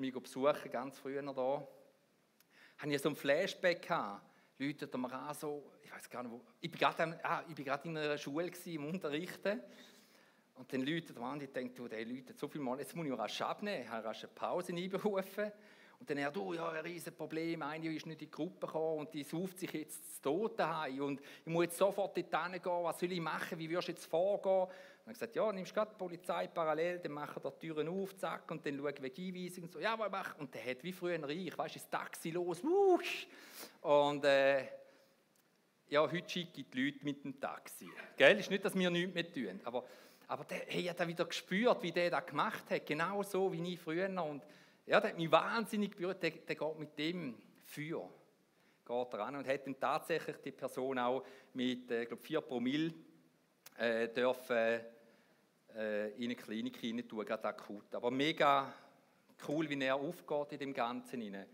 mich 0.00 0.14
besuchen, 0.14 0.70
ganz 0.70 0.98
früher 0.98 1.22
da, 1.22 1.68
habe 2.78 2.94
ich 2.94 3.00
so 3.00 3.10
ein 3.10 3.16
Flashback 3.16 3.82
gehabt. 3.82 4.26
Leute 4.58 4.88
er 4.90 4.98
mir 4.98 5.12
an, 5.12 5.34
so, 5.34 5.72
ich 5.82 5.92
weiß 5.92 6.10
gar 6.10 6.22
nicht 6.22 6.32
wo, 6.32 6.42
ich 6.60 6.70
bin 6.70 6.78
gerade, 6.78 7.18
ah, 7.22 7.42
in 7.48 7.96
einer 7.96 8.18
Schule 8.18 8.50
gewesen, 8.50 8.74
im 8.74 8.86
Unterrichten. 8.86 9.60
Und 10.54 10.70
dann 10.72 10.82
Leute 10.82 11.14
er 11.14 11.22
an, 11.22 11.40
ich 11.40 11.52
denke, 11.52 11.74
du, 11.74 11.88
der 11.88 12.04
Leute 12.04 12.34
so 12.34 12.48
viel 12.48 12.60
Mal, 12.60 12.78
jetzt 12.78 12.94
muss 12.94 13.06
ich 13.06 13.12
rasch 13.12 13.40
abnehmen, 13.40 13.82
ich 13.82 13.88
habe 13.88 14.06
rasch 14.06 14.24
eine 14.24 14.32
Pause 14.34 14.74
einberufen. 14.74 15.52
Und 16.00 16.08
dann 16.08 16.16
er, 16.16 16.30
du, 16.30 16.54
ja, 16.54 16.70
ein 16.70 16.80
riesen 16.80 17.14
Problem, 17.14 17.60
eine 17.60 17.94
ist 17.94 18.06
nicht 18.06 18.22
in 18.22 18.26
die 18.26 18.30
Gruppe 18.30 18.66
gekommen 18.66 19.00
und 19.00 19.12
die 19.12 19.22
sucht 19.22 19.58
sich 19.58 19.70
jetzt 19.70 20.22
zu 20.22 20.50
heim 20.58 21.02
und 21.02 21.20
ich 21.44 21.52
muss 21.52 21.64
jetzt 21.64 21.76
sofort 21.76 22.16
dort 22.16 22.30
gehen, 22.30 22.62
was 22.64 22.98
soll 22.98 23.12
ich 23.12 23.20
machen, 23.20 23.58
wie 23.58 23.68
wirst 23.68 23.88
du 23.88 23.92
jetzt 23.92 24.06
vorgehen? 24.06 24.66
Dann 24.66 24.68
habe 24.68 25.12
ich 25.12 25.12
gesagt, 25.12 25.36
ja, 25.36 25.52
nimmst 25.52 25.74
gerade 25.74 25.90
die 25.90 25.98
Polizei 25.98 26.46
parallel, 26.46 27.00
dann 27.00 27.12
machen 27.12 27.42
wir 27.44 27.50
die 27.50 27.66
Türen 27.66 27.88
auf, 27.88 28.16
zack, 28.16 28.50
und 28.50 28.64
dann 28.64 28.82
wir 28.82 28.92
die 29.10 29.28
Einweisung 29.28 29.64
und 29.64 29.72
so, 29.72 29.78
ja, 29.78 29.98
was 29.98 30.10
mach? 30.10 30.38
Und 30.38 30.54
der 30.54 30.64
hat 30.64 30.82
wie 30.82 30.92
früher 30.92 31.28
ich, 31.28 31.58
weißt 31.58 31.74
du, 31.74 31.78
das 31.78 31.90
Taxi 31.90 32.30
los, 32.30 32.64
wusch. 32.64 33.26
Und 33.82 34.24
äh, 34.24 34.64
ja, 35.88 36.00
heute 36.00 36.30
schicke 36.30 36.62
ich 36.62 36.70
die 36.70 36.82
Leute 36.82 37.04
mit 37.04 37.22
dem 37.24 37.38
Taxi. 37.38 37.90
Gell, 38.16 38.38
ist 38.38 38.50
nicht, 38.50 38.64
dass 38.64 38.74
wir 38.74 38.88
nichts 38.88 39.14
mehr 39.14 39.30
tun, 39.30 39.60
aber, 39.64 39.84
aber 40.28 40.44
der 40.44 40.60
hat 40.60 41.06
wieder 41.06 41.26
gespürt, 41.26 41.82
wie 41.82 41.92
der 41.92 42.10
das 42.10 42.24
gemacht 42.24 42.70
hat, 42.70 42.86
genau 42.86 43.22
so 43.22 43.52
wie 43.52 43.74
ich 43.74 43.78
früher. 43.78 44.08
Und 44.22 44.42
ja, 44.90 45.00
der 45.00 45.10
hat 45.10 45.16
mich 45.16 45.30
wahnsinnig 45.30 45.94
berührt, 45.94 46.20
der, 46.20 46.32
der 46.32 46.56
geht 46.56 46.78
mit 46.78 46.98
dem 46.98 47.36
für 47.62 48.10
geht 48.84 49.14
ran 49.14 49.36
und 49.36 49.46
hat 49.46 49.64
dann 49.64 49.78
tatsächlich 49.78 50.36
die 50.38 50.50
Person 50.50 50.98
auch 50.98 51.24
mit, 51.54 51.88
äh, 51.92 52.06
glaube 52.06 52.20
4 52.20 52.40
Promille 52.40 52.92
äh, 53.78 54.08
dürfen 54.08 54.80
äh, 55.76 56.08
in 56.16 56.24
eine 56.24 56.34
Klinik 56.34 56.76
hinein 56.78 57.06
tun, 57.06 57.24
gerade 57.24 57.44
akut. 57.46 57.94
Aber 57.94 58.10
mega 58.10 58.74
cool, 59.46 59.70
wie 59.70 59.80
er 59.80 59.94
aufgeht 59.94 60.54
in 60.54 60.58
dem 60.58 60.74
Ganzen. 60.74 61.22
Rein. 61.22 61.46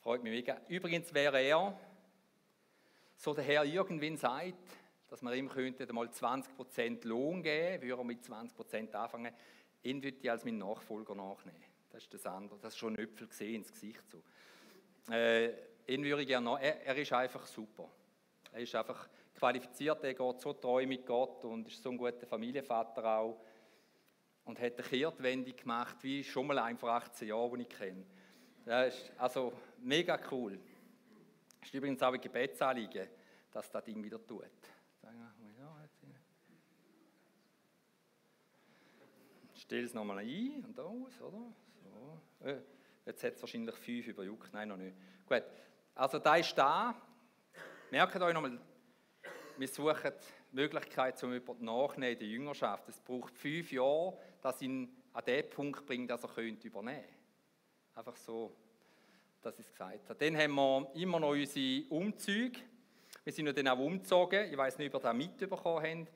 Freut 0.00 0.24
mich 0.24 0.32
mega. 0.32 0.60
Übrigens 0.66 1.14
wäre 1.14 1.40
er, 1.40 1.78
so 3.16 3.34
der 3.34 3.44
Herr 3.44 3.64
irgendwann 3.64 4.16
sagt, 4.16 4.54
dass 5.06 5.22
man 5.22 5.32
ihm 5.34 5.48
könnte 5.48 5.90
mal 5.92 6.08
20% 6.08 7.06
Lohn 7.06 7.40
geben, 7.40 7.82
würde 7.82 8.02
er 8.02 8.04
mit 8.04 8.24
20% 8.24 8.92
anfangen, 8.94 9.32
ihn 9.84 10.02
würde 10.02 10.16
ich 10.20 10.28
als 10.28 10.44
meinen 10.44 10.58
Nachfolger 10.58 11.14
nachnehmen. 11.14 11.63
Das 11.94 12.02
ist 12.02 12.12
das 12.12 12.26
andere. 12.26 12.58
Das 12.58 12.72
ist 12.72 12.78
schon 12.78 12.96
ein 12.96 13.04
Öpfel 13.04 13.28
gesehen 13.28 13.54
ins 13.54 13.70
Gesicht. 13.70 14.02
So. 14.10 14.20
Äh, 15.12 15.50
ihn 15.86 16.02
würde 16.02 16.22
ich 16.22 16.28
gerne 16.28 16.44
noch, 16.44 16.58
er, 16.58 16.84
er 16.84 16.96
ist 16.96 17.12
einfach 17.12 17.46
super. 17.46 17.88
Er 18.50 18.60
ist 18.60 18.74
einfach 18.74 19.08
qualifiziert, 19.32 20.02
er 20.02 20.14
geht 20.14 20.40
so 20.40 20.54
treu 20.54 20.84
mit 20.88 21.06
Gott 21.06 21.44
und 21.44 21.68
ist 21.68 21.80
so 21.80 21.90
ein 21.90 21.96
guter 21.96 22.26
Familienvater 22.26 23.04
auch 23.18 23.40
und 24.44 24.60
hat 24.60 24.72
eine 24.74 24.82
Kehrtwende 24.82 25.52
gemacht, 25.52 25.98
wie 26.02 26.24
schon 26.24 26.48
mal 26.48 26.58
ein 26.58 26.76
vor 26.76 26.90
18 26.90 27.28
Jahren, 27.28 27.60
die 27.60 27.62
ich 27.62 27.68
kenne. 27.68 28.04
Das 28.64 28.92
ist 28.92 29.12
also 29.16 29.52
mega 29.78 30.18
cool. 30.32 30.58
Das 31.60 31.68
ist 31.68 31.74
übrigens 31.74 32.02
auch 32.02 32.12
ein 32.12 32.20
Gebetsanliegen, 32.20 33.06
dass 33.52 33.70
das 33.70 33.84
Ding 33.84 34.02
wieder 34.02 34.24
tut. 34.26 34.42
Stell 39.54 39.84
es 39.84 39.94
nochmal 39.94 40.18
ein 40.18 40.64
und 40.64 40.80
aus, 40.80 41.20
oder? 41.20 41.54
So. 41.94 42.46
Äh, 42.46 42.60
jetzt 43.06 43.22
hat 43.24 43.34
es 43.34 43.40
wahrscheinlich 43.40 43.74
fünf 43.76 44.06
überjuckt. 44.06 44.52
Nein, 44.52 44.68
noch 44.68 44.76
nicht. 44.76 44.96
Gut. 45.26 45.42
Also 45.94 46.18
da 46.18 46.36
ist 46.36 46.56
da. 46.56 46.94
Merkt 47.90 48.16
euch 48.16 48.34
nochmal, 48.34 48.58
wir 49.56 49.68
suchen 49.68 50.12
die 50.52 50.56
Möglichkeit, 50.56 51.22
um 51.22 51.32
jemanden 51.32 51.64
nachzunehmen 51.64 52.12
in 52.14 52.18
der 52.18 52.28
Jüngerschaft. 52.28 52.88
Es 52.88 52.98
braucht 53.00 53.36
fünf 53.38 53.70
Jahre, 53.70 54.18
dass 54.42 54.60
ihn 54.60 54.96
an 55.12 55.24
den 55.24 55.48
Punkt 55.48 55.86
bringt, 55.86 56.10
dass 56.10 56.24
er 56.24 56.30
könnte 56.30 56.66
übernehmen 56.66 56.96
könnte. 56.96 57.14
Einfach 57.94 58.16
so, 58.16 58.56
dass 59.40 59.58
ich 59.58 59.66
es 59.66 59.72
gesagt 59.72 60.08
habe. 60.08 60.18
Dann 60.18 60.36
haben 60.36 60.54
wir 60.54 60.90
immer 60.94 61.20
noch 61.20 61.30
unsere 61.30 61.88
Umzüge. 61.88 62.58
Wir 63.22 63.32
sind 63.32 63.46
ja 63.46 63.52
dann 63.52 63.68
auch 63.68 63.78
umgezogen. 63.78 64.50
Ich 64.50 64.56
weiß 64.56 64.78
nicht, 64.78 64.92
ob 64.92 65.00
ihr 65.02 65.08
das 65.08 65.16
mitbekommen 65.16 66.06
habt. 66.06 66.12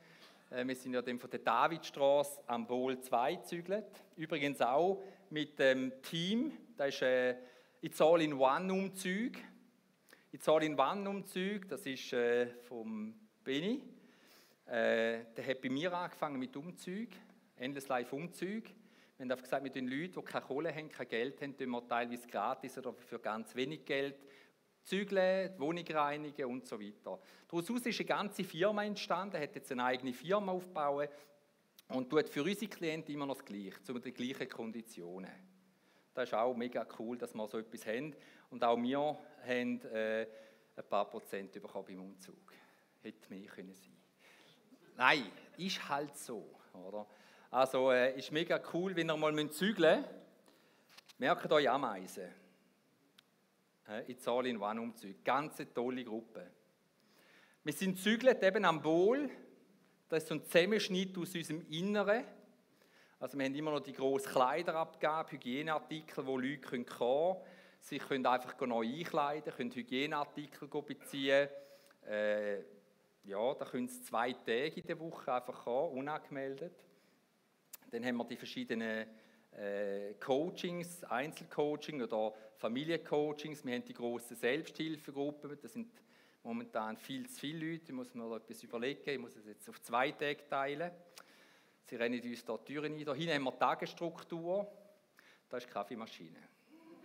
Äh, 0.50 0.66
wir 0.66 0.74
sind 0.74 0.94
ja 0.94 1.02
dann 1.02 1.18
von 1.18 1.30
der 1.30 1.40
Davidstraße 1.40 2.42
am 2.46 2.66
Bohl 2.66 2.98
2 2.98 3.36
gezügelt. 3.36 3.86
Übrigens 4.16 4.60
auch 4.60 5.02
mit 5.30 5.58
dem 5.58 5.92
Team. 6.02 6.52
Das 6.76 6.94
ist 6.94 7.02
ein 7.02 7.36
It's 7.80 8.00
All-in-One-Umzug. 8.00 9.32
It's 10.32 10.48
All-in-One-Umzug, 10.48 11.68
das 11.68 11.84
ist 11.86 12.12
äh, 12.12 12.46
vom 12.62 13.14
Beni. 13.44 13.82
Äh, 14.66 15.24
der 15.36 15.46
hat 15.46 15.60
bei 15.62 15.70
mir 15.70 15.92
angefangen 15.92 16.38
mit 16.38 16.56
Umzug, 16.56 17.08
Endless 17.56 17.88
Life 17.88 18.14
Umzug. 18.14 18.64
Wir 19.16 19.28
haben 19.28 19.42
gesagt, 19.42 19.62
mit 19.62 19.74
den 19.74 19.88
Leuten, 19.88 20.14
die 20.14 20.22
keine 20.22 20.44
Kohle 20.44 20.74
haben, 20.74 20.90
kein 20.90 21.08
Geld 21.08 21.42
haben, 21.42 21.56
tun 21.56 21.70
wir 21.70 21.86
teilweise 21.88 22.28
gratis 22.28 22.78
oder 22.78 22.92
für 22.92 23.18
ganz 23.18 23.54
wenig 23.56 23.84
Geld 23.84 24.16
zügeln, 24.84 25.52
die 25.54 25.60
Wohnung 25.60 25.84
reinigen 25.88 26.46
und 26.46 26.66
so 26.66 26.80
weiter. 26.80 27.18
Daraus 27.48 27.68
ist 27.68 28.00
eine 28.00 28.06
ganze 28.06 28.44
Firma 28.44 28.84
entstanden, 28.84 29.40
hat 29.40 29.54
jetzt 29.54 29.72
eine 29.72 29.84
eigene 29.84 30.12
Firma 30.12 30.52
aufgebaut 30.52 31.10
und 31.89 32.11
tut 32.11 32.28
für 32.28 32.43
unsere 32.43 32.70
Klienten 32.70 33.14
immer 33.14 33.26
noch 33.26 33.36
das 33.36 33.45
Gleiche, 33.45 33.82
zu 33.82 33.99
den 33.99 34.14
gleichen 34.14 34.49
Konditionen. 34.49 35.30
Das 36.14 36.28
ist 36.28 36.34
auch 36.34 36.55
mega 36.55 36.86
cool, 36.99 37.16
dass 37.16 37.34
wir 37.34 37.47
so 37.49 37.59
etwas 37.59 37.86
haben. 37.86 38.14
Und 38.51 38.64
auch 38.64 38.76
wir 38.76 39.18
haben 39.47 39.80
äh, 39.86 40.26
ein 40.76 40.84
paar 40.89 41.09
Prozent 41.09 41.53
bekommen 41.53 41.86
beim 41.86 42.01
Umzug. 42.01 42.53
Hätte 43.03 43.28
mehr 43.32 43.47
können 43.47 43.74
sein. 43.74 43.97
Nein, 44.97 45.30
ist 45.57 45.89
halt 45.89 46.16
so, 46.16 46.59
oder? 46.74 47.07
Also 47.51 47.93
äh, 47.93 48.18
ist 48.18 48.32
mega 48.32 48.61
cool, 48.72 48.95
wenn 48.97 49.09
ihr 49.09 49.16
mal 49.16 49.51
zügeln 49.51 50.01
müsst. 50.01 50.14
Merkt 51.18 51.51
euch 51.51 51.70
Ameisen. 51.70 52.28
Äh, 53.89 54.11
in 54.11 54.18
Zahl 54.18 54.47
in 54.47 54.61
One 54.61 54.80
Umzug. 54.80 55.24
Ganz 55.24 55.57
tolle 55.72 56.05
Gruppe. 56.05 56.51
Wir 57.64 57.72
sind 57.72 57.99
zügelt 57.99 58.43
eben 58.43 58.64
am 58.64 58.82
Bohl. 58.82 59.30
Das 60.09 60.22
ist 60.22 60.28
so 60.30 60.36
ein 60.36 60.44
Zusammenschnitt 60.44 61.18
aus 61.18 61.34
unserem 61.34 61.66
Inneren. 61.68 62.24
Also 63.20 63.36
wir 63.36 63.44
haben 63.44 63.54
immer 63.54 63.72
noch 63.72 63.80
die 63.80 63.92
grosse 63.92 64.26
Kleiderabgabe, 64.26 65.32
Hygieneartikel, 65.32 66.24
wo 66.24 66.38
Leute 66.38 66.61
kommen 66.61 66.86
können. 66.86 67.36
Sie 67.80 67.98
können 67.98 68.24
einfach 68.24 68.59
neu 68.66 68.86
einkleiden, 68.86 69.52
können 69.52 69.70
Hygieneartikel 69.70 70.68
beziehen. 70.68 71.48
Äh, 72.09 72.61
ja, 73.24 73.54
da 73.54 73.66
können 73.66 73.88
Sie 73.88 74.02
zwei 74.02 74.32
Tage 74.32 74.80
in 74.80 74.86
der 74.86 74.98
Woche 74.98 75.30
einfach 75.30 75.64
kommen, 75.64 75.98
unangemeldet. 75.98 76.72
Dann 77.90 78.02
haben 78.02 78.16
wir 78.16 78.24
die 78.24 78.36
verschiedenen 78.36 79.06
äh, 79.52 80.14
Coachings, 80.14 81.04
Einzelcoaching 81.04 82.00
oder 82.00 82.32
Familiencoachings. 82.56 83.62
Wir 83.62 83.74
haben 83.74 83.84
die 83.84 83.92
grossen 83.92 84.36
Selbsthilfegruppen. 84.36 85.59
Das 85.61 85.74
sind 85.74 85.90
momentan 86.43 86.97
viel 86.97 87.28
zu 87.28 87.41
viele 87.41 87.72
Leute. 87.72 87.86
Da 87.86 87.93
muss 87.93 88.14
man 88.14 88.32
etwas 88.32 88.62
überlegen. 88.62 89.11
Ich 89.11 89.18
muss 89.18 89.36
es 89.36 89.47
jetzt 89.47 89.68
auf 89.68 89.80
zwei 89.82 90.12
Tage 90.12 90.47
teilen. 90.49 90.91
Sie 91.84 91.97
rennen 91.97 92.20
uns 92.20 92.45
da 92.45 92.57
die 92.57 92.72
Türen 92.72 92.93
ein. 92.93 92.99
Hier 92.99 93.14
hinten 93.14 93.34
haben 93.34 93.45
wir 93.45 93.53
die 93.53 93.59
Tagesstruktur. 93.59 94.66
Da 95.49 95.57
ist 95.57 95.66
die 95.66 95.72
Kaffeemaschine. 95.72 96.39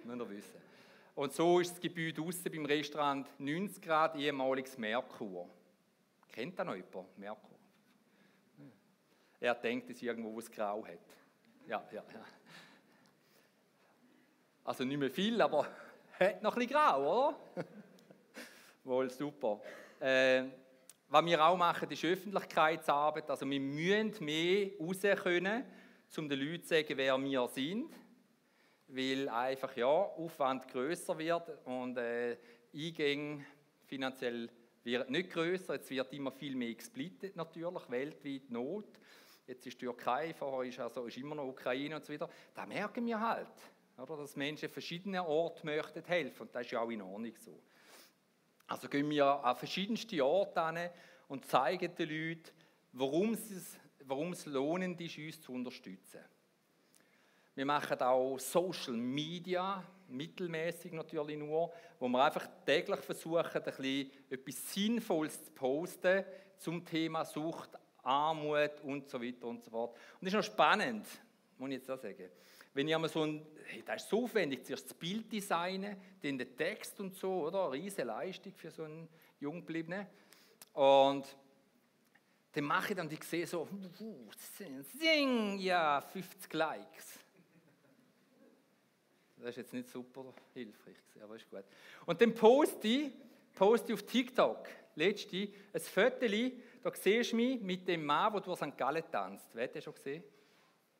Müsst 0.04 0.20
ihr 0.20 0.30
wissen. 0.30 0.62
Und 1.16 1.32
so 1.32 1.60
ist 1.60 1.72
das 1.72 1.80
Gebäude 1.80 2.22
außen 2.22 2.52
beim 2.52 2.66
Restaurant 2.66 3.28
90 3.40 3.82
Grad, 3.82 4.16
ehemaliges 4.16 4.78
Merkur. 4.78 5.48
Kennt 6.32 6.58
da 6.58 6.66
noch 6.66 6.76
jemand? 6.76 7.18
Merkur? 7.18 7.60
Er 9.40 9.56
denkt, 9.56 9.90
es 9.90 9.98
ist 9.98 10.04
irgendwo, 10.04 10.34
wo 10.34 10.40
es 10.40 10.50
grau 10.50 10.86
hat. 10.86 11.00
Ja, 11.68 11.84
ja, 11.92 12.04
ja. 12.14 12.26
Also 14.64 14.84
nicht 14.84 14.98
mehr 14.98 15.12
viel, 15.12 15.42
aber 15.42 15.68
hat 16.20 16.42
noch 16.42 16.56
ein 16.56 16.60
bisschen 16.60 16.74
grau, 16.74 17.30
oder? 17.30 17.66
Wohl, 18.86 19.10
super. 19.10 19.62
Äh, 19.98 20.44
was 21.08 21.26
wir 21.26 21.42
auch 21.42 21.56
machen, 21.56 21.90
ist 21.90 22.04
Öffentlichkeitsarbeit. 22.04 23.30
Also 23.30 23.50
wir 23.50 23.60
müssen 23.60 24.26
mehr 24.26 24.72
raus 24.78 25.02
können, 25.24 25.64
um 26.18 26.28
den 26.28 26.40
Leuten 26.40 26.64
zu 26.64 26.76
sagen, 26.76 26.98
wer 26.98 27.18
wir 27.18 27.48
sind. 27.48 27.96
Weil 28.88 29.30
einfach, 29.30 29.74
ja, 29.78 29.86
Aufwand 29.88 30.68
größer 30.68 31.18
wird 31.18 31.66
und 31.66 31.98
äh, 31.98 32.36
Eingänge 32.74 33.46
finanziell 33.86 34.50
wird 34.84 35.10
nicht 35.10 35.30
größer. 35.30 35.76
Jetzt 35.76 35.90
wird 35.90 36.12
immer 36.12 36.34
viel 36.34 36.56
mehr 36.58 36.74
gesplittet 36.74 37.38
natürlich, 37.38 37.90
weltweit 37.90 38.52
Not. 38.52 39.00
Jetzt 39.48 39.66
ist 39.66 39.80
die 39.80 39.86
Türkei, 39.86 40.34
vorher 40.34 40.70
ist, 40.70 40.80
also, 40.82 41.06
ist 41.06 41.18
immer 41.18 41.36
noch 41.36 41.48
Ukraine 41.48 41.96
und 41.96 42.04
so 42.04 42.12
weiter. 42.12 42.30
Da 42.54 42.66
merken 42.66 43.06
wir 43.06 43.20
halt, 43.20 43.48
oder, 43.98 44.18
dass 44.18 44.36
Menschen 44.36 44.66
an 44.66 44.72
verschiedenen 44.72 45.22
Orten 45.22 45.68
möchten 45.68 46.04
helfen 46.04 46.42
und 46.42 46.56
das 46.56 46.64
ist 46.64 46.72
ja 46.72 46.82
auch 46.82 46.90
in 46.90 47.02
Ordnung 47.02 47.34
so. 47.40 47.62
Also 48.68 48.88
gehen 48.88 49.10
wir 49.10 49.26
an 49.26 49.56
verschiedenste 49.56 50.24
Orte 50.26 50.66
hin 50.74 50.90
und 51.28 51.46
zeigen 51.46 51.94
den 51.96 52.10
Leuten, 52.10 52.52
warum 52.94 53.34
es, 53.34 53.78
warum 54.06 54.34
es 54.34 54.46
lohnend 54.46 55.00
ist, 55.02 55.18
uns 55.18 55.42
zu 55.42 55.54
unterstützen. 55.54 56.22
Wir 57.56 57.66
machen 57.66 58.00
auch 58.02 58.40
Social 58.40 58.96
Media, 58.96 59.84
mittelmäßig 60.08 60.92
natürlich 60.94 61.38
nur, 61.38 61.72
wo 62.00 62.08
wir 62.08 62.24
einfach 62.24 62.48
täglich 62.66 63.00
versuchen, 63.02 63.46
ein 63.46 63.64
bisschen 63.64 64.12
etwas 64.30 64.74
Sinnvolles 64.74 65.44
zu 65.46 65.52
posten 65.52 66.24
zum 66.58 66.84
Thema 66.84 67.24
Sucht, 67.26 67.70
Armut 68.02 68.82
und 68.84 69.08
so 69.08 69.22
weiter 69.22 69.46
und 69.48 69.64
so 69.64 69.70
fort. 69.70 69.96
Und 70.20 70.26
das 70.26 70.34
ist 70.34 70.38
noch 70.38 70.44
spannend, 70.44 71.06
muss 71.58 71.70
ich 71.70 71.76
jetzt 71.76 71.92
auch 71.92 72.00
sagen. 72.00 72.30
Wenn 72.74 72.88
ich 72.88 72.96
einmal 72.96 73.10
so 73.10 73.24
ein, 73.24 73.46
hey, 73.66 73.84
das 73.86 74.04
ist 74.04 74.10
so 74.10 74.24
aufwendig, 74.24 74.66
zuerst 74.66 74.86
das 74.86 74.94
Bild 74.94 75.32
designen, 75.32 75.96
dann 76.22 76.38
den 76.38 76.58
Text 76.58 77.00
und 77.00 77.16
so, 77.16 77.48
oder? 77.48 77.66
Eine 77.66 77.74
riesige 77.74 78.04
Leistung 78.04 78.54
für 78.54 78.72
so 78.72 78.84
einen 78.84 79.08
Junggebliebenen. 79.40 80.08
Und 80.74 81.36
dann 82.54 82.64
mache 82.64 82.92
ich 82.92 82.96
dann, 82.96 83.10
ich 83.12 83.24
sehe 83.24 83.46
so, 83.48 83.68
sing, 85.00 85.60
ja, 85.60 86.02
50 86.02 86.54
Likes. 86.54 87.20
Das 89.38 89.50
ist 89.50 89.58
jetzt 89.58 89.74
nicht 89.74 89.90
super 89.90 90.34
hilfreich, 90.54 90.96
aber 91.22 91.36
ist 91.36 91.50
gut. 91.50 91.66
Und 92.06 92.22
dann 92.22 92.34
poste 92.34 92.88
ich, 92.88 93.12
poste 93.54 93.92
ich 93.92 94.00
auf 94.00 94.06
TikTok, 94.06 94.68
letzte, 94.96 95.50
ein 95.74 95.82
Foto, 95.82 96.28
da 96.82 96.92
siehst 96.94 97.32
du 97.32 97.36
mich 97.36 97.60
mit 97.62 97.88
dem 97.88 98.06
Mann, 98.06 98.32
der 98.32 98.42
durch 98.42 98.58
St. 98.58 98.78
Gallen 98.78 99.04
tanzt. 99.12 99.50
Wer 99.54 99.66
hat 99.66 99.76
den 99.76 99.82
schon 99.82 99.96
gesehen? 99.96 100.24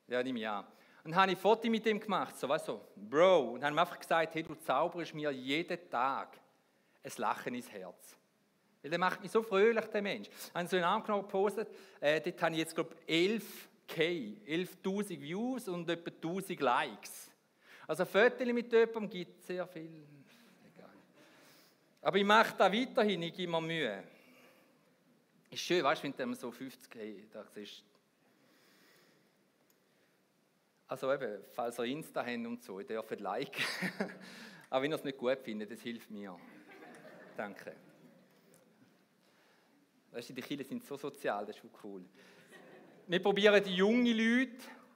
Ja, 0.08 0.22
nehme 0.22 0.40
ich 0.40 0.48
an. 0.48 0.66
Und 1.04 1.16
habe 1.16 1.34
ich 1.34 1.38
Foto 1.38 1.70
mit 1.70 1.86
ihm 1.86 2.00
gemacht, 2.00 2.38
so, 2.40 2.48
weißt 2.48 2.70
du, 2.70 2.80
Bro. 2.96 3.54
Und 3.54 3.64
habe 3.64 3.74
ich 3.74 3.80
einfach 3.80 4.00
gesagt, 4.00 4.36
hey, 4.36 4.44
du 4.44 4.56
zauberst 4.56 5.14
mir 5.14 5.32
jeden 5.32 5.90
Tag 5.90 6.40
ein 7.04 7.12
Lachen 7.18 7.54
ins 7.54 7.70
Herz. 7.70 8.18
Weil 8.82 8.90
der 8.90 9.00
macht 9.00 9.22
mich 9.22 9.32
so 9.32 9.44
fröhlich, 9.44 9.86
der 9.86 10.02
Mensch. 10.02 10.30
Ich 10.30 10.54
habe 10.54 10.68
so 10.68 10.78
einen 10.78 10.84
Namen 10.84 11.04
gepostet, 11.04 11.70
äh, 12.00 12.22
dort 12.22 12.42
habe 12.42 12.54
ich 12.54 12.60
jetzt, 12.60 12.76
glaube 12.76 12.96
ich, 13.06 13.42
11k, 13.88 14.46
11.000 14.46 15.22
Views 15.22 15.68
und 15.68 15.90
etwa 15.90 16.10
1000 16.10 16.60
Likes. 16.62 17.32
Also 17.88 18.04
ein 18.04 18.10
Foto 18.10 18.46
mit 18.54 18.72
jemandem 18.72 19.10
gibt 19.10 19.44
sehr 19.44 19.68
viel. 19.68 20.06
Egal. 20.74 20.90
Aber 22.02 22.18
ich 22.18 22.24
mache 22.24 22.56
da 22.58 22.72
weiterhin, 22.72 23.24
ich 23.24 23.34
gebe 23.34 23.52
mir 23.52 23.62
Mühe. 23.62 24.04
Ist 25.50 25.62
schön, 25.62 25.84
weißt 25.84 26.04
du, 26.04 26.14
wenn 26.18 26.32
du 26.32 26.36
so 26.36 26.50
50 26.50 26.96
hey, 26.96 27.28
da 27.32 27.46
siehst 27.46 27.84
also 30.88 31.14
eben, 31.14 31.40
falls 31.52 31.80
ihr 31.80 31.86
Insta 31.86 32.26
habt 32.26 32.46
und 32.46 32.62
so, 32.62 32.80
ihr 32.80 32.86
dürft 32.86 33.20
liken. 33.20 33.64
Aber 34.70 34.84
wenn 34.84 34.92
ihr 34.92 34.96
es 34.96 35.04
nicht 35.04 35.18
gut 35.18 35.40
findet, 35.40 35.72
das 35.72 35.82
hilft 35.82 36.10
mir. 36.10 36.38
Danke. 37.38 37.76
Weißt 40.12 40.30
du, 40.30 40.34
die 40.34 40.42
Kinder 40.42 40.64
sind 40.64 40.86
so 40.86 40.96
sozial, 40.96 41.46
das 41.46 41.56
ist 41.56 41.62
schon 41.62 41.72
cool. 41.84 42.04
Wir 43.08 43.22
probieren 43.22 43.64
die 43.64 43.76
jungen 43.76 44.06
Leute 44.06 44.52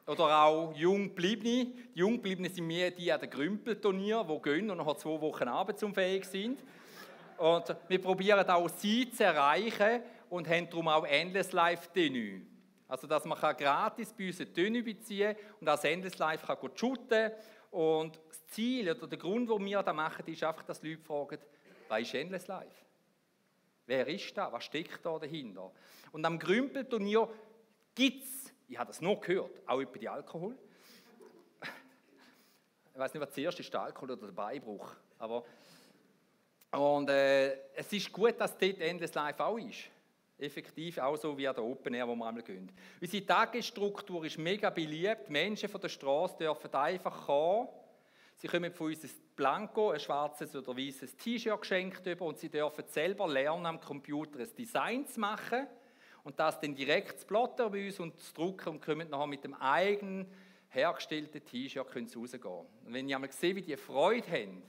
oder 0.06 0.44
auch 0.44 0.74
Jungbliebene. 0.76 1.66
Die 1.96 2.00
Jungbliebene 2.00 2.50
sind 2.50 2.68
mehr 2.68 2.92
die 2.92 3.12
an 3.12 3.20
den 3.20 3.30
Grümpelturnier, 3.30 4.24
die 4.24 4.42
gehen 4.42 4.70
und 4.70 4.78
nach 4.78 4.96
zwei 4.96 5.20
Wochen 5.20 5.48
arbeitsunfähig 5.48 6.26
sind. 6.26 6.64
Und 7.38 7.76
wir 7.88 8.02
probieren 8.02 8.48
auch 8.50 8.70
sie 8.70 9.10
zu 9.10 9.24
erreichen 9.24 10.02
und 10.30 10.48
haben 10.48 10.70
darum 10.70 10.88
auch 10.88 11.06
Endless 11.06 11.52
Life 11.52 11.92
Tenue. 11.94 12.42
Also, 12.88 13.06
dass 13.08 13.26
man 13.26 13.38
gratis 13.38 14.14
bei 14.14 14.28
uns 14.28 14.38
Tenue 14.54 14.84
beziehen 14.84 15.36
kann 15.36 15.46
und 15.60 15.68
als 15.70 15.84
Endless 15.84 16.18
Life 16.18 16.46
kann 16.46 16.72
shooten 16.76 17.32
Und 17.72 18.20
das 18.30 18.48
Ziel 18.48 18.90
oder 18.92 19.08
der 19.08 19.18
Grund, 19.18 19.50
warum 19.50 19.66
wir 19.66 19.84
das 19.84 19.96
machen, 19.96 20.26
ist 20.28 20.44
einfach, 20.44 20.64
dass 20.64 20.82
Leute 20.82 21.02
fragen, 21.02 21.38
was 21.90 22.02
ist 22.02 22.14
Endless 22.14 22.48
Life? 22.48 22.86
Wer 23.86 24.08
ist 24.08 24.38
da? 24.38 24.52
Was 24.52 24.66
steckt 24.66 25.06
da 25.06 25.18
dahinter? 25.18 25.72
Und 26.12 26.26
am 26.26 26.40
Grümpelturnier 26.40 27.30
gibt 27.96 28.24
es, 28.24 28.54
ich 28.68 28.78
habe 28.78 28.88
das 28.88 29.02
noch 29.02 29.20
gehört, 29.20 29.52
auch 29.66 29.80
über 29.80 29.98
die 29.98 30.10
Alkohol. 30.10 30.58
Ich 32.94 33.00
weiß 33.00 33.14
nicht, 33.14 33.22
was 33.22 33.32
zuerst 33.32 33.60
ist, 33.60 33.72
der 33.72 33.82
Alkohol 33.82 34.12
oder 34.12 34.26
der 34.26 34.34
Beibruch. 34.34 34.96
Aber 35.20 35.44
und 36.72 37.10
äh, 37.10 37.74
es 37.76 37.92
ist 37.94 38.12
gut, 38.12 38.40
dass 38.40 38.58
dort 38.58 38.80
Endless 38.82 39.14
Life 39.14 39.44
auch 39.44 39.58
ist. 39.58 39.90
Effektiv 40.40 41.00
auch 41.00 41.18
so 41.18 41.38
wie 41.38 41.48
an 41.48 41.56
der 41.56 41.64
Open 41.64 41.94
Air, 41.94 42.08
wo 42.08 42.16
wir 42.16 42.28
einmal 42.28 42.44
gehen. 42.44 42.72
Unsere 43.02 43.26
Tagesstruktur 43.26 44.24
ist 44.26 44.38
mega 44.38 44.70
beliebt. 44.70 45.30
Menschen 45.30 45.68
von 45.68 45.82
der 45.82 45.90
Straße 45.90 46.38
dürfen 46.38 46.74
einfach 46.74 47.26
kommen. 47.26 47.68
Sie 48.36 48.48
kommen 48.48 48.72
von 48.72 48.88
uns 48.88 49.04
ein 49.04 49.10
Blanko, 49.36 49.92
ein 49.92 50.00
schwarzes 50.00 50.56
oder 50.56 50.78
weißes 50.78 51.18
T-Shirt 51.18 51.60
geschenkt 51.60 52.06
über 52.06 52.26
und 52.26 52.38
sie 52.38 52.50
dürfen 52.50 52.84
selber 52.88 53.28
lernen, 53.28 53.66
am 53.66 53.82
Computer 53.82 54.40
ein 54.40 54.56
Design 54.56 55.08
zu 55.08 55.20
machen 55.20 55.66
und 56.24 56.40
das 56.40 56.60
dann 56.60 56.76
direkt 56.76 57.22
zu 57.22 57.26
plotten 57.26 57.72
bei 57.72 57.88
uns 57.88 58.00
und 58.00 58.20
zu 58.20 58.34
drucken 58.36 58.70
und 58.70 58.82
kommen 58.82 59.10
nachher 59.10 59.26
mit 59.26 59.44
dem 59.44 59.56
eigenen 59.56 60.28
hergestellten 60.70 61.44
T-Shirt 61.44 61.88
rausgehen. 61.88 62.44
Und 62.44 62.94
wenn 62.94 63.10
ich 63.10 63.16
einmal 63.16 63.32
sehe, 63.32 63.56
wie 63.56 63.64
die 63.64 63.76
Freude 63.76 64.30
haben, 64.30 64.62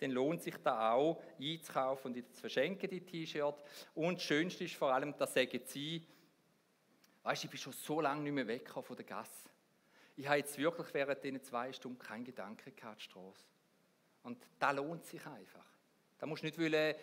dann 0.00 0.10
lohnt 0.12 0.42
sich 0.42 0.56
da 0.56 0.92
auch 0.92 1.22
einzukaufen 1.38 2.14
und 2.14 2.34
zu 2.34 2.40
verschenken, 2.40 2.88
die 2.88 3.02
T-Shirt. 3.02 3.62
Und 3.94 4.16
das 4.16 4.24
Schönste 4.24 4.64
ist 4.64 4.74
vor 4.74 4.92
allem, 4.92 5.16
dass 5.16 5.34
sagen 5.34 5.60
sie, 5.64 6.06
weißt 7.22 7.42
du, 7.42 7.46
ich 7.46 7.50
bin 7.50 7.60
schon 7.60 7.74
so 7.74 8.00
lange 8.00 8.22
nicht 8.22 8.32
mehr 8.32 8.46
weg 8.46 8.68
von 8.70 8.96
der 8.96 9.04
Gasse. 9.04 9.50
Ich 10.16 10.26
habe 10.26 10.38
jetzt 10.38 10.56
wirklich 10.58 10.92
während 10.94 11.22
diesen 11.22 11.42
zwei 11.42 11.72
Stunden 11.72 11.98
keinen 11.98 12.24
Gedanken 12.24 12.74
gehabt, 12.74 13.02
Straße. 13.02 13.44
Und 14.22 14.42
da 14.58 14.70
lohnt 14.70 15.04
sich 15.04 15.24
einfach. 15.26 15.66
Da 16.18 16.26
musst 16.26 16.42
du 16.42 16.46
nicht 16.46 16.58
wollen 16.58 16.94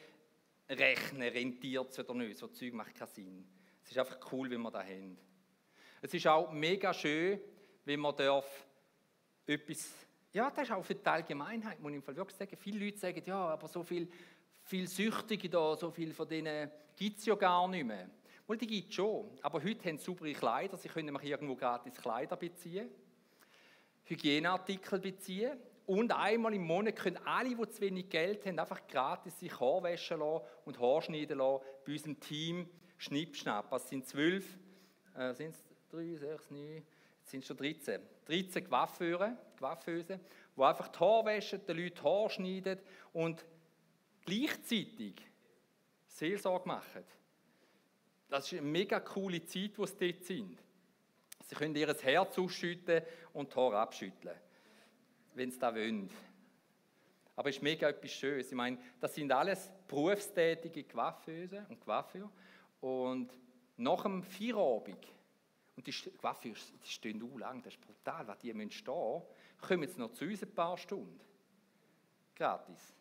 rechnen, 0.69 1.21
rentiert 1.21 1.91
es 1.91 1.99
oder 1.99 2.13
nicht. 2.15 2.37
So 2.37 2.47
Zeug 2.47 2.73
macht 2.73 2.95
keinen 2.95 3.07
Sinn. 3.09 3.47
Es 3.83 3.91
ist 3.91 3.97
einfach 3.97 4.19
cool, 4.31 4.49
wenn 4.49 4.61
wir 4.61 4.71
da 4.71 4.83
haben. 4.83 5.17
Es 6.01 6.13
ist 6.13 6.27
auch 6.27 6.51
mega 6.51 6.93
schön, 6.93 7.39
wenn 7.85 7.99
man 7.99 8.15
darf 8.15 8.67
etwas 9.45 10.06
ja, 10.33 10.49
das 10.51 10.63
ist 10.63 10.71
auch 10.71 10.83
für 10.83 10.95
die 10.95 11.05
Allgemeinheit, 11.05 11.79
muss 11.79 11.91
ich 11.91 11.97
im 11.97 12.03
Fall 12.03 12.15
wirklich 12.15 12.37
sagen. 12.37 12.55
Viele 12.57 12.85
Leute 12.85 12.97
sagen, 12.97 13.21
ja, 13.25 13.47
aber 13.47 13.67
so 13.67 13.83
viel, 13.83 14.07
viel 14.61 14.87
Süchtige 14.87 15.49
da, 15.49 15.75
so 15.75 15.89
viel 15.89 16.13
von 16.13 16.27
denen 16.27 16.69
gibt 16.95 17.19
es 17.19 17.25
ja 17.25 17.35
gar 17.35 17.67
nicht 17.67 17.85
mehr. 17.85 18.09
Wohl, 18.45 18.57
die 18.57 18.67
gibt 18.67 18.89
es 18.89 18.95
schon. 18.95 19.29
Aber 19.41 19.61
heute 19.61 19.89
haben 19.89 19.97
sie 19.97 20.05
saubere 20.05 20.33
Kleider, 20.33 20.77
sie 20.77 20.87
können 20.87 21.15
irgendwo 21.21 21.55
gratis 21.55 21.95
Kleider 21.95 22.35
beziehen, 22.37 22.89
Hygieneartikel 24.05 24.99
beziehen. 24.99 25.57
Und 25.85 26.11
einmal 26.11 26.53
im 26.53 26.63
Monat 26.63 26.97
können 26.97 27.17
alle, 27.25 27.55
die 27.55 27.69
zu 27.69 27.81
wenig 27.81 28.09
Geld 28.09 28.45
haben, 28.45 28.59
einfach 28.59 28.85
gratis 28.87 29.39
sich 29.39 29.57
Haar 29.59 29.83
waschen 29.83 30.19
lassen 30.19 30.45
und 30.65 30.79
Haar 30.79 31.01
schneiden 31.01 31.37
lassen 31.37 31.63
bei 31.85 31.93
unserem 31.93 32.19
Team 32.19 32.69
Schnippschnapp. 32.97 33.69
Das 33.69 33.87
sind 33.87 34.05
zwölf, 34.05 34.57
äh, 35.15 35.33
sind 35.33 35.51
es 35.51 35.63
drei, 35.89 36.15
sechs, 36.15 36.49
neun, 36.51 36.83
jetzt 37.27 37.31
sind 37.31 37.41
es 37.41 37.47
schon 37.47 37.57
13. 37.57 38.01
13 38.25 38.69
Coiffeure, 38.69 39.37
Coiffeuse, 39.59 40.19
die 40.55 40.61
einfach 40.61 40.87
die 40.87 40.99
Haare 40.99 41.25
waschen, 41.25 41.65
den 41.65 41.77
Leuten 41.77 41.95
die 41.95 42.01
Haare 42.01 42.29
schneiden 42.29 42.79
und 43.13 43.45
gleichzeitig 44.25 45.15
Seelsorge 46.07 46.67
machen. 46.67 47.03
Das 48.29 48.45
ist 48.45 48.59
eine 48.59 48.67
mega 48.67 48.99
coole 48.99 49.43
Zeit, 49.45 49.77
wo 49.77 49.85
sie 49.85 49.97
dort 49.97 50.23
sind. 50.23 50.57
Sie 51.45 51.55
können 51.55 51.75
ihr 51.75 51.93
Herz 51.93 52.37
ausschütten 52.37 53.01
und 53.33 53.51
die 53.51 53.55
Haare 53.55 53.79
abschütteln, 53.79 54.35
wenn 55.35 55.51
sie 55.51 55.59
das 55.59 55.75
wollen. 55.75 56.09
Aber 57.35 57.49
es 57.49 57.57
ist 57.57 57.61
mega 57.61 57.89
etwas 57.89 58.11
Schönes. 58.11 58.47
Ich 58.47 58.55
meine, 58.55 58.77
das 58.99 59.13
sind 59.13 59.31
alles 59.31 59.69
berufstätige 59.87 60.83
Coiffeuse 60.85 61.65
und 61.69 61.79
Coiffeur. 61.81 62.29
Und 62.81 63.29
nach 63.77 64.03
dem 64.03 64.23
Feierabend 64.23 65.16
und 65.77 65.85
die 65.85 65.93
Waffe 66.21 66.49
die 66.49 66.55
stehen 66.89 67.21
auch 67.21 67.37
lang, 67.37 67.61
das 67.61 67.75
ist 67.75 67.81
brutal, 67.81 68.27
was 68.27 68.39
die 68.39 68.51
müssen 68.53 68.71
stehen, 68.71 69.21
kommen 69.61 69.83
jetzt 69.83 69.97
noch 69.97 70.11
zu 70.11 70.25
uns 70.25 70.41
ein 70.41 70.53
paar 70.53 70.75
Stunden. 70.75 71.19
Gratis. 72.35 72.93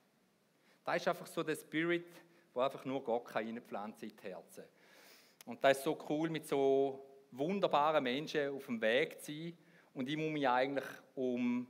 Das 0.84 0.96
ist 0.96 1.08
einfach 1.08 1.26
so 1.26 1.42
der 1.42 1.56
Spirit, 1.56 2.06
wo 2.52 2.60
einfach 2.60 2.84
nur 2.84 3.02
Gott 3.02 3.24
kann 3.24 3.44
reinpflanzen 3.46 4.10
in 4.10 4.16
die 4.16 4.22
Herzen. 4.22 4.64
Und 5.46 5.64
das 5.64 5.78
ist 5.78 5.84
so 5.84 5.98
cool, 6.08 6.28
mit 6.28 6.46
so 6.46 7.04
wunderbaren 7.32 8.04
Menschen 8.04 8.50
auf 8.50 8.66
dem 8.66 8.80
Weg 8.80 9.22
zu 9.22 9.32
sein. 9.32 9.58
Und 9.94 10.08
ich 10.08 10.16
muss 10.16 10.30
mich 10.30 10.46
eigentlich 10.46 10.84
um 11.14 11.66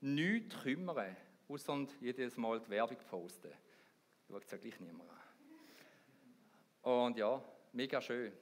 nichts 0.00 0.60
kümmern, 0.60 1.16
außer 1.48 1.86
jedes 2.00 2.36
Mal 2.36 2.60
die 2.60 2.70
Werbung 2.70 2.98
posten. 3.08 3.52
Schaut 4.26 4.44
es 4.44 4.50
ja 4.50 4.58
gleich 4.58 4.78
niemand 4.80 5.08
an. 6.82 6.92
Und 6.92 7.16
ja, 7.16 7.40
mega 7.72 8.00
schön. 8.00 8.32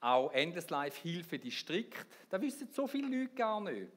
Auch 0.00 0.32
Endless 0.32 0.70
Life 0.70 1.02
Hilfe 1.02 1.38
Distrikt, 1.38 2.06
da 2.28 2.40
wissen 2.40 2.68
so 2.70 2.86
viele 2.86 3.08
Leute 3.08 3.34
gar 3.34 3.60
nicht. 3.60 3.90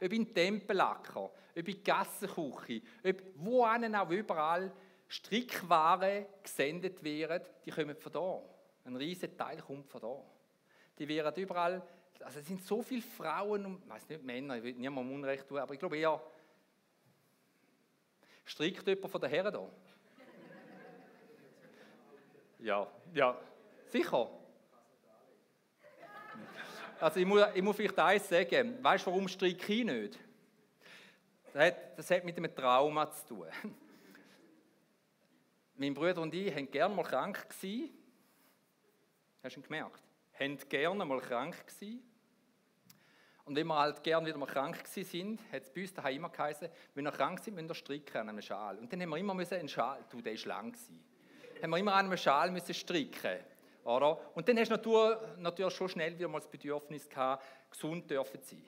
Ob 0.00 0.12
in 0.12 0.32
Tempellacker, 0.32 1.30
ob 1.56 1.68
in 1.68 1.82
Gassenküche, 1.82 2.82
ob 3.04 3.22
wo 3.36 3.64
auch 3.64 4.10
überall 4.10 4.70
Strickware 5.08 6.26
gesendet 6.42 7.02
werden, 7.02 7.46
die 7.64 7.70
kommen 7.70 7.96
von 7.96 8.12
da. 8.12 8.42
Ein 8.84 8.96
riesiger 8.96 9.36
Teil 9.36 9.60
kommt 9.62 9.88
von 9.88 10.00
da. 10.00 10.16
Die 10.98 11.08
werden 11.08 11.42
überall, 11.42 11.82
also 12.20 12.40
es 12.40 12.46
sind 12.46 12.62
so 12.62 12.82
viele 12.82 13.02
Frauen 13.02 13.64
und, 13.64 13.82
ich 13.82 13.88
weiß 13.88 14.08
nicht, 14.08 14.22
Männer, 14.22 14.56
ich 14.56 14.62
will 14.62 14.74
niemandem 14.74 15.14
Unrecht 15.14 15.48
tun, 15.48 15.58
aber 15.58 15.72
ich 15.72 15.80
glaube 15.80 15.96
eher, 15.96 16.20
strickt 18.44 18.86
jemand 18.86 19.10
von 19.10 19.20
den 19.20 19.30
Herren 19.30 19.52
da? 19.52 19.68
Ja, 22.58 22.86
ja, 23.14 23.40
sicher. 23.86 24.37
Also 27.00 27.20
ich 27.20 27.26
muss, 27.26 27.42
ich 27.54 27.62
muss 27.62 27.76
vielleicht 27.76 27.98
eins 27.98 28.28
sagen. 28.28 28.82
Weißt 28.82 29.06
du, 29.06 29.10
warum 29.10 29.28
stricke 29.28 29.72
ich 29.72 29.84
nicht? 29.84 30.18
Das 31.52 31.66
hat, 31.66 31.98
das 31.98 32.10
hat 32.10 32.24
mit 32.24 32.36
einem 32.36 32.54
Trauma 32.54 33.10
zu 33.10 33.26
tun. 33.26 33.46
Mein 35.76 35.94
Bruder 35.94 36.20
und 36.22 36.34
ich 36.34 36.54
waren 36.54 36.70
gerne 36.70 36.94
mal 36.94 37.04
krank. 37.04 37.48
Gewesen. 37.48 37.90
Hast 39.42 39.56
du 39.56 39.60
ihn 39.60 39.62
gemerkt? 39.62 40.02
Haben 40.38 40.58
gerne 40.68 41.04
mal 41.04 41.20
krank 41.20 41.56
gewesen. 41.66 42.02
Und 43.44 43.56
wenn 43.56 43.66
wir 43.66 43.78
halt 43.78 44.02
gerne 44.02 44.26
wieder 44.26 44.36
mal 44.36 44.46
krank 44.46 44.76
sind, 44.86 45.40
hat 45.50 45.62
es 45.62 45.70
bei 45.70 45.82
uns 45.82 45.94
daheim 45.94 46.16
immer 46.16 46.28
geheißen, 46.28 46.68
wenn 46.94 47.04
wir 47.04 47.12
krank 47.12 47.40
sind, 47.40 47.54
müssen 47.54 47.68
wir 47.68 47.74
stricken 47.74 48.18
an 48.18 48.28
einem 48.28 48.42
Schal. 48.42 48.76
Und 48.76 48.92
dann 48.92 49.00
haben 49.00 49.08
wir 49.08 49.16
immer 49.16 49.32
müssen 49.32 49.54
einen 49.54 49.68
Schal, 49.68 50.04
du, 50.10 50.20
der 50.20 50.34
ist 50.34 50.44
lang. 50.44 50.76
Haben 51.62 51.70
wir 51.70 51.78
immer 51.78 51.94
an 51.94 52.06
einem 52.06 52.18
Schal 52.18 52.50
müssen 52.50 52.74
stricken. 52.74 53.38
Oder? 53.84 54.18
Und 54.34 54.48
dann 54.48 54.58
hast 54.58 54.70
du 54.70 55.16
natürlich 55.38 55.74
schon 55.74 55.88
schnell 55.88 56.18
wieder 56.18 56.28
mal 56.28 56.38
das 56.38 56.50
Bedürfnis 56.50 57.08
gehabt, 57.08 57.44
gesund 57.70 58.10
dürfen 58.10 58.42
zu 58.42 58.54
sein. 58.54 58.64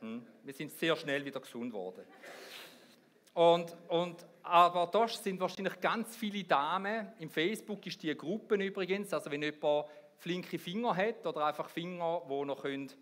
Hm? 0.00 0.26
Wir 0.42 0.52
sind 0.52 0.72
sehr 0.72 0.96
schnell 0.96 1.24
wieder 1.24 1.40
gesund 1.40 1.70
geworden. 1.70 2.04
Und, 3.34 3.74
und, 3.88 4.26
aber 4.42 4.88
da 4.92 5.08
sind 5.08 5.40
wahrscheinlich 5.40 5.80
ganz 5.80 6.16
viele 6.16 6.44
Damen. 6.44 7.12
Im 7.18 7.30
Facebook 7.30 7.86
ist 7.86 8.02
die 8.02 8.14
Gruppe 8.16 8.56
übrigens, 8.56 9.12
also 9.14 9.30
wenn 9.30 9.42
jemand 9.42 9.86
flinke 10.18 10.58
Finger 10.58 10.94
hat 10.94 11.24
oder 11.26 11.46
einfach 11.46 11.68
Finger, 11.68 12.22
wo 12.26 12.44
noch 12.44 12.62
können, 12.62 12.92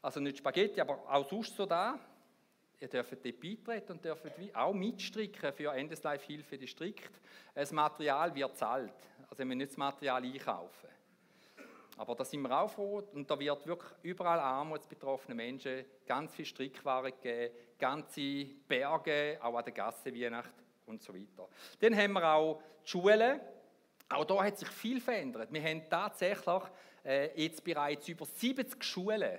also 0.00 0.20
nicht 0.20 0.38
Spaghetti, 0.38 0.80
aber 0.80 0.98
auch 1.08 1.28
sonst 1.28 1.56
so 1.56 1.66
da, 1.66 1.98
ihr 2.80 2.88
dürft 2.88 3.12
dort 3.12 3.40
beitreten 3.40 3.92
und 3.92 4.04
dürft 4.04 4.26
auch 4.54 4.72
mitstricken 4.72 5.52
für 5.52 5.72
Endeslife 5.72 6.26
Hilfe 6.26 6.56
Distrikt. 6.56 7.10
Das 7.54 7.72
Material 7.72 8.34
wird 8.34 8.56
zahlt. 8.56 8.94
Also 9.28 9.44
wir 9.44 9.54
nicht 9.54 9.70
das 9.70 9.76
Material 9.76 10.22
einkaufen. 10.22 10.88
Aber 11.98 12.14
da 12.14 12.24
sind 12.24 12.42
wir 12.42 12.56
auch 12.56 12.70
froh 12.70 13.02
und 13.12 13.28
da 13.28 13.38
wird 13.38 13.66
wirklich 13.66 13.90
überall 14.02 14.38
armutsbetroffene 14.38 15.34
Menschen 15.34 15.84
ganz 16.06 16.32
viel 16.32 16.44
Strickware 16.44 17.10
geben, 17.12 17.52
ganze 17.76 18.44
Berge, 18.68 19.38
auch 19.42 19.56
an 19.56 19.64
der 19.64 19.72
Gasse 19.72 20.14
Weihnacht 20.14 20.54
und 20.86 21.02
so 21.02 21.12
weiter. 21.12 21.48
Dann 21.80 21.96
haben 21.96 22.12
wir 22.12 22.32
auch 22.32 22.62
die 22.84 22.90
Schulen. 22.90 23.40
Auch 24.08 24.24
da 24.24 24.44
hat 24.44 24.58
sich 24.58 24.68
viel 24.68 25.00
verändert. 25.00 25.52
Wir 25.52 25.62
haben 25.62 25.82
tatsächlich 25.90 26.62
äh, 27.04 27.42
jetzt 27.42 27.62
bereits 27.64 28.08
über 28.08 28.24
70 28.24 28.82
Schulen, 28.82 29.38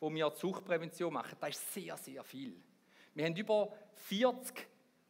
wo 0.00 0.10
wir 0.10 0.30
Suchtprävention 0.30 1.12
machen. 1.12 1.36
Das 1.38 1.50
ist 1.50 1.74
sehr, 1.74 1.96
sehr 1.98 2.24
viel. 2.24 2.56
Wir 3.14 3.26
haben 3.26 3.36
über 3.36 3.70
40 3.94 4.66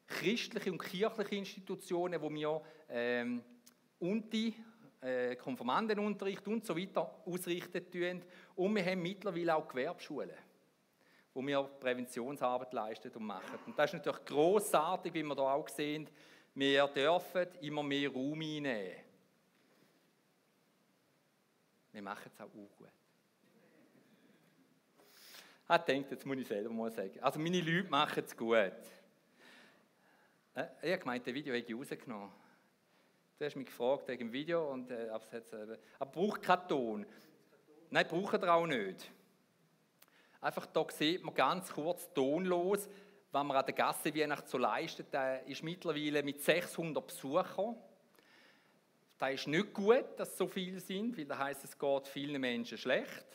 christliche 0.06 0.72
und 0.72 0.78
kirchliche 0.78 1.36
Institutionen, 1.36 2.20
wo 2.20 2.30
wir 2.30 2.60
ähm, 2.88 3.42
Unti, 3.98 4.54
äh, 5.00 5.36
Konformandenunterricht 5.36 6.46
und 6.48 6.64
so 6.64 6.76
weiter 6.76 7.22
ausrichten 7.24 7.90
tun. 7.90 8.22
Und 8.54 8.74
wir 8.74 8.84
haben 8.84 9.02
mittlerweile 9.02 9.54
auch 9.54 9.68
Gewerbschulen, 9.68 10.36
wo 11.32 11.42
wir 11.42 11.62
Präventionsarbeit 11.62 12.72
leisten 12.72 13.10
und 13.12 13.24
machen. 13.24 13.58
Und 13.66 13.78
das 13.78 13.92
ist 13.92 14.04
natürlich 14.04 14.24
großartig, 14.24 15.14
wie 15.14 15.22
wir 15.22 15.34
da 15.34 15.54
auch 15.54 15.68
sehen. 15.68 16.08
Wir 16.54 16.86
dürfen 16.88 17.46
immer 17.60 17.82
mehr 17.82 18.10
Raum 18.10 18.40
einnehmen. 18.40 18.96
Wir 21.92 22.02
machen 22.02 22.30
es 22.34 22.40
auch 22.40 22.50
gut. 22.50 22.70
Ich 25.68 25.76
denkt, 25.78 26.10
jetzt 26.10 26.24
muss 26.24 26.38
ich 26.38 26.46
selber 26.46 26.70
mal 26.70 26.90
sagen. 26.90 27.18
Also 27.20 27.40
meine 27.40 27.60
Leute 27.60 27.88
machen 27.88 28.22
es 28.24 28.36
gut. 28.36 28.54
Äh, 28.54 28.72
ich 30.54 30.92
habe 30.92 30.98
gemeint, 30.98 31.26
das 31.26 31.34
Video 31.34 31.54
habe 31.54 31.64
ich 31.64 31.74
rausgenommen. 31.74 32.45
Du 33.38 33.44
hast 33.44 33.54
mich 33.54 33.66
gefragt 33.66 34.08
wegen 34.08 34.28
dem 34.28 34.32
Video, 34.32 34.72
und, 34.72 34.90
äh, 34.90 35.10
aber, 35.10 35.24
äh, 35.34 36.06
braucht 36.10 36.42
keinen 36.42 36.68
Ton. 36.68 37.06
Nein, 37.90 38.06
braucht 38.08 38.42
er 38.42 38.54
auch 38.54 38.66
nicht. 38.66 39.10
Einfach 40.40 40.64
da 40.64 40.86
sieht 40.90 41.22
man 41.22 41.34
ganz 41.34 41.70
kurz 41.70 42.10
tonlos, 42.14 42.88
was 43.30 43.44
man 43.44 43.56
an 43.56 43.66
der 43.66 43.74
Gasse 43.74 44.14
Weihnacht 44.14 44.48
so 44.48 44.56
leistet. 44.56 45.12
Der 45.12 45.46
ist 45.46 45.62
mittlerweile 45.62 46.22
mit 46.22 46.42
600 46.42 47.06
Besuchern. 47.06 47.76
Das 49.18 49.34
ist 49.34 49.48
nicht 49.48 49.74
gut, 49.74 50.06
dass 50.16 50.36
so 50.38 50.46
viele 50.46 50.80
sind, 50.80 51.18
weil 51.18 51.26
das 51.26 51.38
heisst, 51.38 51.64
es 51.64 51.78
geht 51.78 52.08
vielen 52.08 52.40
Menschen 52.40 52.78
schlecht 52.78 53.26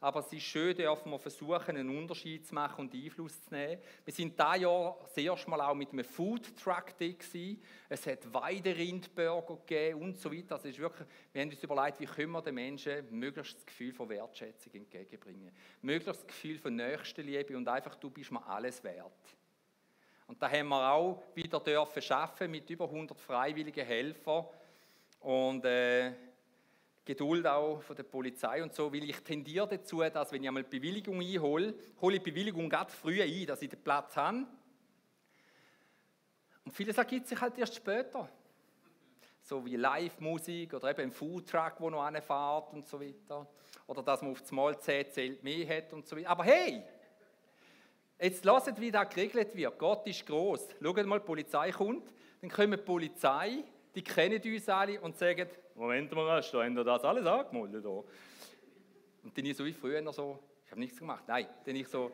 aber 0.00 0.20
es 0.20 0.32
ist 0.32 0.44
schön, 0.44 0.74
dürfen 0.74 1.10
wir 1.10 1.18
versuchen, 1.18 1.76
einen 1.76 1.96
Unterschied 1.96 2.46
zu 2.46 2.54
machen 2.54 2.80
und 2.80 2.94
Einfluss 2.94 3.42
zu 3.42 3.52
nehmen. 3.52 3.82
Wir 4.02 4.14
sind 4.14 4.32
dieses 4.32 4.60
Jahr 4.62 4.98
das 5.02 5.16
erste 5.18 5.50
Mal 5.50 5.60
auch 5.60 5.74
mit 5.74 5.92
einem 5.92 6.04
Food 6.04 6.56
Truck 6.56 6.96
da 6.98 7.06
gewesen. 7.06 7.62
Es 7.86 8.06
hat 8.06 8.32
Weiderindburger 8.32 9.56
gegeben 9.56 10.00
und 10.00 10.18
so 10.18 10.32
weiter. 10.32 10.54
Also 10.54 10.68
ist 10.68 10.78
wirklich, 10.78 11.06
wir 11.32 11.42
haben 11.42 11.50
uns 11.50 11.62
überlegt, 11.62 12.00
wie 12.00 12.06
können 12.06 12.32
wir 12.32 12.40
den 12.40 12.54
Menschen 12.54 13.06
möglichst 13.10 13.56
das 13.56 13.66
Gefühl 13.66 13.92
von 13.92 14.08
Wertschätzung 14.08 14.72
entgegenbringen. 14.72 15.52
Möglichst 15.82 16.20
das 16.20 16.26
Gefühl 16.26 16.58
von 16.58 16.74
Nächstenliebe 16.74 17.54
und 17.54 17.68
einfach, 17.68 17.94
du 17.96 18.08
bist 18.08 18.32
mir 18.32 18.46
alles 18.46 18.82
wert. 18.82 19.36
Und 20.26 20.40
da 20.40 20.50
haben 20.50 20.68
wir 20.68 20.92
auch 20.92 21.22
wieder 21.34 21.60
dürfen 21.60 22.00
schaffen 22.00 22.50
mit 22.50 22.70
über 22.70 22.86
100 22.86 23.20
freiwilligen 23.20 23.84
Helfern. 23.84 24.46
Und 25.18 25.64
äh, 25.66 26.12
Geduld 27.10 27.44
auch 27.44 27.82
von 27.82 27.96
der 27.96 28.04
Polizei 28.04 28.62
und 28.62 28.72
so, 28.72 28.92
weil 28.92 29.02
ich 29.02 29.16
tendiere 29.24 29.66
dazu, 29.66 30.00
dass 30.00 30.30
wenn 30.30 30.42
ich 30.44 30.48
einmal 30.48 30.62
Bewilligung 30.62 31.20
einhole, 31.20 31.74
hole 32.00 32.16
ich 32.16 32.22
Bewilligung 32.22 32.68
ganz 32.68 32.94
früh 32.94 33.20
ein, 33.20 33.46
dass 33.46 33.62
ich 33.62 33.68
den 33.68 33.82
Platz 33.82 34.16
habe. 34.16 34.46
Und 36.64 36.70
vieles 36.70 36.96
ergibt 36.96 37.26
sich 37.26 37.40
halt 37.40 37.58
erst 37.58 37.74
später. 37.74 38.28
So 39.42 39.66
wie 39.66 39.74
Live-Musik 39.74 40.72
oder 40.74 40.90
eben 40.90 41.00
ein 41.00 41.10
Foodtruck, 41.10 41.80
wo 41.80 41.90
noch 41.90 42.08
fährt 42.22 42.72
und 42.74 42.86
so 42.86 43.00
weiter. 43.00 43.44
Oder 43.88 44.04
dass 44.04 44.22
man 44.22 44.30
auf 44.30 44.42
das 44.42 44.52
Mal 44.52 44.78
10 44.78 45.10
Zelt 45.10 45.42
mehr 45.42 45.78
hat 45.78 45.92
und 45.92 46.06
so 46.06 46.16
weiter. 46.16 46.28
Aber 46.28 46.44
hey, 46.44 46.80
jetzt 48.20 48.44
lasst, 48.44 48.80
wie 48.80 48.92
das 48.92 49.08
geregelt 49.08 49.56
wird. 49.56 49.76
Gott 49.80 50.06
ist 50.06 50.24
groß. 50.24 50.76
Schaut 50.80 51.06
mal, 51.06 51.18
die 51.18 51.26
Polizei 51.26 51.72
kommt, 51.72 52.08
dann 52.40 52.50
kommt 52.50 52.72
die 52.72 52.76
Polizei, 52.76 53.64
die 53.96 54.02
kennen 54.02 54.40
uns 54.40 54.68
alle 54.68 55.00
und 55.00 55.16
sagen, 55.16 55.48
Moment 55.80 56.12
mal, 56.12 56.36
hast 56.36 56.52
du 56.52 56.84
das 56.84 57.04
alles 57.04 57.24
angemeldet? 57.24 57.86
Und 57.86 58.04
dann 59.34 59.44
ich 59.46 59.56
so 59.56 59.64
wie 59.64 59.72
früher 59.72 60.12
so, 60.12 60.38
ich 60.62 60.70
habe 60.70 60.78
nichts 60.78 60.98
gemacht. 60.98 61.24
Nein, 61.26 61.46
dann 61.64 61.74
ich 61.74 61.88
so, 61.88 62.12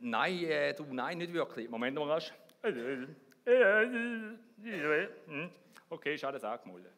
nein, 0.00 0.42
äh, 0.42 0.74
du, 0.74 0.84
nein, 0.90 1.18
nicht 1.18 1.32
wirklich. 1.32 1.70
Moment 1.70 1.96
mal, 1.96 2.16
hast 2.16 2.34
Okay, 5.88 6.16
ist 6.16 6.24
alles 6.24 6.42
angemeldet. 6.42 6.92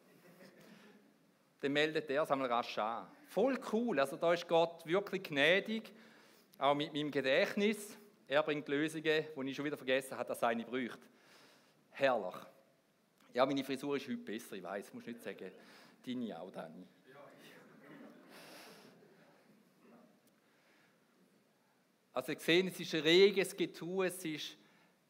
Dann 1.60 1.72
meldet 1.72 2.08
er 2.08 2.22
es 2.22 2.30
einmal 2.30 2.50
rasch 2.50 2.78
an. 2.78 3.06
Voll 3.26 3.60
cool, 3.70 4.00
also 4.00 4.16
da 4.16 4.32
ist 4.32 4.48
Gott 4.48 4.86
wirklich 4.86 5.22
gnädig, 5.24 5.92
auch 6.56 6.74
mit 6.74 6.94
meinem 6.94 7.10
Gedächtnis. 7.10 7.98
Er 8.26 8.42
bringt 8.42 8.66
Lösungen, 8.66 9.04
die 9.04 9.50
ich 9.50 9.56
schon 9.56 9.66
wieder 9.66 9.76
vergessen 9.76 10.16
habe, 10.16 10.26
dass 10.26 10.42
eine 10.42 10.64
bräuchte. 10.64 11.06
Herrlich. 11.90 12.49
Ja, 13.32 13.46
meine 13.46 13.62
Frisur 13.62 13.96
ist 13.96 14.08
heute 14.08 14.16
besser, 14.16 14.56
ich 14.56 14.62
weiß, 14.62 14.92
muss 14.92 15.06
nicht 15.06 15.22
sagen. 15.22 15.52
Deine 16.04 16.40
auch, 16.40 16.50
Dani. 16.50 16.86
Also, 22.12 22.32
ihr 22.32 22.38
seht, 22.40 22.66
es 22.66 22.80
ist 22.80 22.94
ein 22.94 23.02
reges 23.02 23.56
Getue, 23.56 24.06
es 24.06 24.24
ist 24.24 24.56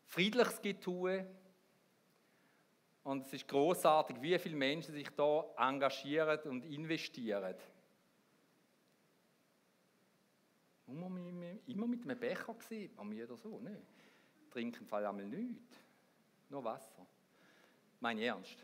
friedliches 0.07 0.61
Getue. 0.61 1.27
Und 3.03 3.27
es 3.27 3.33
ist 3.33 3.49
großartig, 3.49 4.21
wie 4.21 4.39
viele 4.39 4.57
Menschen 4.57 4.93
sich 4.93 5.09
da 5.17 5.47
engagieren 5.57 6.39
und 6.51 6.67
investieren. 6.67 7.55
Immer 10.87 11.87
mit 11.87 12.03
einem 12.03 12.19
Becher 12.19 12.53
gesehen, 12.53 12.99
an 12.99 13.09
mir 13.09 13.25
oder 13.25 13.39
so, 13.39 13.59
ne? 13.61 13.81
trinke 14.51 14.81
im 14.81 14.87
Fall 14.87 15.07
einmal 15.07 15.27
nichts. 15.27 15.79
Nur 16.49 16.65
Wasser. 16.65 17.07
Mein 18.01 18.19
Ernst. 18.19 18.57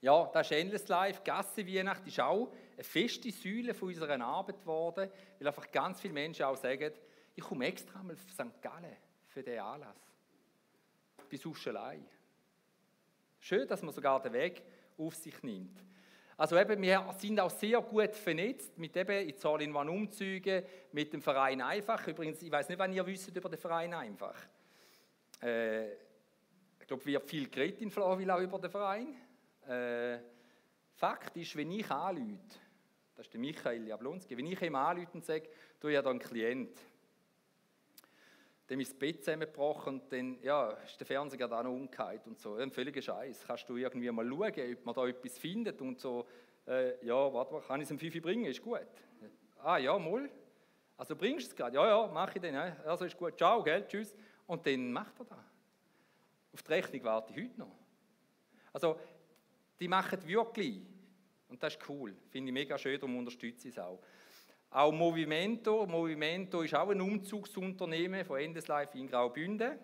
Ja, 0.00 0.30
das 0.32 0.50
ist 0.50 0.56
Endless 0.56 0.88
Life. 0.88 1.20
Gasse 1.22 1.66
Weihnacht 1.66 2.06
ist 2.06 2.20
auch 2.20 2.50
eine 2.74 2.84
feste 2.84 3.30
Säule 3.30 3.74
von 3.74 3.88
unserer 3.88 4.20
Arbeit 4.20 4.60
geworden, 4.60 5.10
weil 5.38 5.48
einfach 5.48 5.70
ganz 5.70 6.00
viele 6.00 6.14
Menschen 6.14 6.44
auch 6.44 6.56
sagen, 6.56 6.92
ich 7.34 7.44
komme 7.44 7.66
extra 7.66 8.02
mal 8.02 8.14
auf 8.14 8.32
St. 8.32 8.62
Gallen 8.62 8.96
für 9.28 9.42
diesen 9.42 9.60
Anlass. 9.60 9.96
Bis 11.28 11.44
Uschelei. 11.44 12.00
Schön, 13.38 13.68
dass 13.68 13.82
man 13.82 13.94
sogar 13.94 14.20
den 14.20 14.32
Weg 14.32 14.62
auf 14.98 15.14
sich 15.14 15.42
nimmt. 15.42 15.78
Also 16.36 16.58
eben, 16.58 16.80
wir 16.80 17.14
sind 17.18 17.38
auch 17.38 17.50
sehr 17.50 17.80
gut 17.82 18.14
vernetzt 18.14 18.76
mit 18.78 18.96
eben 18.96 19.28
in 19.28 19.34
All-in-One-Umzügen, 19.44 20.64
mit 20.92 21.12
dem 21.12 21.20
Verein 21.20 21.60
Einfach. 21.60 22.06
Übrigens, 22.08 22.40
ich 22.42 22.50
weiß 22.50 22.70
nicht, 22.70 22.78
wann 22.78 22.92
ihr 22.92 23.06
wisst 23.06 23.36
über 23.36 23.48
den 23.48 23.58
Verein 23.58 23.92
Einfach. 23.92 24.34
Äh, 25.42 25.92
ich 25.92 25.98
glaube, 26.90 27.06
wird 27.06 27.30
viel 27.30 27.48
geredet 27.48 27.80
in 27.80 27.96
auch 27.96 28.18
über 28.18 28.58
den 28.58 28.70
Verein. 28.70 29.14
Äh, 29.68 30.18
Fakt 30.94 31.36
ist, 31.36 31.54
wenn 31.56 31.70
ich 31.70 31.88
anrufe, 31.88 32.58
das 33.14 33.26
ist 33.26 33.32
der 33.32 33.40
Michael 33.40 33.86
Jablonski, 33.86 34.36
wenn 34.36 34.46
ich 34.46 34.60
ihm 34.60 34.74
anrufe 34.74 35.12
und 35.12 35.24
sage, 35.24 35.48
du, 35.78 35.88
ich 35.88 35.96
habe 35.96 36.04
da 36.04 36.10
einen 36.10 36.18
Klient, 36.18 36.76
dem 38.68 38.80
ist 38.80 38.90
das 38.90 38.98
Bett 38.98 39.24
zusammengebrochen 39.24 40.00
und 40.00 40.12
dann 40.12 40.42
ja, 40.42 40.70
ist 40.70 40.98
der 40.98 41.06
Fernseher 41.06 41.46
auch 41.52 41.62
noch 41.62 41.70
umgekehrt 41.70 42.26
und 42.26 42.40
so. 42.40 42.54
Ein 42.54 42.72
völliger 42.72 43.02
Scheiß. 43.02 43.44
Kannst 43.46 43.68
du 43.68 43.76
irgendwie 43.76 44.10
mal 44.10 44.28
schauen, 44.28 44.76
ob 44.76 44.84
man 44.84 44.94
da 44.94 45.06
etwas 45.06 45.38
findet 45.38 45.80
und 45.80 46.00
so, 46.00 46.26
äh, 46.66 47.04
ja, 47.06 47.32
warte 47.32 47.52
mal, 47.52 47.62
kann 47.62 47.80
ich 47.80 47.86
es 47.86 47.92
um 47.92 47.98
5 47.98 48.20
bringen, 48.20 48.46
ist 48.46 48.62
gut. 48.62 48.80
Ah, 49.62 49.78
ja, 49.78 49.96
mal. 49.96 50.28
Also 50.96 51.14
bringst 51.14 51.46
du 51.46 51.50
es 51.50 51.56
gerade? 51.56 51.76
Ja, 51.76 51.86
ja, 51.86 52.06
mache 52.08 52.38
ich. 52.38 52.44
Ja. 52.44 52.76
Also 52.84 53.04
ist 53.04 53.16
gut, 53.16 53.38
ciao, 53.38 53.62
gell, 53.62 53.86
tschüss. 53.86 54.14
Und 54.46 54.66
dann 54.66 54.92
macht 54.92 55.18
er 55.20 55.24
das. 55.26 55.49
Auf 56.52 56.62
die 56.62 56.72
Rechnung 56.72 57.04
warte 57.04 57.32
ich 57.32 57.44
heute 57.44 57.58
noch. 57.58 57.76
Also, 58.72 58.98
die 59.78 59.88
machen 59.88 60.26
wirklich. 60.26 60.82
Und 61.48 61.62
das 61.62 61.74
ist 61.74 61.88
cool. 61.88 62.14
Finde 62.28 62.50
ich 62.50 62.54
mega 62.54 62.78
schön, 62.78 62.98
darum 62.98 63.18
unterstütze 63.18 63.68
ich 63.68 63.74
es 63.74 63.78
auch. 63.82 64.00
Auch 64.70 64.92
Movimento. 64.92 65.84
Movimento 65.86 66.62
ist 66.62 66.74
auch 66.74 66.90
ein 66.90 67.00
Umzugsunternehmen 67.00 68.24
von 68.24 68.38
Endeslife 68.38 68.96
in 68.96 69.08
Graubünden. 69.08 69.78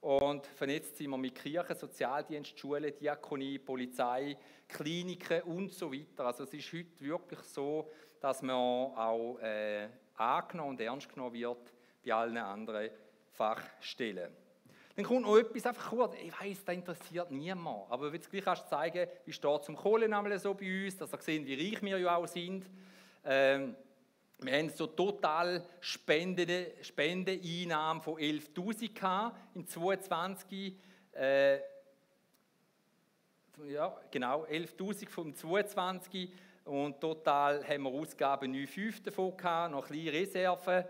Und 0.00 0.46
vernetzt 0.46 0.96
sind 0.96 1.10
wir 1.10 1.18
mit 1.18 1.34
Kirchen, 1.34 1.74
Sozialdienst, 1.74 2.56
Schulen, 2.56 2.96
Diakonie, 2.96 3.58
Polizei, 3.58 4.36
Kliniken 4.68 5.42
und 5.42 5.72
so 5.72 5.92
weiter. 5.92 6.26
Also 6.26 6.44
es 6.44 6.54
ist 6.54 6.72
heute 6.72 7.00
wirklich 7.00 7.40
so, 7.40 7.90
dass 8.20 8.42
man 8.42 8.54
auch 8.54 9.38
äh, 9.40 9.88
angenommen 10.14 10.70
und 10.70 10.80
ernst 10.80 11.08
genommen 11.08 11.34
wird 11.34 11.72
bei 12.04 12.14
allen 12.14 12.36
anderen 12.36 12.90
Fachstellen. 13.32 14.45
Dann 14.96 15.04
kommt 15.04 15.22
noch 15.22 15.36
etwas 15.36 15.66
einfach 15.66 15.90
kurz. 15.90 16.14
Ich 16.14 16.32
weiß, 16.32 16.64
das 16.64 16.74
interessiert 16.74 17.30
niemand. 17.30 17.90
Aber 17.90 18.10
wenn 18.10 18.20
du 18.20 18.28
gleich 18.30 18.44
kannst 18.44 18.68
zeigen, 18.68 19.06
wie 19.26 19.32
steht 19.32 19.64
zum 19.64 19.76
Kohlen 19.76 20.38
so 20.38 20.54
bei 20.54 20.86
uns, 20.86 20.96
dass 20.96 21.12
ihr 21.12 21.18
sehen, 21.20 21.46
wie 21.46 21.54
reich 21.54 21.82
wir 21.82 21.98
ja 21.98 22.16
auch 22.16 22.26
sind. 22.26 22.64
Ähm, 23.22 23.76
wir 24.38 24.52
haben 24.52 24.70
so 24.70 24.86
total 24.86 25.62
Spende, 25.80 26.72
Spendeeinnahmen 26.80 28.02
von 28.02 28.14
11.000 28.14 28.94
gehabt 28.94 29.36
im 29.54 29.66
22. 29.66 30.74
Äh, 31.12 31.56
ja, 33.68 33.94
genau, 34.10 34.44
11.000 34.44 35.08
vom 35.08 35.34
22 35.34 36.30
und 36.64 37.00
total 37.00 37.66
haben 37.66 37.82
wir 37.84 37.90
Ausgaben 37.90 38.54
9,5 38.54 39.04
davon 39.04 39.36
gehabt, 39.36 39.72
noch 39.72 39.84
ein 39.86 39.92
bisschen 39.92 40.08
Reserven. 40.08 40.84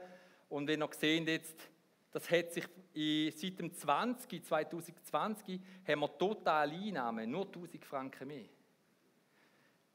Und 0.49 0.67
wenn 0.69 0.83
ihr 0.83 0.89
seht 0.93 1.29
jetzt, 1.29 1.69
das 2.13 2.31
hat 2.31 2.53
sich 2.53 2.65
in, 2.65 2.86
seit 2.97 3.59
dem 3.59 3.73
20, 3.73 4.43
2020 4.43 5.61
haben 5.87 6.01
wir 6.01 6.19
total 6.19 6.71
Einnahmen, 6.71 7.31
nur 7.31 7.47
1000 7.47 7.85
Franken 7.85 8.29
mehr. 8.29 8.49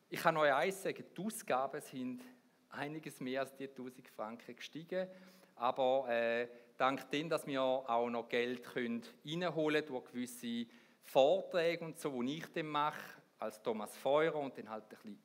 Ich 0.09 0.19
kann 0.19 0.37
euch 0.37 0.53
eins 0.53 0.83
sagen, 0.83 1.03
die 1.17 1.21
Ausgaben 1.21 1.81
sind 1.81 2.21
einiges 2.69 3.19
mehr 3.19 3.41
als 3.41 3.55
die 3.55 3.67
1000 3.67 4.07
Franken 4.09 4.55
gestiegen, 4.55 5.07
aber 5.55 6.09
äh, 6.09 6.47
dank 6.77 7.09
dem, 7.09 7.27
dass 7.27 7.47
wir 7.47 7.61
auch 7.61 8.09
noch 8.09 8.29
Geld 8.29 8.63
können 8.63 9.01
reinholen 9.25 9.85
können 9.85 9.87
durch 9.87 10.11
gewisse 10.11 10.67
Vorträge 11.01 11.83
und 11.83 11.99
so, 11.99 12.21
die 12.21 12.37
ich 12.37 12.51
dann 12.53 12.67
mache, 12.67 13.01
als 13.39 13.61
Thomas 13.63 13.97
Feurer 13.97 14.35
und 14.39 14.55
dann 14.57 14.69
halt 14.69 14.83
ein 14.83 14.89
bisschen 14.89 15.21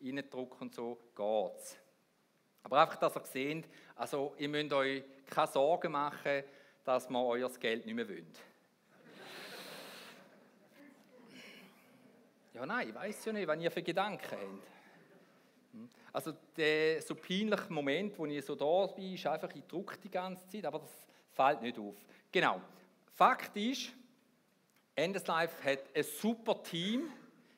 reindrücken 0.00 0.60
und 0.62 0.74
so, 0.74 0.98
geht 1.14 1.58
es. 1.58 1.76
Aber 2.62 2.80
einfach, 2.80 2.96
dass 2.96 3.16
ihr 3.16 3.24
seht, 3.24 3.68
also 3.96 4.34
ihr 4.38 4.48
müsst 4.48 4.72
euch 4.72 5.04
keine 5.26 5.48
Sorgen 5.48 5.92
machen, 5.92 6.44
dass 6.84 7.08
wir 7.08 7.24
euer 7.24 7.50
Geld 7.58 7.86
nicht 7.86 7.94
mehr 7.94 8.08
wollen. 8.08 8.32
Ja, 12.54 12.66
nein, 12.66 12.88
ich 12.88 12.94
weiß 12.94 13.24
ja 13.26 13.32
nicht, 13.32 13.46
was 13.46 13.60
ihr 13.60 13.70
für 13.70 13.82
Gedanken 13.82 14.30
habt. 14.30 14.42
Hm? 15.72 15.88
Also 16.12 16.32
der 16.56 17.00
so 17.00 17.14
peinliche 17.14 17.72
Moment, 17.72 18.18
wo 18.18 18.26
ich 18.26 18.44
so 18.44 18.54
da 18.54 18.86
bin, 18.92 19.14
ist 19.14 19.26
einfach, 19.26 19.50
ich 19.54 19.64
drucke 19.64 19.96
die 19.98 20.10
ganze 20.10 20.46
Zeit, 20.48 20.66
aber 20.66 20.80
das 20.80 21.06
fällt 21.32 21.62
nicht 21.62 21.78
auf. 21.78 21.96
Genau. 22.30 22.60
Fakt 23.14 23.56
ist, 23.56 23.92
Endeslife 24.94 25.64
hat 25.64 25.80
ein 25.94 26.02
super 26.02 26.62
Team, 26.62 27.10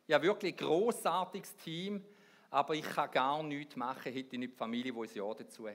ja 0.07 0.23
wirklich 0.23 0.55
ein 0.55 0.57
großartiges 0.57 1.57
Team, 1.57 2.05
aber 2.51 2.75
ich 2.75 2.85
kann 2.85 3.11
gar 3.11 3.43
nichts 3.43 3.75
machen, 3.75 4.13
hätte 4.13 4.37
ich 4.37 4.39
nicht 4.39 4.53
die 4.53 4.57
Familie, 4.57 4.93
die 4.93 4.99
ein 5.01 5.15
Jahr 5.15 5.35
dazu 5.35 5.69
hat. 5.69 5.75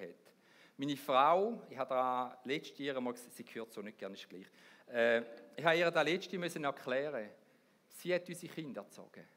Meine 0.80 0.96
Frau, 0.96 1.62
ich 1.70 1.78
habe 1.78 1.90
da 1.90 2.40
letztes 2.46 2.80
Jahr 2.80 3.02
mal 3.02 3.12
gesagt, 3.12 3.34
sie 3.34 3.44
gehört 3.44 3.74
so 3.74 3.82
nicht 3.82 3.98
gerne, 3.98 4.16
ist 4.16 4.30
gleich. 4.30 4.46
Äh, 4.88 5.24
ich 5.58 5.66
habe 5.66 5.78
ihr 5.78 5.92
da 5.92 6.02
letzte 6.02 6.38
müssen 6.38 6.64
erklären, 6.64 7.32
sie 7.90 8.16
hat 8.16 8.30
unsere 8.30 8.54
Kinder 8.54 8.84
erzogen. 8.84 9.28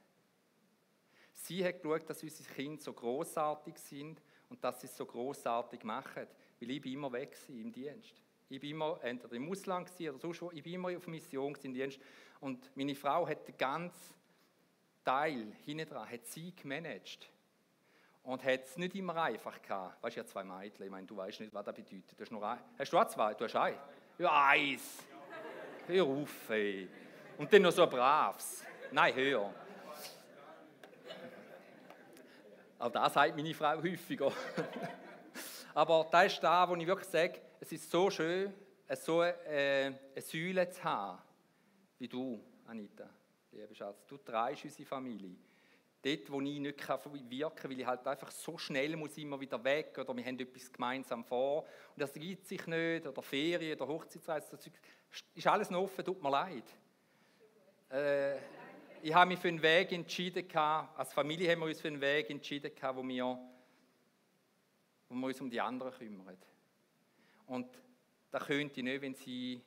Sie 1.33 1.65
hat 1.65 1.83
geschaut, 1.83 2.09
dass 2.09 2.23
unsere 2.23 2.49
Kinder 2.49 2.81
so 2.81 2.93
großartig 2.93 3.77
sind 3.77 4.23
und 4.51 4.63
dass 4.63 4.83
sie 4.83 4.87
es 4.87 4.97
so 4.97 5.05
großartig 5.05 5.83
machen, 5.83 6.29
weil 6.61 6.71
ich 6.71 6.81
bin 6.81 6.93
immer 6.93 7.11
weg 7.11 7.37
war 7.49 7.57
im 7.57 7.73
Dienst. 7.73 8.23
Ich 8.49 8.61
bin 8.61 8.71
immer 8.71 9.01
entweder 9.03 9.35
im 9.35 9.51
Ausland 9.51 9.91
oder 9.99 10.19
sonst 10.21 10.43
wo, 10.43 10.53
ich 10.53 10.63
bin 10.63 10.75
immer 10.75 10.97
auf 10.97 11.09
Mission 11.09 11.59
im 11.65 11.75
Dienst. 11.75 11.99
Und 12.39 12.71
meine 12.77 12.95
Frau 12.95 13.27
hat 13.27 13.49
den 13.49 13.57
ganzen 13.57 14.15
Teil 15.05 15.53
hinten 15.65 15.89
dran, 15.89 16.09
hat 16.09 16.25
sie 16.25 16.55
gemanagt. 16.55 17.29
Und 18.25 18.45
hat 18.45 18.65
es 18.65 18.77
nicht 18.77 18.95
immer 18.95 19.17
einfach 19.17 19.61
gehabt. 19.61 20.03
Weißt 20.03 20.17
du, 20.17 20.21
ja 20.21 20.27
zwei 20.27 20.45
Mädchen, 20.45 20.85
ich 20.85 20.91
meine, 20.91 21.07
du 21.07 21.17
weißt 21.17 21.41
nicht, 21.41 21.53
was 21.53 21.65
das 21.65 21.75
bedeutet. 21.75 22.13
Du 22.17 22.23
hast, 22.23 22.31
nur 22.31 22.47
ein, 22.47 22.59
hast 22.79 22.93
du 22.93 22.99
auch 22.99 23.07
zwei? 23.07 23.35
Du 23.35 23.45
hast 23.45 23.57
ein? 23.57 23.75
Ja, 24.19 24.47
eins. 24.49 24.99
Hör 25.87 26.05
auf, 26.05 26.51
ey. 26.51 26.89
Und 27.37 27.53
dann 27.53 27.63
noch 27.63 27.73
so 27.73 27.83
ein 27.83 27.91
braves. 27.91 28.65
Nein, 28.93 29.15
hör. 29.15 29.53
Auch 32.79 32.91
das 32.91 33.15
sagt 33.15 33.37
meine 33.37 33.55
Frau 33.55 33.77
häufiger. 33.83 34.33
Aber 35.75 36.07
das 36.11 36.33
ist 36.33 36.43
da, 36.43 36.69
wo 36.69 36.77
ich 36.77 36.87
wirklich 36.87 37.09
sage, 37.09 37.41
es 37.61 37.73
ist 37.73 37.91
so 37.91 38.11
schön, 38.11 38.53
so 38.97 39.23
äh, 39.23 39.87
eine 39.87 39.97
Säule 40.17 40.69
zu 40.69 40.85
haben, 40.85 41.19
wie 41.99 42.09
du, 42.09 42.43
Anita, 42.67 43.09
lieber 43.53 43.75
Schatz. 43.75 44.05
Du 44.07 44.19
trägst 44.19 44.65
unsere 44.65 44.87
Familie. 44.87 45.37
Dort, 46.05 46.33
wo 46.33 46.41
ich 46.41 46.59
nicht 46.59 46.89
wirken 46.89 47.57
kann, 47.57 47.71
weil 47.71 47.81
ich 47.81 47.87
halt 47.87 48.07
einfach 48.07 48.31
so 48.31 48.59
schnell 48.59 48.97
muss 48.97 49.17
immer 49.19 49.41
wieder 49.41 49.63
weg 49.63 49.97
oder 49.99 50.17
wir 50.17 50.25
haben 50.25 50.39
etwas 50.39 50.73
gemeinsam 50.73 51.25
vor 51.25 51.63
und 51.63 52.01
das 52.01 52.13
gibt 52.13 52.45
sich 52.47 52.67
nicht 52.67 53.07
oder 53.07 53.23
Ferien 53.23 53.81
oder 53.81 53.87
Hochzeitsreise, 53.87 54.57
das 54.57 54.71
ist 55.35 55.47
alles 55.47 55.71
noch 55.71 55.83
offen, 55.83 56.05
tut 56.05 56.21
mir 56.21 56.31
leid. 56.31 56.65
Äh, 57.91 58.37
ich 59.03 59.15
habe 59.15 59.29
mich 59.29 59.39
für 59.39 59.49
einen 59.49 59.63
Weg 59.63 59.93
entschieden, 59.93 60.45
als 60.57 61.13
Familie 61.13 61.51
haben 61.51 61.61
wir 61.61 61.67
uns 61.67 61.81
für 61.81 61.89
einen 61.89 62.01
Weg 62.01 62.31
entschieden, 62.31 62.73
wo 62.95 63.03
wir, 63.07 63.39
wo 65.09 65.15
wir 65.15 65.27
uns 65.27 65.41
um 65.41 65.51
die 65.51 65.61
anderen 65.61 65.93
kümmern. 65.93 66.39
Und 67.47 67.69
das 68.31 68.45
könnte 68.47 68.81
ich 68.81 68.85
nicht, 68.85 69.03
wenn 69.03 69.15
sie 69.15 69.63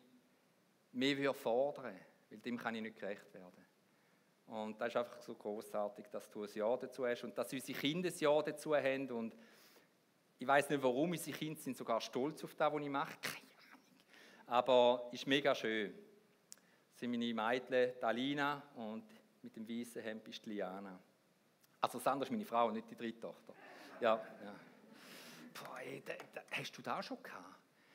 mehr 0.92 1.34
fordern 1.34 2.00
weil 2.30 2.40
dem 2.40 2.58
kann 2.58 2.76
ich 2.76 2.82
nicht 2.82 2.98
gerecht 2.98 3.34
werden. 3.34 3.64
Und 4.48 4.80
das 4.80 4.89
ist 4.89 4.98
einfach 4.98 5.20
so 5.22 5.34
großartig, 5.34 6.06
dass 6.12 6.30
du 6.30 6.43
ein 6.43 6.50
Ja 6.54 6.78
dazu 6.78 7.06
hast 7.06 7.24
und 7.24 7.38
dass 7.38 7.52
unsere 7.52 7.78
Kinder 7.78 8.10
ein 8.10 8.18
Ja 8.18 8.41
dazu 8.41 8.76
haben. 8.76 9.12
Und 9.12 9.36
ich 10.38 10.48
weiß 10.48 10.70
nicht 10.70 10.84
warum, 10.84 11.12
unsere 11.12 11.36
Kinder 11.36 11.60
sind 11.60 11.76
sogar 11.76 12.00
stolz 12.02 12.43
auf 12.43 12.54
das, 12.56 12.72
was 12.72 12.82
ich 12.82 12.89
mache. 12.89 13.18
Keine 13.22 13.38
Ahnung. 13.38 13.86
Aber 14.48 15.10
es 15.12 15.22
ist 15.22 15.28
mega 15.28 15.56
schön. 15.56 15.93
Das 16.91 17.00
sind 17.00 17.12
meine 17.12 17.34
Mädchen, 17.34 18.00
Dalina 18.00 18.62
und 18.76 19.04
mit 19.41 19.56
dem 19.56 19.68
weißen 19.68 20.02
Hemd 20.02 20.28
ist 20.28 20.46
Liana. 20.46 21.00
Also 21.82 21.98
das 21.98 22.08
andere 22.08 22.26
ist 22.26 22.32
meine 22.32 22.46
Frau, 22.46 22.72
nicht 22.72 22.89
die 22.89 22.96
dritte 22.96 23.20
Tochter. 23.20 23.54
Ja, 24.00 24.16
ja. 24.16 24.56
Boah, 25.54 25.80
ey, 25.80 26.02
da, 26.06 26.14
da, 26.34 26.41
hast 26.52 26.78
du 26.78 26.82
das 26.82 27.06
schon 27.06 27.22
gehabt? 27.22 27.43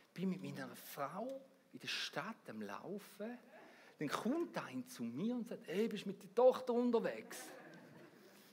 Ich 0.08 0.14
bin 0.14 0.28
mit 0.28 0.42
meiner 0.42 0.68
Frau 0.76 1.40
in 1.72 1.78
der 1.78 1.88
Stadt 1.88 2.48
am 2.48 2.62
Laufen. 2.62 3.38
Dann 4.00 4.08
kommt 4.08 4.56
ein 4.56 4.88
zu 4.88 5.02
mir 5.02 5.34
und 5.34 5.46
sagt, 5.46 5.68
hey, 5.68 5.86
bist 5.86 6.06
du 6.06 6.08
mit 6.08 6.22
der 6.22 6.34
Tochter 6.34 6.72
unterwegs? 6.72 7.50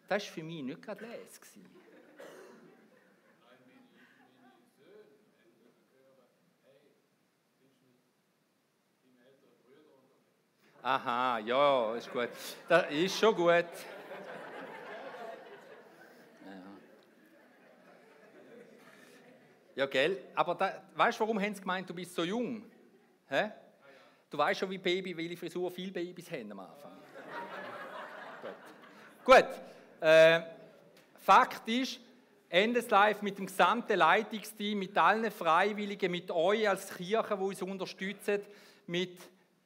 Das 0.05 0.25
war 0.25 0.33
für 0.33 0.43
mich 0.43 0.61
nicht 0.61 0.81
gerade 0.81 1.05
les. 1.05 1.39
Aha, 10.81 11.39
ja, 11.39 11.95
ist 11.95 12.11
gut. 12.11 12.29
Das 12.67 12.91
ist 12.91 13.17
schon 13.17 13.33
gut. 13.33 13.65
Ja, 19.75 19.85
gell? 19.85 20.23
Aber 20.35 20.55
da, 20.55 20.83
weißt 20.93 21.17
du, 21.17 21.21
warum 21.21 21.39
haben 21.39 21.55
sie 21.55 21.61
gemeint, 21.61 21.89
du 21.89 21.93
bist 21.93 22.13
so 22.13 22.25
jung? 22.25 22.69
Hä? 23.29 23.51
Du 24.29 24.37
weißt 24.37 24.59
schon, 24.59 24.69
wie 24.69 24.77
Baby, 24.77 25.15
welche 25.15 25.37
Frisur 25.37 25.71
viele 25.71 25.91
Babys 25.91 26.29
haben 26.31 26.51
am 26.51 26.59
Anfang. 26.59 26.91
Gut. 28.41 28.55
Gut. 29.23 30.01
Äh, 30.01 30.41
Fakt 31.19 31.67
ist, 31.69 31.99
Endeslife 32.49 33.23
mit 33.23 33.37
dem 33.37 33.45
gesamten 33.45 33.97
Leitungsteam, 33.97 34.79
mit 34.79 34.97
allen 34.97 35.31
Freiwilligen, 35.31 36.11
mit 36.11 36.29
euch 36.31 36.67
als 36.67 36.93
Kirche, 36.95 37.37
die 37.37 37.43
uns 37.43 37.61
unterstützen, 37.61 38.41
mit 38.85 39.17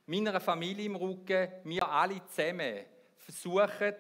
meiner 0.05 0.39
Familie 0.39 0.85
im 0.85 0.95
Rücken, 0.95 1.47
wir 1.63 1.87
alle 1.87 2.25
zusammen 2.27 2.85
versuchen, 3.17 3.95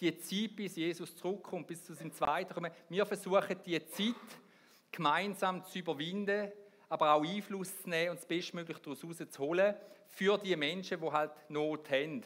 die 0.00 0.16
Zeit, 0.18 0.56
bis 0.56 0.76
Jesus 0.76 1.14
zurückkommt, 1.16 1.66
bis 1.66 1.84
zu 1.84 1.94
seinem 1.94 2.12
zweiten 2.12 2.52
Kommen, 2.52 2.72
wir 2.88 3.06
versuchen, 3.06 3.56
die 3.64 3.84
Zeit 3.86 4.14
gemeinsam 4.90 5.64
zu 5.64 5.78
überwinden, 5.78 6.50
aber 6.92 7.14
auch 7.14 7.24
Einfluss 7.24 7.80
zu 7.80 7.88
nehmen 7.88 8.10
und 8.10 8.18
das 8.18 8.26
Bestmögliche 8.26 8.78
daraus 8.78 9.02
rauszuholen 9.02 9.74
für 10.08 10.36
die 10.36 10.54
Menschen, 10.54 11.00
die 11.00 11.10
halt 11.10 11.30
Not 11.48 11.90
haben. 11.90 12.22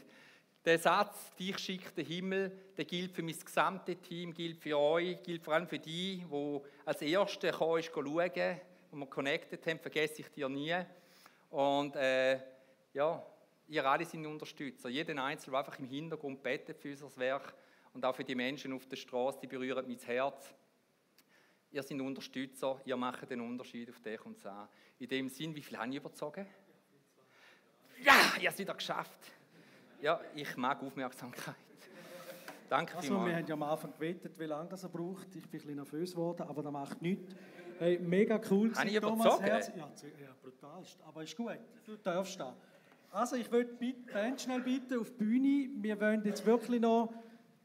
Der 0.65 0.77
Satz, 0.77 1.33
dich 1.37 1.57
schickt 1.61 1.97
der 1.97 2.05
Himmel, 2.05 2.51
der 2.77 2.85
gilt 2.85 3.13
für 3.13 3.23
mein 3.23 3.39
gesamtes 3.39 3.97
Team, 4.01 4.35
gilt 4.35 4.59
für 4.59 4.77
euch, 4.77 5.23
gilt 5.23 5.45
vor 5.45 5.55
allem 5.55 5.69
für 5.69 5.79
die, 5.79 6.25
die 6.29 6.61
als 6.85 7.01
Erste 7.01 7.53
schauen, 7.53 7.85
wo 7.95 8.97
wir 8.97 9.07
connected 9.07 9.65
haben, 9.69 9.79
vergesse 9.79 10.23
ich 10.23 10.29
dir 10.31 10.49
nie. 10.49 10.75
Und 11.51 11.95
äh, 11.95 12.41
ja, 12.93 13.25
ihr 13.69 13.89
alle 13.89 14.05
sind 14.05 14.27
Unterstützer. 14.27 14.89
Jeder 14.89 15.23
Einzelne, 15.23 15.53
der 15.53 15.61
einfach 15.61 15.79
im 15.79 15.87
Hintergrund 15.87 16.43
betet 16.43 16.81
für 16.81 16.91
unser 16.91 17.17
Werk 17.19 17.55
und 17.95 18.05
auch 18.05 18.17
für 18.17 18.25
die 18.25 18.35
Menschen 18.35 18.73
auf 18.73 18.85
der 18.87 18.97
Straße, 18.97 19.39
die 19.41 19.47
berühren 19.47 19.87
mein 19.87 19.99
Herz. 19.99 20.53
Ihr 21.73 21.83
seid 21.83 22.01
Unterstützer, 22.01 22.81
ihr 22.85 22.97
macht 22.97 23.29
den 23.29 23.41
Unterschied 23.41 23.91
auf 23.91 24.01
dich 24.01 24.25
und 24.25 24.45
an. 24.47 24.69
In 24.99 25.09
dem 25.09 25.29
Sinn, 25.29 25.55
wie 25.55 25.63
viel 25.63 25.77
habe 25.77 25.91
ich 25.91 25.97
überzogen? 25.97 26.47
Ja, 28.03 28.33
ihr 28.41 28.51
habt 28.51 28.61
es 28.61 28.77
geschafft. 28.77 29.33
Ja, 30.01 30.21
ich 30.35 30.57
mag 30.57 30.83
Aufmerksamkeit. 30.83 31.55
Danke 32.69 32.97
also, 32.97 33.25
wir 33.25 33.37
haben 33.37 33.47
ja 33.47 33.55
am 33.55 33.63
Anfang 33.63 33.93
gewettet, 33.93 34.39
wie 34.39 34.45
lange 34.45 34.69
das 34.69 34.83
er 34.83 34.89
braucht. 34.89 35.35
Ich 35.35 35.43
bin 35.43 35.43
ein 35.45 35.51
bisschen 35.51 35.75
nervös 35.77 36.13
geworden, 36.13 36.43
aber 36.43 36.63
das 36.63 36.73
macht 36.73 37.03
nichts. 37.03 37.35
Hey, 37.79 37.99
mega 37.99 38.41
cool. 38.51 38.73
Habe 38.75 38.89
ich 38.89 39.01
Thomas 39.01 39.41
Herz. 39.41 39.69
Ja, 39.69 39.77
ja, 39.77 40.35
brutalst. 40.43 40.99
Aber 41.03 41.23
ist 41.23 41.37
gut. 41.37 41.59
Du 41.85 41.97
darfst 41.97 42.41
da. 42.41 42.57
Also, 43.11 43.37
ich 43.37 43.51
würde 43.51 43.75
die 43.75 43.93
Band 43.93 44.41
schnell 44.41 44.61
bitten 44.61 44.99
auf 44.99 45.11
die 45.11 45.17
Bühne. 45.17 45.71
Wir 45.83 46.01
wollen 46.01 46.25
jetzt 46.25 46.45
wirklich 46.45 46.81
noch 46.81 47.13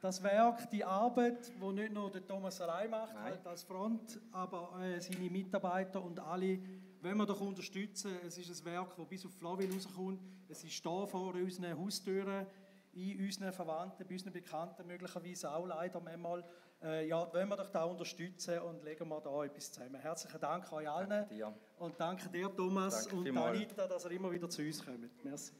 das 0.01 0.21
Werk, 0.23 0.69
die 0.71 0.83
Arbeit, 0.83 1.51
wo 1.59 1.71
nicht 1.71 1.93
nur 1.93 2.09
der 2.09 2.25
Thomas 2.25 2.59
allein 2.59 2.89
macht, 2.89 3.13
halt 3.15 3.45
als 3.45 3.63
Front, 3.63 4.19
aber 4.31 4.79
äh, 4.81 4.99
seine 4.99 5.29
Mitarbeiter 5.29 6.03
und 6.03 6.19
alle, 6.19 6.59
wenn 7.01 7.17
wir 7.17 7.25
doch 7.25 7.39
unterstützen. 7.39 8.11
Es 8.25 8.37
ist 8.37 8.49
ein 8.49 8.65
Werk, 8.65 8.95
das 8.97 9.07
bis 9.07 9.25
auf 9.25 9.33
Flawil 9.33 9.71
rauskommt. 9.71 10.19
Es 10.49 10.63
ist 10.63 10.83
da 10.83 11.05
vor 11.05 11.35
unseren 11.35 11.77
Haustüren, 11.77 12.47
in 12.93 13.23
unseren 13.23 13.53
Verwandten, 13.53 14.05
bei 14.05 14.13
unseren 14.13 14.33
Bekannten 14.33 14.85
möglicherweise 14.87 15.51
auch 15.51 15.67
leider 15.67 15.99
manchmal. 16.01 16.43
Äh, 16.83 17.07
ja, 17.07 17.31
wollen 17.31 17.47
wir 17.47 17.57
doch 17.57 17.69
da 17.69 17.83
unterstützen 17.83 18.57
und 18.59 18.83
legen 18.83 19.07
wir 19.07 19.21
da 19.21 19.43
etwas 19.45 19.71
zusammen. 19.71 20.01
Herzlichen 20.01 20.41
Dank 20.41 20.73
euch 20.73 20.89
allen. 20.89 21.09
Danke 21.09 21.53
und 21.77 21.99
danke 21.99 22.27
dir, 22.29 22.53
Thomas, 22.53 23.07
danke 23.07 23.29
und 23.29 23.37
Anita, 23.37 23.87
dass 23.87 24.05
ihr 24.05 24.11
immer 24.11 24.31
wieder 24.31 24.49
zu 24.49 24.63
uns 24.63 24.83
kommt. 24.83 25.23
Merci. 25.23 25.53